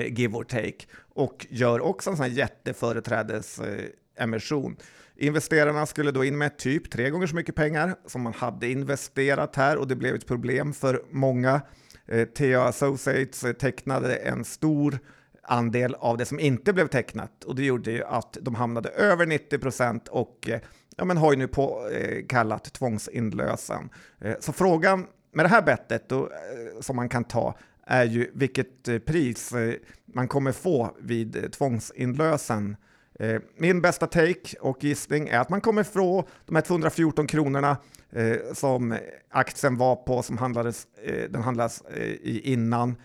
give 0.08 0.36
or 0.36 0.44
take, 0.44 0.86
och 1.14 1.46
gör 1.50 1.80
också 1.80 2.10
en 2.10 2.16
sån 2.16 2.26
här 2.26 2.32
jätteföreträdesemission. 2.32 4.76
Investerarna 5.20 5.86
skulle 5.86 6.10
då 6.10 6.24
in 6.24 6.38
med 6.38 6.58
typ 6.58 6.90
tre 6.90 7.10
gånger 7.10 7.26
så 7.26 7.36
mycket 7.36 7.54
pengar 7.54 7.94
som 8.06 8.22
man 8.22 8.32
hade 8.32 8.68
investerat 8.68 9.56
här 9.56 9.76
och 9.76 9.88
det 9.88 9.96
blev 9.96 10.14
ett 10.14 10.26
problem 10.26 10.72
för 10.72 11.02
många. 11.10 11.60
Eh, 12.06 12.28
TA 12.28 12.64
Associates 12.64 13.44
eh, 13.44 13.52
tecknade 13.52 14.16
en 14.16 14.44
stor 14.44 14.98
andel 15.42 15.94
av 15.94 16.16
det 16.16 16.24
som 16.24 16.40
inte 16.40 16.72
blev 16.72 16.86
tecknat 16.86 17.44
och 17.44 17.56
det 17.56 17.64
gjorde 17.64 17.90
ju 17.90 18.04
att 18.04 18.38
de 18.40 18.54
hamnade 18.54 18.88
över 18.88 19.26
90 19.26 19.58
procent 19.58 20.08
och 20.08 20.48
eh, 20.48 20.60
ja, 20.96 21.04
men 21.04 21.16
har 21.16 21.32
ju 21.32 21.38
nu 21.38 21.48
på, 21.48 21.88
eh, 21.88 22.26
kallat 22.26 22.72
tvångsinlösen. 22.72 23.90
Eh, 24.20 24.34
så 24.40 24.52
frågan 24.52 25.06
med 25.32 25.44
det 25.44 25.48
här 25.48 25.62
bettet 25.62 26.08
då, 26.08 26.22
eh, 26.22 26.80
som 26.80 26.96
man 26.96 27.08
kan 27.08 27.24
ta 27.24 27.58
är 27.86 28.04
ju 28.04 28.30
vilket 28.34 28.88
eh, 28.88 28.98
pris 28.98 29.52
eh, 29.52 29.74
man 30.14 30.28
kommer 30.28 30.52
få 30.52 30.96
vid 31.00 31.36
eh, 31.36 31.42
tvångsinlösen. 31.42 32.76
Eh, 33.20 33.40
min 33.56 33.80
bästa 33.80 34.06
take 34.06 34.56
och 34.60 34.84
gissning 34.84 35.28
är 35.28 35.38
att 35.38 35.48
man 35.48 35.60
kommer 35.60 35.82
få 35.82 36.28
de 36.46 36.54
här 36.54 36.62
214 36.62 37.26
kronorna 37.26 37.76
eh, 38.10 38.36
som 38.52 38.96
aktien 39.30 39.76
var 39.76 39.96
på, 39.96 40.22
som 40.22 40.38
handlades, 40.38 40.86
eh, 41.04 41.30
den 41.30 41.42
handlas 41.42 41.82
i 42.22 42.52
innan, 42.52 42.96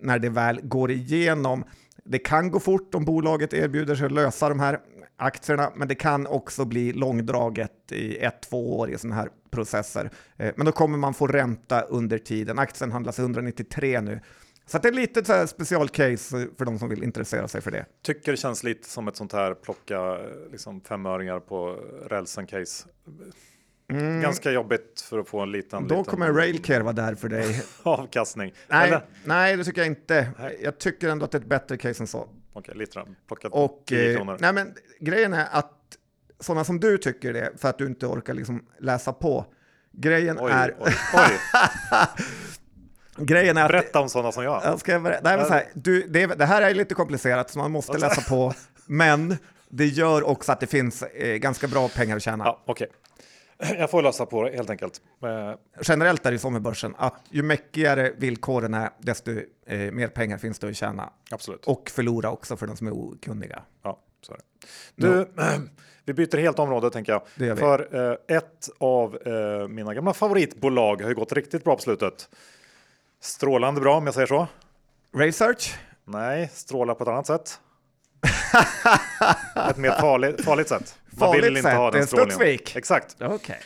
när 0.00 0.18
det 0.18 0.28
väl 0.28 0.60
går 0.62 0.90
igenom. 0.90 1.64
Det 2.04 2.18
kan 2.18 2.50
gå 2.50 2.60
fort 2.60 2.94
om 2.94 3.04
bolaget 3.04 3.52
erbjuder 3.52 3.94
sig 3.94 4.06
att 4.06 4.12
lösa 4.12 4.48
de 4.48 4.60
här 4.60 4.80
aktierna, 5.16 5.72
men 5.76 5.88
det 5.88 5.94
kan 5.94 6.26
också 6.26 6.64
bli 6.64 6.92
långdraget 6.92 7.92
i 7.92 8.18
ett, 8.18 8.42
två 8.50 8.78
år 8.78 8.90
i 8.90 8.98
sådana 8.98 9.14
här 9.16 9.28
processer. 9.50 10.10
Men 10.36 10.66
då 10.66 10.72
kommer 10.72 10.98
man 10.98 11.14
få 11.14 11.26
ränta 11.26 11.80
under 11.80 12.18
tiden. 12.18 12.58
Aktien 12.58 12.92
handlas 12.92 13.18
193 13.18 14.00
nu. 14.00 14.20
Så 14.70 14.78
det 14.78 14.88
är 14.88 14.92
lite 14.92 15.24
så 15.24 15.46
specialcase 15.46 16.48
för 16.58 16.64
de 16.64 16.78
som 16.78 16.88
vill 16.88 17.02
intressera 17.02 17.48
sig 17.48 17.60
för 17.60 17.70
det. 17.70 17.86
Tycker 18.02 18.32
det 18.32 18.36
känns 18.36 18.64
lite 18.64 18.88
som 18.88 19.08
ett 19.08 19.16
sånt 19.16 19.32
här 19.32 19.54
plocka 19.54 20.18
liksom 20.52 20.80
femöringar 20.80 21.40
på 21.40 21.78
rälsen 22.08 22.46
case. 22.46 22.88
Ganska 24.22 24.50
jobbigt 24.50 25.00
för 25.00 25.18
att 25.18 25.28
få 25.28 25.40
en 25.40 25.52
liten, 25.52 25.78
Mm. 25.78 25.88
Då 25.88 25.94
liten 25.94 26.10
kommer 26.10 26.32
Railcare 26.32 26.82
vara 26.82 26.92
där 26.92 27.14
för 27.14 27.28
dig. 27.28 27.62
avkastning. 27.82 28.54
Nej, 28.68 28.88
Eller? 28.88 29.04
nej, 29.24 29.56
det 29.56 29.64
tycker 29.64 29.80
jag 29.80 29.86
inte. 29.88 30.30
Nej. 30.38 30.60
Jag 30.62 30.78
tycker 30.78 31.08
ändå 31.08 31.24
att 31.24 31.30
det 31.30 31.38
är 31.38 31.40
ett 31.40 31.46
bättre 31.48 31.76
case 31.76 32.02
än 32.02 32.06
så. 32.06 32.28
Okej, 32.52 32.74
lite. 32.76 33.04
Plockat 33.26 33.52
Och 33.52 33.82
10 33.86 34.10
eh, 34.10 34.16
kronor. 34.16 34.36
nej, 34.40 34.52
men 34.52 34.74
grejen 35.00 35.32
är 35.34 35.46
att 35.50 35.74
sådana 36.40 36.64
som 36.64 36.80
du 36.80 36.98
tycker 36.98 37.32
det, 37.32 37.52
för 37.56 37.68
att 37.68 37.78
du 37.78 37.86
inte 37.86 38.06
orkar 38.06 38.34
liksom 38.34 38.66
läsa 38.78 39.12
på. 39.12 39.46
Grejen 39.92 40.38
Oj, 40.40 40.52
är, 40.52 40.76
oj, 40.80 40.94
oj. 41.14 41.38
grejen 43.18 43.56
är 43.56 43.64
att 43.64 43.70
Berätta 43.70 44.00
om 44.00 44.08
sådana 44.08 44.32
som 44.32 44.44
jag. 44.44 44.62
Jag 44.64 44.80
ska 44.80 45.00
berätta. 45.00 45.20
Nej, 45.28 45.36
men 45.36 45.46
så 45.46 45.52
här, 45.52 45.64
du, 45.74 46.02
det, 46.08 46.26
det 46.26 46.46
här 46.46 46.62
är 46.62 46.74
lite 46.74 46.94
komplicerat 46.94 47.50
så 47.50 47.58
man 47.58 47.70
måste 47.70 47.98
läsa 47.98 48.20
på, 48.30 48.52
men 48.86 49.36
det 49.68 49.86
gör 49.86 50.22
också 50.22 50.52
att 50.52 50.60
det 50.60 50.66
finns 50.66 51.02
eh, 51.02 51.36
ganska 51.36 51.68
bra 51.68 51.88
pengar 51.88 52.16
att 52.16 52.22
tjäna. 52.22 52.44
Ja, 52.44 52.62
okej. 52.66 52.88
Jag 53.78 53.90
får 53.90 54.02
lösa 54.02 54.26
på 54.26 54.42
det 54.44 54.56
helt 54.56 54.70
enkelt. 54.70 55.00
Eh, 55.22 55.54
Generellt 55.82 56.26
är 56.26 56.32
det 56.32 56.38
så 56.38 56.50
med 56.50 56.62
börsen 56.62 56.94
att 56.98 57.14
ju 57.30 57.42
mäckigare 57.42 58.12
villkoren 58.16 58.74
är, 58.74 58.90
desto 58.98 59.30
eh, 59.66 59.78
mer 59.78 60.08
pengar 60.08 60.38
finns 60.38 60.58
det 60.58 60.68
att 60.68 60.76
tjäna. 60.76 61.10
absolut. 61.30 61.64
Och 61.64 61.90
förlora 61.90 62.30
också 62.30 62.56
för 62.56 62.66
de 62.66 62.76
som 62.76 62.86
är 62.86 62.92
okunniga. 62.92 63.62
Ja, 63.82 63.98
så 64.22 64.32
är 64.32 64.36
det. 64.36 64.44
Du, 64.94 65.28
vi 66.04 66.12
byter 66.14 66.36
helt 66.38 66.58
område 66.58 66.90
tänker 66.90 67.12
jag. 67.12 67.22
Det 67.34 67.46
gör 67.46 67.54
vi. 67.54 67.60
För 67.60 68.10
eh, 68.10 68.36
ett 68.36 68.68
av 68.78 69.18
eh, 69.26 69.68
mina 69.68 69.94
gamla 69.94 70.12
favoritbolag 70.12 71.02
har 71.02 71.08
ju 71.08 71.14
gått 71.14 71.32
riktigt 71.32 71.64
bra 71.64 71.76
på 71.76 71.82
slutet. 71.82 72.28
Strålande 73.20 73.80
bra 73.80 73.96
om 73.96 74.04
jag 74.06 74.14
säger 74.14 74.26
så. 74.26 74.46
Research? 75.16 75.74
Nej, 76.04 76.50
strålar 76.54 76.94
på 76.94 77.02
ett 77.02 77.08
annat 77.08 77.26
sätt. 77.26 77.60
ett 79.70 79.76
mer 79.76 79.90
farligt, 79.90 80.44
farligt 80.44 80.68
sätt. 80.68 80.98
Man 81.10 81.18
Farligt 81.18 81.44
vill 81.44 81.56
inte 81.56 81.68
sätt, 81.70 81.78
ha 81.78 81.90
den 81.90 82.06
strålningen. 82.06 82.30
Studsvik. 82.32 82.76
Exakt. 82.76 83.16
Okej. 83.20 83.58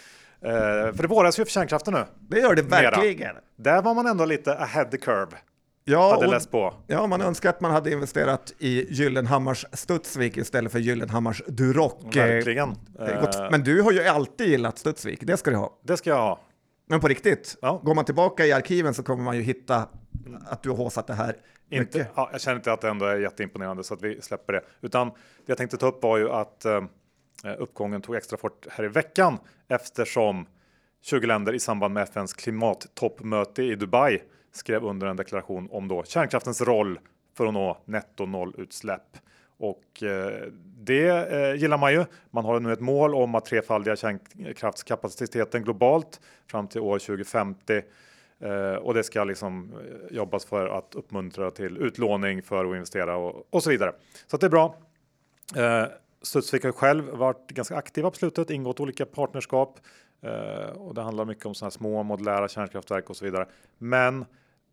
Eh, 0.45 0.51
för 0.95 1.03
det 1.03 1.07
våras 1.09 1.39
ju 1.39 1.45
för 1.45 1.53
kärnkraften 1.53 1.95
nu. 1.95 2.05
Det 2.21 2.39
gör 2.41 2.55
det 2.55 2.63
Mera. 2.63 2.81
verkligen. 2.91 3.37
Där 3.57 3.83
var 3.83 3.95
man 3.95 4.07
ändå 4.07 4.25
lite 4.25 4.55
ahead 4.59 4.85
the 4.85 4.97
curve. 4.99 5.37
Ja, 5.85 6.11
Hade 6.15 6.27
läst 6.27 6.51
på. 6.51 6.75
ja, 6.87 7.07
man 7.07 7.21
önskar 7.23 7.51
att 7.51 7.61
man 7.61 7.71
hade 7.71 7.91
investerat 7.93 8.53
i 8.59 8.95
Gyllenhammars 8.95 9.67
Studsvik 9.73 10.37
istället 10.37 10.73
för 10.73 10.79
Gyllenhammars 10.79 11.43
Duroc. 11.47 11.93
Verkligen. 12.15 12.71
Eh, 13.01 13.49
Men 13.51 13.65
du 13.65 13.83
har 13.83 13.93
ju 13.93 14.03
alltid 14.09 14.49
gillat 14.49 14.79
Studsvik, 14.79 15.21
det 15.23 15.37
ska 15.37 15.51
du 15.51 15.57
ha. 15.57 15.79
det 15.85 15.97
ska 15.97 16.11
jag 16.11 16.17
ha. 16.17 16.41
Men 16.93 17.01
på 17.01 17.09
riktigt, 17.09 17.57
Ja. 17.63 17.81
går 17.85 17.95
man 17.95 18.05
tillbaka 18.05 18.47
i 18.47 18.53
arkiven 18.53 18.95
så 18.95 19.03
kommer 19.03 19.25
man 19.25 19.37
ju 19.37 19.43
hitta 19.43 19.89
att 20.47 20.63
du 20.63 20.71
har 20.71 20.77
håsat 20.77 21.07
det 21.07 21.15
här 21.15 21.37
Inte, 21.71 21.99
mycket. 21.99 22.13
ja, 22.17 22.29
jag 22.33 22.41
känner 22.41 22.57
inte 22.57 22.73
att 22.73 22.81
det 22.81 22.89
ändå 22.89 23.07
är 23.07 23.17
jätteimponerande 23.19 23.85
så 23.85 23.95
att 23.95 24.03
vi 24.03 24.23
släpper 24.23 24.53
det. 24.53 24.63
Utan 24.81 25.09
det 25.09 25.15
jag 25.47 25.59
tänkte 25.59 25.77
ta 25.77 25.87
upp 25.87 26.03
var 26.03 26.19
ju 26.19 26.31
att 26.31 26.65
eh, 26.65 26.83
uppgången 27.59 28.03
tog 28.03 28.15
extra 28.17 28.37
fart 28.39 28.67
här 28.71 28.85
i 28.85 28.89
veckan 28.89 29.39
eftersom 29.69 30.47
20 31.03 31.27
länder 31.27 31.53
i 31.53 31.59
samband 31.59 31.95
med 31.95 32.03
FNs 32.03 32.35
klimattoppmöte 32.35 33.63
i 33.63 33.75
Dubai 33.75 34.23
skrev 34.53 34.85
under 34.85 35.07
en 35.07 35.17
deklaration 35.17 35.69
om 35.71 35.89
då 35.89 36.05
kärnkraftens 36.05 36.61
roll 36.61 36.99
för 37.37 37.47
att 37.47 37.55
nå 37.55 37.83
netto 37.85 38.27
nollutsläpp. 38.27 39.17
Och 39.57 40.03
eh, 40.03 40.49
det 40.79 41.09
eh, 41.09 41.55
gillar 41.55 41.79
man 41.79 41.93
ju. 41.93 42.05
Man 42.31 42.45
har 42.45 42.61
nu 42.61 42.73
ett 42.73 42.81
mål 42.81 43.15
om 43.15 43.35
att 43.35 43.45
trefaldiga 43.45 43.97
kärnkraftskapaciteten 43.97 45.63
globalt 45.63 46.21
fram 46.47 46.69
till 46.69 46.81
år 46.81 46.99
2050. 46.99 47.83
Eh, 48.41 48.75
och 48.75 48.95
det 48.95 49.05
ska 49.05 49.25
liksom 49.25 49.73
jobbas 50.11 50.45
för 50.45 50.79
att 50.79 50.95
uppmuntra 50.95 51.51
till 51.51 51.79
utlåning 51.79 52.43
för 52.43 52.65
att 52.65 52.75
investera 52.75 53.17
och, 53.17 53.47
och 53.51 53.63
så 53.63 53.71
vidare. 53.71 53.93
Så 54.27 54.37
att 54.37 54.41
det 54.41 54.47
är 54.47 54.51
bra. 54.51 54.77
Studsvik 56.23 56.63
har 56.63 56.69
ju 56.69 56.73
själv 56.73 57.09
varit 57.09 57.49
ganska 57.49 57.77
aktiva 57.77 58.11
på 58.11 58.17
slutet, 58.17 58.51
ingått 58.51 58.81
olika 58.81 59.07
partnerskap 59.07 59.81
och 60.75 60.95
det 60.95 61.03
handlar 61.03 61.25
mycket 61.25 61.47
om 61.47 61.55
sådana 61.55 61.67
här 61.67 61.71
små 61.71 62.03
modulära 62.03 62.49
kärnkraftverk 62.49 63.11
och 63.11 63.17
så 63.17 63.25
vidare. 63.25 63.47
Men 63.79 64.25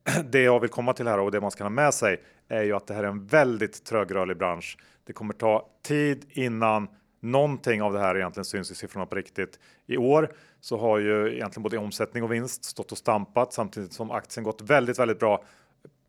det 0.32 0.42
jag 0.42 0.60
vill 0.60 0.70
komma 0.70 0.94
till 0.94 1.08
här 1.08 1.20
och 1.20 1.32
det 1.32 1.42
man 1.42 1.52
ska 1.52 1.64
ha 1.64 1.70
med 1.70 1.94
sig 1.94 2.22
är 2.48 2.64
ju 2.64 2.76
att 2.76 2.88
det 2.88 2.94
här 2.94 3.04
är 3.04 3.08
en 3.08 3.26
väldigt 3.26 3.84
trögrörlig 3.86 4.38
bransch. 4.38 4.78
Det 5.04 5.14
kommer 5.14 5.34
ta 5.34 5.70
tid 5.84 6.26
innan 6.30 6.88
någonting 7.20 7.82
av 7.82 7.94
det 7.94 8.00
här 8.00 8.18
egentligen 8.18 8.46
syns 8.46 8.72
i 8.72 8.76
siffrorna 8.76 9.06
på 9.06 9.16
riktigt. 9.16 9.60
I 9.88 9.98
år 9.98 10.32
så 10.60 10.78
har 10.78 10.98
ju 10.98 11.36
egentligen 11.36 11.64
både 11.64 11.78
omsättning 11.78 12.24
och 12.24 12.32
vinst 12.32 12.64
stått 12.64 12.92
och 12.92 12.98
stampat 12.98 13.54
samtidigt 13.54 13.94
som 13.94 14.12
aktien 14.12 14.44
gått 14.44 14.62
väldigt, 14.62 15.00
väldigt 15.00 15.20
bra 15.20 15.44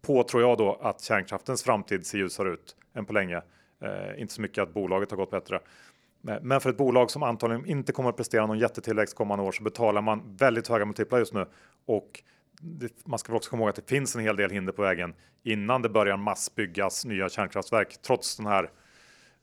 på 0.03 0.23
tror 0.23 0.43
jag 0.43 0.59
då 0.59 0.79
att 0.83 1.01
kärnkraftens 1.01 1.63
framtid 1.63 2.07
ser 2.07 2.19
ljusare 2.19 2.49
ut 2.49 2.77
än 2.95 3.05
på 3.05 3.13
länge. 3.13 3.43
Eh, 3.83 4.21
inte 4.21 4.35
så 4.35 4.41
mycket 4.41 4.63
att 4.63 4.75
bolaget 4.75 5.11
har 5.11 5.17
gått 5.17 5.31
bättre. 5.31 5.61
Eh, 6.29 6.37
men 6.43 6.61
för 6.61 6.71
ett 6.71 6.77
bolag 6.77 7.11
som 7.11 7.23
antagligen 7.23 7.67
inte 7.67 7.93
kommer 7.93 8.11
att 8.11 8.17
prestera 8.17 8.47
någon 8.47 8.59
jättetillväxt 8.59 9.17
kommande 9.17 9.45
år 9.45 9.53
så 9.53 9.63
betalar 9.63 10.03
man 10.03 10.37
väldigt 10.37 10.69
höga 10.69 10.85
multiplar 10.85 11.19
just 11.19 11.35
nu 11.35 11.47
och 11.87 12.23
det, 12.61 13.07
man 13.07 13.19
ska 13.19 13.33
väl 13.33 13.37
också 13.37 13.51
komma 13.51 13.63
ihåg 13.63 13.71
att 13.71 13.77
det 13.77 13.89
finns 13.89 14.17
en 14.17 14.23
hel 14.23 14.37
del 14.37 14.51
hinder 14.51 14.73
på 14.73 14.83
vägen 14.83 15.15
innan 15.43 15.83
det 15.83 15.89
börjar 15.89 16.17
massbyggas 16.17 17.05
nya 17.05 17.29
kärnkraftverk 17.29 18.03
trots 18.03 18.37
den 18.37 18.47
här 18.47 18.71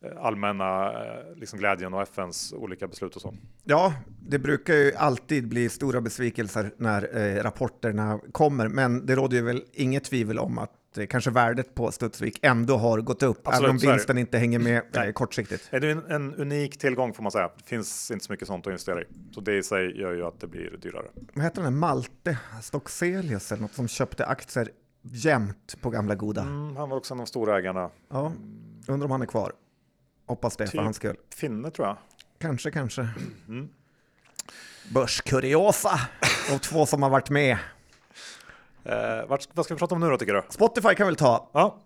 eh, 0.03 0.25
allmänna 0.25 0.85
eh, 0.85 1.35
liksom 1.35 1.59
glädjen 1.59 1.93
och 1.93 2.01
FNs 2.01 2.53
olika 2.53 2.87
beslut 2.87 3.15
och 3.15 3.21
så. 3.21 3.33
Ja, 3.63 3.93
det 4.27 4.39
brukar 4.39 4.73
ju 4.73 4.95
alltid 4.95 5.47
bli 5.47 5.69
stora 5.69 6.01
besvikelser 6.01 6.71
när 6.77 7.17
eh, 7.17 7.43
rapporterna 7.43 8.19
kommer, 8.31 8.67
men 8.67 9.05
det 9.05 9.15
råder 9.15 9.37
ju 9.37 9.43
väl 9.43 9.63
inget 9.73 10.03
tvivel 10.03 10.39
om 10.39 10.57
att 10.57 10.71
kanske 11.05 11.31
värdet 11.31 11.75
på 11.75 11.91
Studsvik 11.91 12.39
ändå 12.41 12.77
har 12.77 13.01
gått 13.01 13.23
upp, 13.23 13.47
Absolut, 13.47 13.63
även 13.63 13.69
om 13.69 13.77
vinsten 13.77 14.17
inte 14.17 14.37
hänger 14.37 14.59
med 14.59 14.95
eh, 14.95 15.11
kortsiktigt. 15.11 15.67
Det 15.71 15.77
är 15.77 15.83
en, 15.83 16.11
en 16.11 16.35
unik 16.35 16.77
tillgång 16.77 17.13
får 17.13 17.23
man 17.23 17.31
säga. 17.31 17.51
Det 17.57 17.63
finns 17.63 18.11
inte 18.11 18.25
så 18.25 18.33
mycket 18.33 18.47
sånt 18.47 18.67
att 18.67 18.71
investera 18.71 19.01
i, 19.01 19.05
så 19.31 19.41
det 19.41 19.57
i 19.57 19.63
sig 19.63 19.99
gör 19.99 20.13
ju 20.13 20.25
att 20.25 20.39
det 20.39 20.47
blir 20.47 20.77
dyrare. 20.77 21.05
Vad 21.33 21.43
heter 21.43 21.61
den? 21.61 21.77
Malte 21.77 22.37
Stockselius 22.61 23.51
eller 23.51 23.61
något 23.61 23.73
som 23.73 23.87
köpte 23.87 24.25
aktier 24.25 24.69
jämt 25.01 25.77
på 25.81 25.89
gamla 25.89 26.15
goda. 26.15 26.41
Mm, 26.41 26.75
han 26.75 26.89
var 26.89 26.97
också 26.97 27.13
en 27.13 27.19
av 27.19 27.25
de 27.25 27.29
stora 27.29 27.57
ägarna. 27.57 27.89
Ja, 28.09 28.33
undrar 28.87 29.05
om 29.05 29.11
han 29.11 29.21
är 29.21 29.25
kvar. 29.25 29.51
Hoppas 30.25 30.57
det 30.57 30.65
typ 30.65 30.71
för 30.71 30.81
hans 30.81 30.95
skull. 30.95 31.15
Finne 31.35 31.71
tror 31.71 31.87
jag. 31.87 31.97
Kanske, 32.39 32.71
kanske. 32.71 33.09
Mm. 33.47 33.69
Börskuriosa, 34.93 35.99
de 36.49 36.59
två 36.59 36.85
som 36.85 37.03
har 37.03 37.09
varit 37.09 37.29
med. 37.29 37.57
Eh, 38.87 39.27
vad, 39.27 39.45
vad 39.53 39.65
ska 39.65 39.73
vi 39.73 39.79
prata 39.79 39.95
om 39.95 40.01
nu 40.01 40.09
då 40.09 40.17
tycker 40.17 40.33
du? 40.33 40.43
Spotify 40.49 40.95
kan 40.95 41.07
väl 41.07 41.15
ta. 41.15 41.49
Ja. 41.53 41.81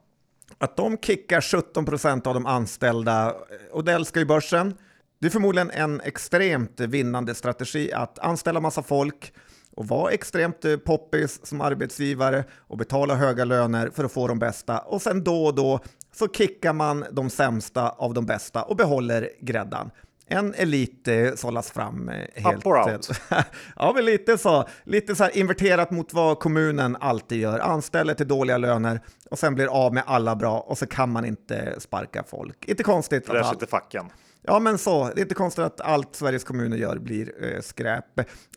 Att 0.58 0.78
de 0.78 0.98
kickar 0.98 1.42
17 1.42 1.86
procent 1.86 2.28
av 2.28 2.34
de 2.34 2.46
anställda. 2.46 3.36
Odell 3.72 4.06
ska 4.06 4.20
ju 4.20 4.26
börsen. 4.26 4.78
Det 5.20 5.28
är 5.28 5.32
förmodligen 5.32 5.72
en 5.72 6.02
extremt 6.02 6.80
vinnande 6.80 7.36
strategi 7.36 7.94
att 7.94 8.20
anställa 8.20 8.60
massa 8.60 8.84
folk 8.84 9.34
och 9.76 9.88
vara 9.88 10.12
extremt 10.12 10.66
eh, 10.66 10.78
poppis 10.78 11.46
som 11.46 11.62
arbetsgivare 11.62 12.44
och 12.58 12.78
betala 12.78 13.16
höga 13.16 13.46
löner 13.46 13.90
för 13.90 14.04
att 14.04 14.12
få 14.12 14.28
de 14.28 14.40
bästa 14.40 14.80
och 14.80 15.02
sen 15.02 15.24
då 15.24 15.46
och 15.46 15.56
då 15.56 15.80
så 16.14 16.28
kickar 16.28 16.74
man 16.74 17.06
de 17.12 17.30
sämsta 17.30 17.90
av 17.90 18.14
de 18.14 18.26
bästa 18.26 18.64
och 18.64 18.76
behåller 18.76 19.30
gräddan 19.42 19.92
en 20.32 20.54
elit 20.54 21.08
eh, 21.08 21.34
sållas 21.36 21.72
fram. 21.72 22.10
Eh, 22.10 22.44
helt, 22.44 22.58
Up 22.58 22.68
or 22.68 22.92
out? 22.92 23.10
ja, 23.76 23.92
men 23.96 24.06
lite 24.06 24.38
så. 24.38 24.68
Lite 24.84 25.16
så 25.16 25.24
här 25.24 25.38
inverterat 25.38 25.92
mot 25.92 26.14
vad 26.14 26.40
kommunen 26.40 26.98
alltid 27.00 27.40
gör. 27.40 27.60
Anställer 27.60 28.14
till 28.14 28.28
dåliga 28.28 28.58
löner 28.58 29.02
och 29.30 29.40
sen 29.40 29.56
blir 29.56 29.68
av 29.68 29.94
med 29.94 30.04
alla 30.06 30.36
bra 30.36 30.60
och 30.60 30.78
så 30.78 30.86
kan 30.86 31.12
man 31.12 31.26
inte 31.26 31.76
sparka 31.80 32.24
folk. 32.28 32.66
Inte 32.66 32.84
konstigt. 32.84 33.28
Där 33.28 33.44
sitter 33.44 33.68
facken. 33.68 34.06
Ja, 34.42 34.60
men 34.60 34.78
så. 34.78 35.12
Det 35.16 35.22
är 35.22 35.24
inte 35.24 35.36
konstigt 35.36 35.66
att 35.66 35.82
allt 35.82 36.16
Sveriges 36.16 36.44
kommuner 36.44 36.78
gör 36.78 36.98
blir 36.98 37.44
eh, 37.44 37.62
skräp. 37.62 38.06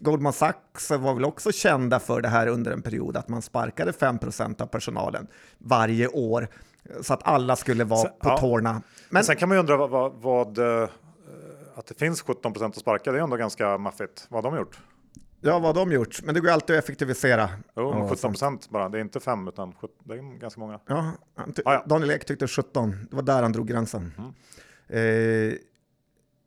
Goldman 0.00 0.32
Sachs 0.32 0.90
var 0.90 1.14
väl 1.14 1.24
också 1.24 1.52
kända 1.52 2.00
för 2.00 2.20
det 2.20 2.28
här 2.28 2.46
under 2.46 2.72
en 2.72 2.82
period, 2.82 3.16
att 3.16 3.28
man 3.28 3.42
sparkade 3.42 3.92
5% 3.92 4.62
av 4.62 4.66
personalen 4.66 5.26
varje 5.58 6.08
år 6.08 6.48
så 7.00 7.14
att 7.14 7.20
alla 7.24 7.56
skulle 7.56 7.84
vara 7.84 8.00
så, 8.00 8.08
på 8.08 8.28
ja. 8.28 8.38
tårna. 8.38 8.82
Men 9.10 9.24
sen 9.24 9.36
kan 9.36 9.48
man 9.48 9.56
ju 9.56 9.60
undra 9.60 9.76
vad, 9.76 9.90
vad, 9.90 10.12
vad 10.12 10.58
eh, 10.58 10.88
att 11.74 11.86
det 11.86 11.98
finns 11.98 12.22
17 12.22 12.52
procent 12.52 12.74
att 12.74 12.80
sparka, 12.80 13.12
det 13.12 13.18
är 13.18 13.22
ändå 13.22 13.36
ganska 13.36 13.78
maffigt. 13.78 14.26
Vad 14.28 14.44
har 14.44 14.50
de 14.50 14.58
gjort? 14.58 14.78
Ja, 15.40 15.58
vad 15.58 15.76
har 15.76 15.86
de 15.86 15.92
gjort? 15.92 16.22
Men 16.22 16.34
det 16.34 16.40
går 16.40 16.50
alltid 16.50 16.76
att 16.76 16.84
effektivisera. 16.84 17.50
Jo, 17.76 18.08
17 18.10 18.30
procent 18.30 18.70
bara. 18.70 18.88
Det 18.88 18.98
är 18.98 19.00
inte 19.00 19.20
5 19.20 19.48
utan 19.48 19.72
17, 19.72 19.96
det 20.04 20.14
är 20.14 20.38
ganska 20.38 20.60
många. 20.60 20.80
Ja, 20.86 21.12
ah, 21.36 21.42
ja. 21.64 21.84
Daniel 21.86 22.10
Ek 22.10 22.24
tyckte 22.24 22.48
17. 22.48 23.06
Det 23.10 23.16
var 23.16 23.22
där 23.22 23.42
han 23.42 23.52
drog 23.52 23.66
gränsen. 23.66 24.12
Mm. 24.18 24.32
Eh, 24.88 25.54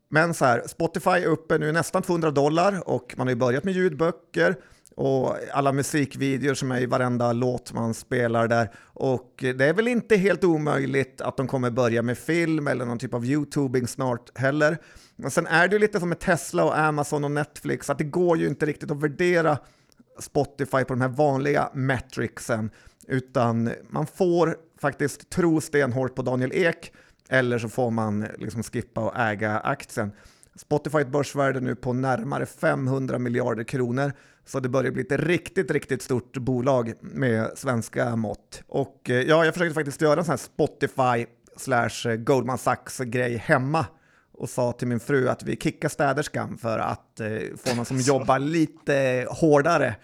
men 0.10 0.34
så 0.34 0.46
här, 0.46 0.64
Spotify 0.68 1.10
är 1.10 1.26
uppe 1.26 1.58
nu 1.58 1.72
nästan 1.72 2.02
200 2.02 2.32
dollar 2.32 2.90
och 2.90 3.14
man 3.18 3.28
har 3.28 3.32
ju 3.32 3.36
börjat 3.36 3.64
med 3.64 3.74
ljudböcker 3.74 4.56
och 4.98 5.36
alla 5.54 5.72
musikvideor 5.72 6.54
som 6.54 6.72
är 6.72 6.82
i 6.82 6.86
varenda 6.86 7.34
låt 7.34 7.74
man 7.74 7.94
spelar 7.94 8.48
där. 8.48 8.72
Och 8.84 9.34
det 9.38 9.66
är 9.66 9.74
väl 9.74 9.88
inte 9.88 10.16
helt 10.16 10.44
omöjligt 10.44 11.22
att 11.22 11.38
de 11.38 11.48
kommer 11.48 11.70
börja 11.70 12.02
med 12.02 12.18
film 12.18 12.68
eller 12.68 12.86
någon 12.86 13.00
typ 13.00 13.14
av 13.14 13.26
YouTubing 13.26 13.88
snart 13.88 14.38
heller. 14.38 14.78
Men 15.16 15.32
sen 15.32 15.48
är 15.48 15.68
det 15.68 15.74
ju 15.76 15.80
lite 15.80 16.00
som 16.00 16.10
med 16.10 16.20
Tesla 16.20 16.64
och 16.64 16.78
Amazon 16.78 17.24
och 17.24 17.32
Netflix, 17.32 17.90
att 17.90 17.98
det 17.98 18.04
går 18.04 18.38
ju 18.38 18.48
inte 18.48 18.66
riktigt 18.66 18.92
att 18.92 19.04
värdera 19.04 19.58
Spotify 20.20 20.84
på 20.84 20.94
de 20.94 21.02
här 21.02 21.10
vanliga 21.10 21.70
metricsen, 21.74 22.70
utan 23.08 23.72
man 23.90 24.08
får 24.08 24.58
faktiskt 24.82 25.30
tro 25.30 25.62
stenhårt 25.62 26.16
på 26.16 26.22
Daniel 26.22 26.52
Ek, 26.54 26.92
eller 27.30 27.60
så 27.60 27.70
får 27.70 27.92
man 27.92 28.28
liksom 28.38 28.64
skippa 28.64 29.02
och 29.02 29.20
äga 29.20 29.60
aktien. 29.60 30.12
Spotify 30.58 30.98
ett 30.98 31.12
börsvärde 31.12 31.60
nu 31.60 31.76
på 31.76 31.94
närmare 31.94 32.46
500 32.46 33.20
miljarder 33.20 33.64
kronor, 33.64 34.12
så 34.46 34.60
det 34.60 34.70
börjar 34.70 34.92
bli 34.92 35.02
ett 35.02 35.12
riktigt, 35.12 35.72
riktigt 35.72 36.02
stort 36.02 36.38
bolag 36.38 36.94
med 37.02 37.52
svenska 37.56 38.16
mått. 38.16 38.64
Och 38.68 39.10
eh, 39.10 39.22
ja, 39.22 39.46
jag 39.46 39.54
försökte 39.54 39.74
faktiskt 39.74 40.02
göra 40.02 40.20
en 40.20 40.26
sån 40.26 40.32
här 40.32 40.38
Spotify 40.38 41.26
slash 41.58 42.16
Goldman 42.18 42.58
Sachs 42.58 43.00
grej 43.00 43.38
hemma 43.38 43.86
och 44.38 44.50
sa 44.50 44.72
till 44.72 44.88
min 44.88 45.00
fru 45.00 45.30
att 45.30 45.44
vi 45.44 45.58
kickar 45.58 45.90
städerskan 45.90 46.58
för 46.58 46.80
att 46.80 47.20
eh, 47.20 47.28
få 47.58 47.76
någon 47.76 47.86
som 47.86 48.00
jobbar 48.00 48.40
lite 48.40 49.28
hårdare 49.30 49.96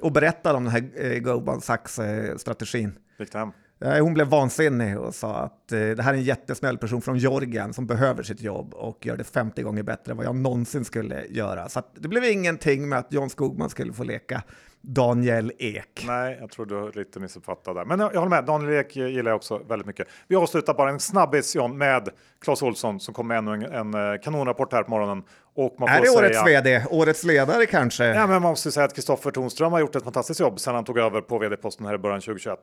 och 0.00 0.12
berätta 0.12 0.54
om 0.54 0.64
den 0.64 0.72
här 0.72 0.90
eh, 0.94 1.18
Goldman 1.18 1.60
Sachs-strategin. 1.60 2.92
Eh, 3.18 3.48
Eh, 3.84 4.02
hon 4.02 4.14
blev 4.14 4.26
vansinnig 4.26 4.98
och 4.98 5.14
sa 5.14 5.34
att 5.34 5.72
eh, 5.72 5.78
det 5.78 6.02
här 6.02 6.14
är 6.14 6.18
en 6.18 6.22
jättesnäll 6.22 6.78
person 6.78 7.02
från 7.02 7.18
Georgien 7.18 7.72
som 7.72 7.86
behöver 7.86 8.22
sitt 8.22 8.40
jobb 8.40 8.74
och 8.74 9.06
gör 9.06 9.16
det 9.16 9.24
50 9.24 9.62
gånger 9.62 9.82
bättre 9.82 10.10
än 10.10 10.16
vad 10.16 10.26
jag 10.26 10.36
någonsin 10.36 10.84
skulle 10.84 11.26
göra. 11.26 11.68
Så 11.68 11.82
det 11.94 12.08
blev 12.08 12.24
ingenting 12.24 12.88
med 12.88 12.98
att 12.98 13.12
John 13.12 13.30
Skogman 13.30 13.70
skulle 13.70 13.92
få 13.92 14.04
leka 14.04 14.42
Daniel 14.80 15.52
Ek. 15.58 16.04
Nej, 16.06 16.36
jag 16.40 16.50
tror 16.50 16.66
du 16.66 17.00
lite 17.00 17.20
missuppfattat 17.20 17.74
där. 17.74 17.84
Men 17.84 18.00
jag, 18.00 18.14
jag 18.14 18.20
håller 18.20 18.30
med, 18.30 18.44
Daniel 18.44 18.72
Ek 18.72 18.96
gillar 18.96 19.30
jag 19.30 19.36
också 19.36 19.58
väldigt 19.58 19.86
mycket. 19.86 20.08
Vi 20.28 20.36
avslutar 20.36 20.74
bara 20.74 20.90
en 20.90 21.00
snabbis 21.00 21.54
John 21.54 21.78
med 21.78 22.08
Claes 22.40 22.62
Olsson 22.62 23.00
som 23.00 23.14
kom 23.14 23.28
med 23.28 23.38
ännu 23.38 23.52
en, 23.52 23.62
en 23.62 23.94
eh, 23.94 24.20
kanonrapport 24.20 24.72
här 24.72 24.82
på 24.82 24.90
morgonen. 24.90 25.22
Är 25.56 26.02
det 26.02 26.10
årets 26.10 26.38
säga, 26.38 26.60
vd? 26.60 26.86
Årets 26.90 27.24
ledare 27.24 27.66
kanske? 27.66 28.04
Ja, 28.04 28.26
men 28.26 28.42
man 28.42 28.42
måste 28.42 28.72
säga 28.72 28.84
att 28.84 28.94
Kristoffer 28.94 29.30
Tonström 29.30 29.72
har 29.72 29.80
gjort 29.80 29.96
ett 29.96 30.04
fantastiskt 30.04 30.40
jobb 30.40 30.60
sedan 30.60 30.74
han 30.74 30.84
tog 30.84 30.98
över 30.98 31.20
på 31.20 31.38
vd-posten 31.38 31.86
här 31.86 31.94
i 31.94 31.98
början 31.98 32.20
2021. 32.20 32.58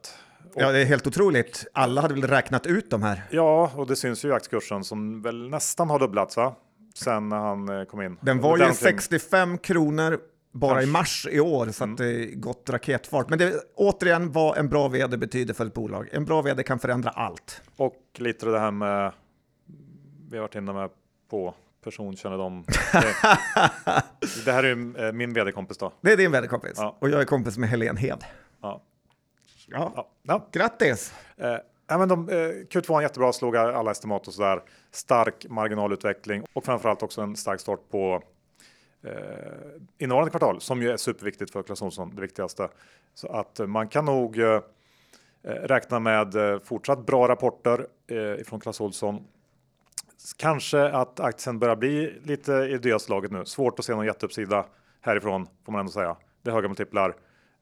Och, 0.53 0.61
ja, 0.61 0.71
det 0.71 0.79
är 0.79 0.85
helt 0.85 1.07
otroligt. 1.07 1.67
Alla 1.73 2.01
hade 2.01 2.13
väl 2.13 2.23
räknat 2.23 2.65
ut 2.65 2.89
de 2.89 3.03
här? 3.03 3.23
Ja, 3.29 3.71
och 3.75 3.87
det 3.87 3.95
syns 3.95 4.25
ju 4.25 4.29
i 4.29 4.31
aktiekursen 4.31 4.83
som 4.83 5.21
väl 5.21 5.49
nästan 5.49 5.89
har 5.89 5.99
dubblats 5.99 6.37
va? 6.37 6.55
Sen 6.95 7.29
när 7.29 7.37
han 7.37 7.79
eh, 7.79 7.85
kom 7.85 8.01
in. 8.01 8.17
Den 8.21 8.41
var 8.41 8.57
ju 8.57 8.73
65 8.73 9.57
kronor 9.57 10.19
bara 10.51 10.73
Kanske. 10.73 10.89
i 10.89 10.91
mars 10.91 11.27
i 11.31 11.39
år, 11.39 11.67
så 11.67 11.83
mm. 11.83 11.93
att 11.93 11.97
det 11.97 12.25
gått 12.25 12.69
raketfart. 12.69 13.29
Men 13.29 13.39
det 13.39 13.53
återigen 13.75 14.31
vad 14.31 14.57
en 14.57 14.69
bra 14.69 14.87
vd 14.87 15.17
betyder 15.17 15.53
för 15.53 15.65
ett 15.65 15.73
bolag. 15.73 16.09
En 16.11 16.25
bra 16.25 16.41
vd 16.41 16.63
kan 16.63 16.79
förändra 16.79 17.09
allt. 17.09 17.61
Och 17.75 18.03
lite 18.17 18.45
det 18.45 18.59
här 18.59 18.71
med, 18.71 19.11
vi 20.29 20.37
har 20.37 20.41
varit 20.41 20.55
inne 20.55 20.73
med 20.73 20.89
på 21.29 21.53
personkännedom. 21.83 22.65
Det, 22.91 23.15
det 24.45 24.51
här 24.51 24.63
är 24.63 25.05
eh, 25.05 25.11
min 25.11 25.33
vd-kompis 25.33 25.77
då. 25.77 25.91
Det 26.01 26.11
är 26.11 26.17
din 26.17 26.31
vd-kompis. 26.31 26.73
Ja. 26.75 26.97
Och 26.99 27.09
jag 27.09 27.21
är 27.21 27.25
kompis 27.25 27.57
med 27.57 27.69
Helen 27.69 27.97
Hed. 27.97 28.23
Ja. 28.61 28.81
Ja. 29.67 30.07
ja. 30.23 30.47
Grattis! 30.51 31.13
Eh, 31.37 31.57
men 31.97 32.09
de, 32.09 32.29
eh, 32.29 32.35
Q2 32.35 32.89
var 32.89 33.01
jättebra, 33.01 33.33
slog 33.33 33.57
alla 33.57 33.91
estimat 33.91 34.27
och 34.27 34.33
sådär. 34.33 34.61
Stark 34.91 35.45
marginalutveckling 35.49 36.43
och 36.53 36.65
framförallt 36.65 37.03
också 37.03 37.21
en 37.21 37.35
stark 37.35 37.59
start 37.59 37.79
på 37.91 38.23
eh, 39.03 39.11
innevarande 39.97 40.31
kvartal 40.31 40.61
som 40.61 40.81
ju 40.81 40.89
är 40.89 40.97
superviktigt 40.97 41.51
för 41.51 41.63
Clas 41.63 41.81
Ohlson, 41.81 42.15
det 42.15 42.21
viktigaste. 42.21 42.69
Så 43.13 43.27
att 43.27 43.59
man 43.67 43.87
kan 43.87 44.05
nog 44.05 44.39
eh, 44.39 44.61
räkna 45.41 45.99
med 45.99 46.35
eh, 46.35 46.59
fortsatt 46.59 47.05
bra 47.05 47.27
rapporter 47.27 47.87
eh, 48.07 48.43
från 48.43 48.59
Clas 48.59 48.81
Ohlson. 48.81 49.27
Kanske 50.37 50.89
att 50.89 51.19
aktien 51.19 51.59
börjar 51.59 51.75
bli 51.75 52.19
lite 52.23 52.53
i 52.53 52.77
dödslaget 52.77 53.31
nu. 53.31 53.45
Svårt 53.45 53.79
att 53.79 53.85
se 53.85 53.95
någon 53.95 54.05
jätteuppsida 54.05 54.65
härifrån 55.01 55.47
får 55.65 55.71
man 55.71 55.79
ändå 55.79 55.91
säga. 55.91 56.17
Det 56.43 56.49
är 56.49 56.53
höga 56.53 56.67
multiplar. 56.67 57.15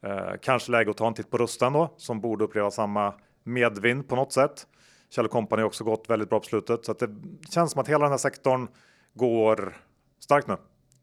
Eh, 0.05 0.31
kanske 0.41 0.71
läge 0.71 0.91
att 0.91 0.97
ta 0.97 1.07
en 1.07 1.13
titt 1.13 1.29
på 1.29 1.37
Rustan 1.37 1.73
då, 1.73 1.93
som 1.97 2.21
borde 2.21 2.43
uppleva 2.43 2.71
samma 2.71 3.13
medvind 3.43 4.07
på 4.07 4.15
något 4.15 4.33
sätt. 4.33 4.67
Kjell 5.09 5.27
Company 5.27 5.61
har 5.61 5.67
också 5.67 5.83
gått 5.83 6.09
väldigt 6.09 6.29
bra 6.29 6.39
på 6.39 6.45
slutet, 6.45 6.85
så 6.85 6.91
att 6.91 6.99
det 6.99 7.09
känns 7.49 7.71
som 7.71 7.81
att 7.81 7.87
hela 7.87 8.03
den 8.03 8.11
här 8.11 8.17
sektorn 8.17 8.67
går 9.13 9.77
starkt 10.19 10.47
nu. 10.47 10.57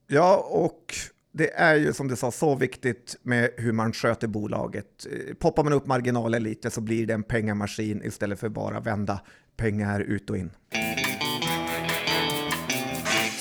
Ja, 0.06 0.46
och 0.50 0.94
det 1.32 1.54
är 1.54 1.74
ju 1.74 1.92
som 1.92 2.08
du 2.08 2.16
sa 2.16 2.30
så 2.30 2.54
viktigt 2.54 3.16
med 3.22 3.50
hur 3.56 3.72
man 3.72 3.92
sköter 3.92 4.28
bolaget. 4.28 5.06
Eh, 5.06 5.34
poppar 5.34 5.64
man 5.64 5.72
upp 5.72 5.86
marginalen 5.86 6.42
lite 6.42 6.70
så 6.70 6.80
blir 6.80 7.06
det 7.06 7.14
en 7.14 7.22
pengamaskin 7.22 8.02
istället 8.04 8.40
för 8.40 8.48
bara 8.48 8.80
vända 8.80 9.20
pengar 9.56 10.00
ut 10.00 10.30
och 10.30 10.36
in. 10.36 10.50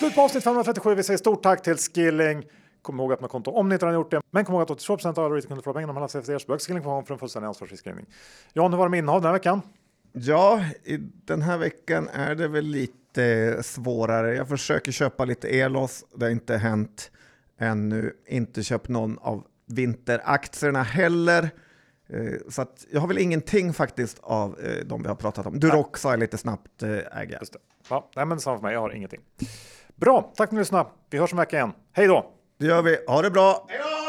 Slut 0.03 0.15
på 0.15 0.21
avsnitt 0.21 0.43
537. 0.43 0.95
Vi 0.95 1.03
säger 1.03 1.17
stort 1.17 1.43
tack 1.43 1.63
till 1.63 1.77
Skilling. 1.77 2.45
Kom 2.81 2.99
ihåg 2.99 3.11
att 3.11 3.17
öppna 3.17 3.27
konto 3.27 3.51
om 3.51 3.69
ni 3.69 3.75
inte 3.75 3.85
har 3.85 3.93
gjort 3.93 4.11
det. 4.11 4.21
Men 4.31 4.45
kom 4.45 4.55
ihåg 4.55 4.61
att 4.61 4.71
82 4.71 4.93
av 5.09 5.19
alla 5.19 5.41
kunder 5.41 5.63
får 5.63 5.73
pengarna 5.73 5.93
mellan 5.93 6.09
sig 6.09 6.21
för 6.21 6.31
deras 6.31 6.47
böcker. 6.47 6.65
Skilling 6.65 6.83
får 6.83 7.01
för 7.01 7.13
en 7.13 7.19
fullständig 7.19 7.47
ansvarsfri 7.47 7.77
skrivning. 7.77 8.05
Jan, 8.53 8.71
hur 8.71 8.77
var 8.77 8.85
det 8.85 8.89
med 8.89 8.97
innehav 8.97 9.21
den 9.21 9.25
här 9.25 9.33
veckan? 9.33 9.61
Ja, 10.11 10.65
i 10.83 10.97
den 11.25 11.41
här 11.41 11.57
veckan 11.57 12.09
är 12.13 12.35
det 12.35 12.47
väl 12.47 12.65
lite 12.65 13.57
svårare. 13.63 14.35
Jag 14.35 14.49
försöker 14.49 14.91
köpa 14.91 15.25
lite 15.25 15.47
Elos. 15.47 16.05
Det 16.15 16.25
har 16.25 16.31
inte 16.31 16.57
hänt 16.57 17.11
ännu. 17.59 18.13
Inte 18.27 18.63
köpt 18.63 18.87
någon 18.87 19.17
av 19.17 19.43
vinteraktierna 19.65 20.83
heller. 20.83 21.49
Eh, 22.09 22.33
Så 22.49 22.61
att 22.61 22.85
jag 22.91 23.01
har 23.01 23.07
väl 23.07 23.17
ingenting 23.17 23.73
faktiskt 23.73 24.19
av 24.21 24.59
eh, 24.59 24.85
de 24.85 25.01
vi 25.03 25.07
har 25.07 25.15
pratat 25.15 25.45
om. 25.45 25.59
Durox 25.59 26.03
har 26.03 26.11
jag 26.11 26.19
lite 26.19 26.37
snabbt 26.37 26.83
eh, 26.83 26.89
äga. 26.89 27.37
Just 27.39 27.53
det. 27.53 27.59
Ja, 27.89 28.09
nej, 28.15 28.25
men 28.25 28.39
samma 28.39 28.57
för 28.57 28.63
mig. 28.63 28.73
Jag 28.73 28.81
har 28.81 28.91
ingenting. 28.91 29.21
Bra, 29.95 30.21
tack 30.21 30.35
för 30.37 30.43
att 30.43 30.51
ni 30.51 30.59
lyssnade. 30.59 30.89
Vi 31.09 31.17
hörs 31.17 31.33
om 31.33 31.39
en 31.39 31.41
vecka 31.41 31.55
igen. 31.55 31.73
Hej 31.93 32.07
då! 32.07 32.25
Det 32.59 32.65
gör 32.65 32.81
vi. 32.81 32.97
Ha 33.07 33.21
det 33.21 33.31
bra! 33.31 33.65
Hej 33.69 33.79
då! 33.79 34.02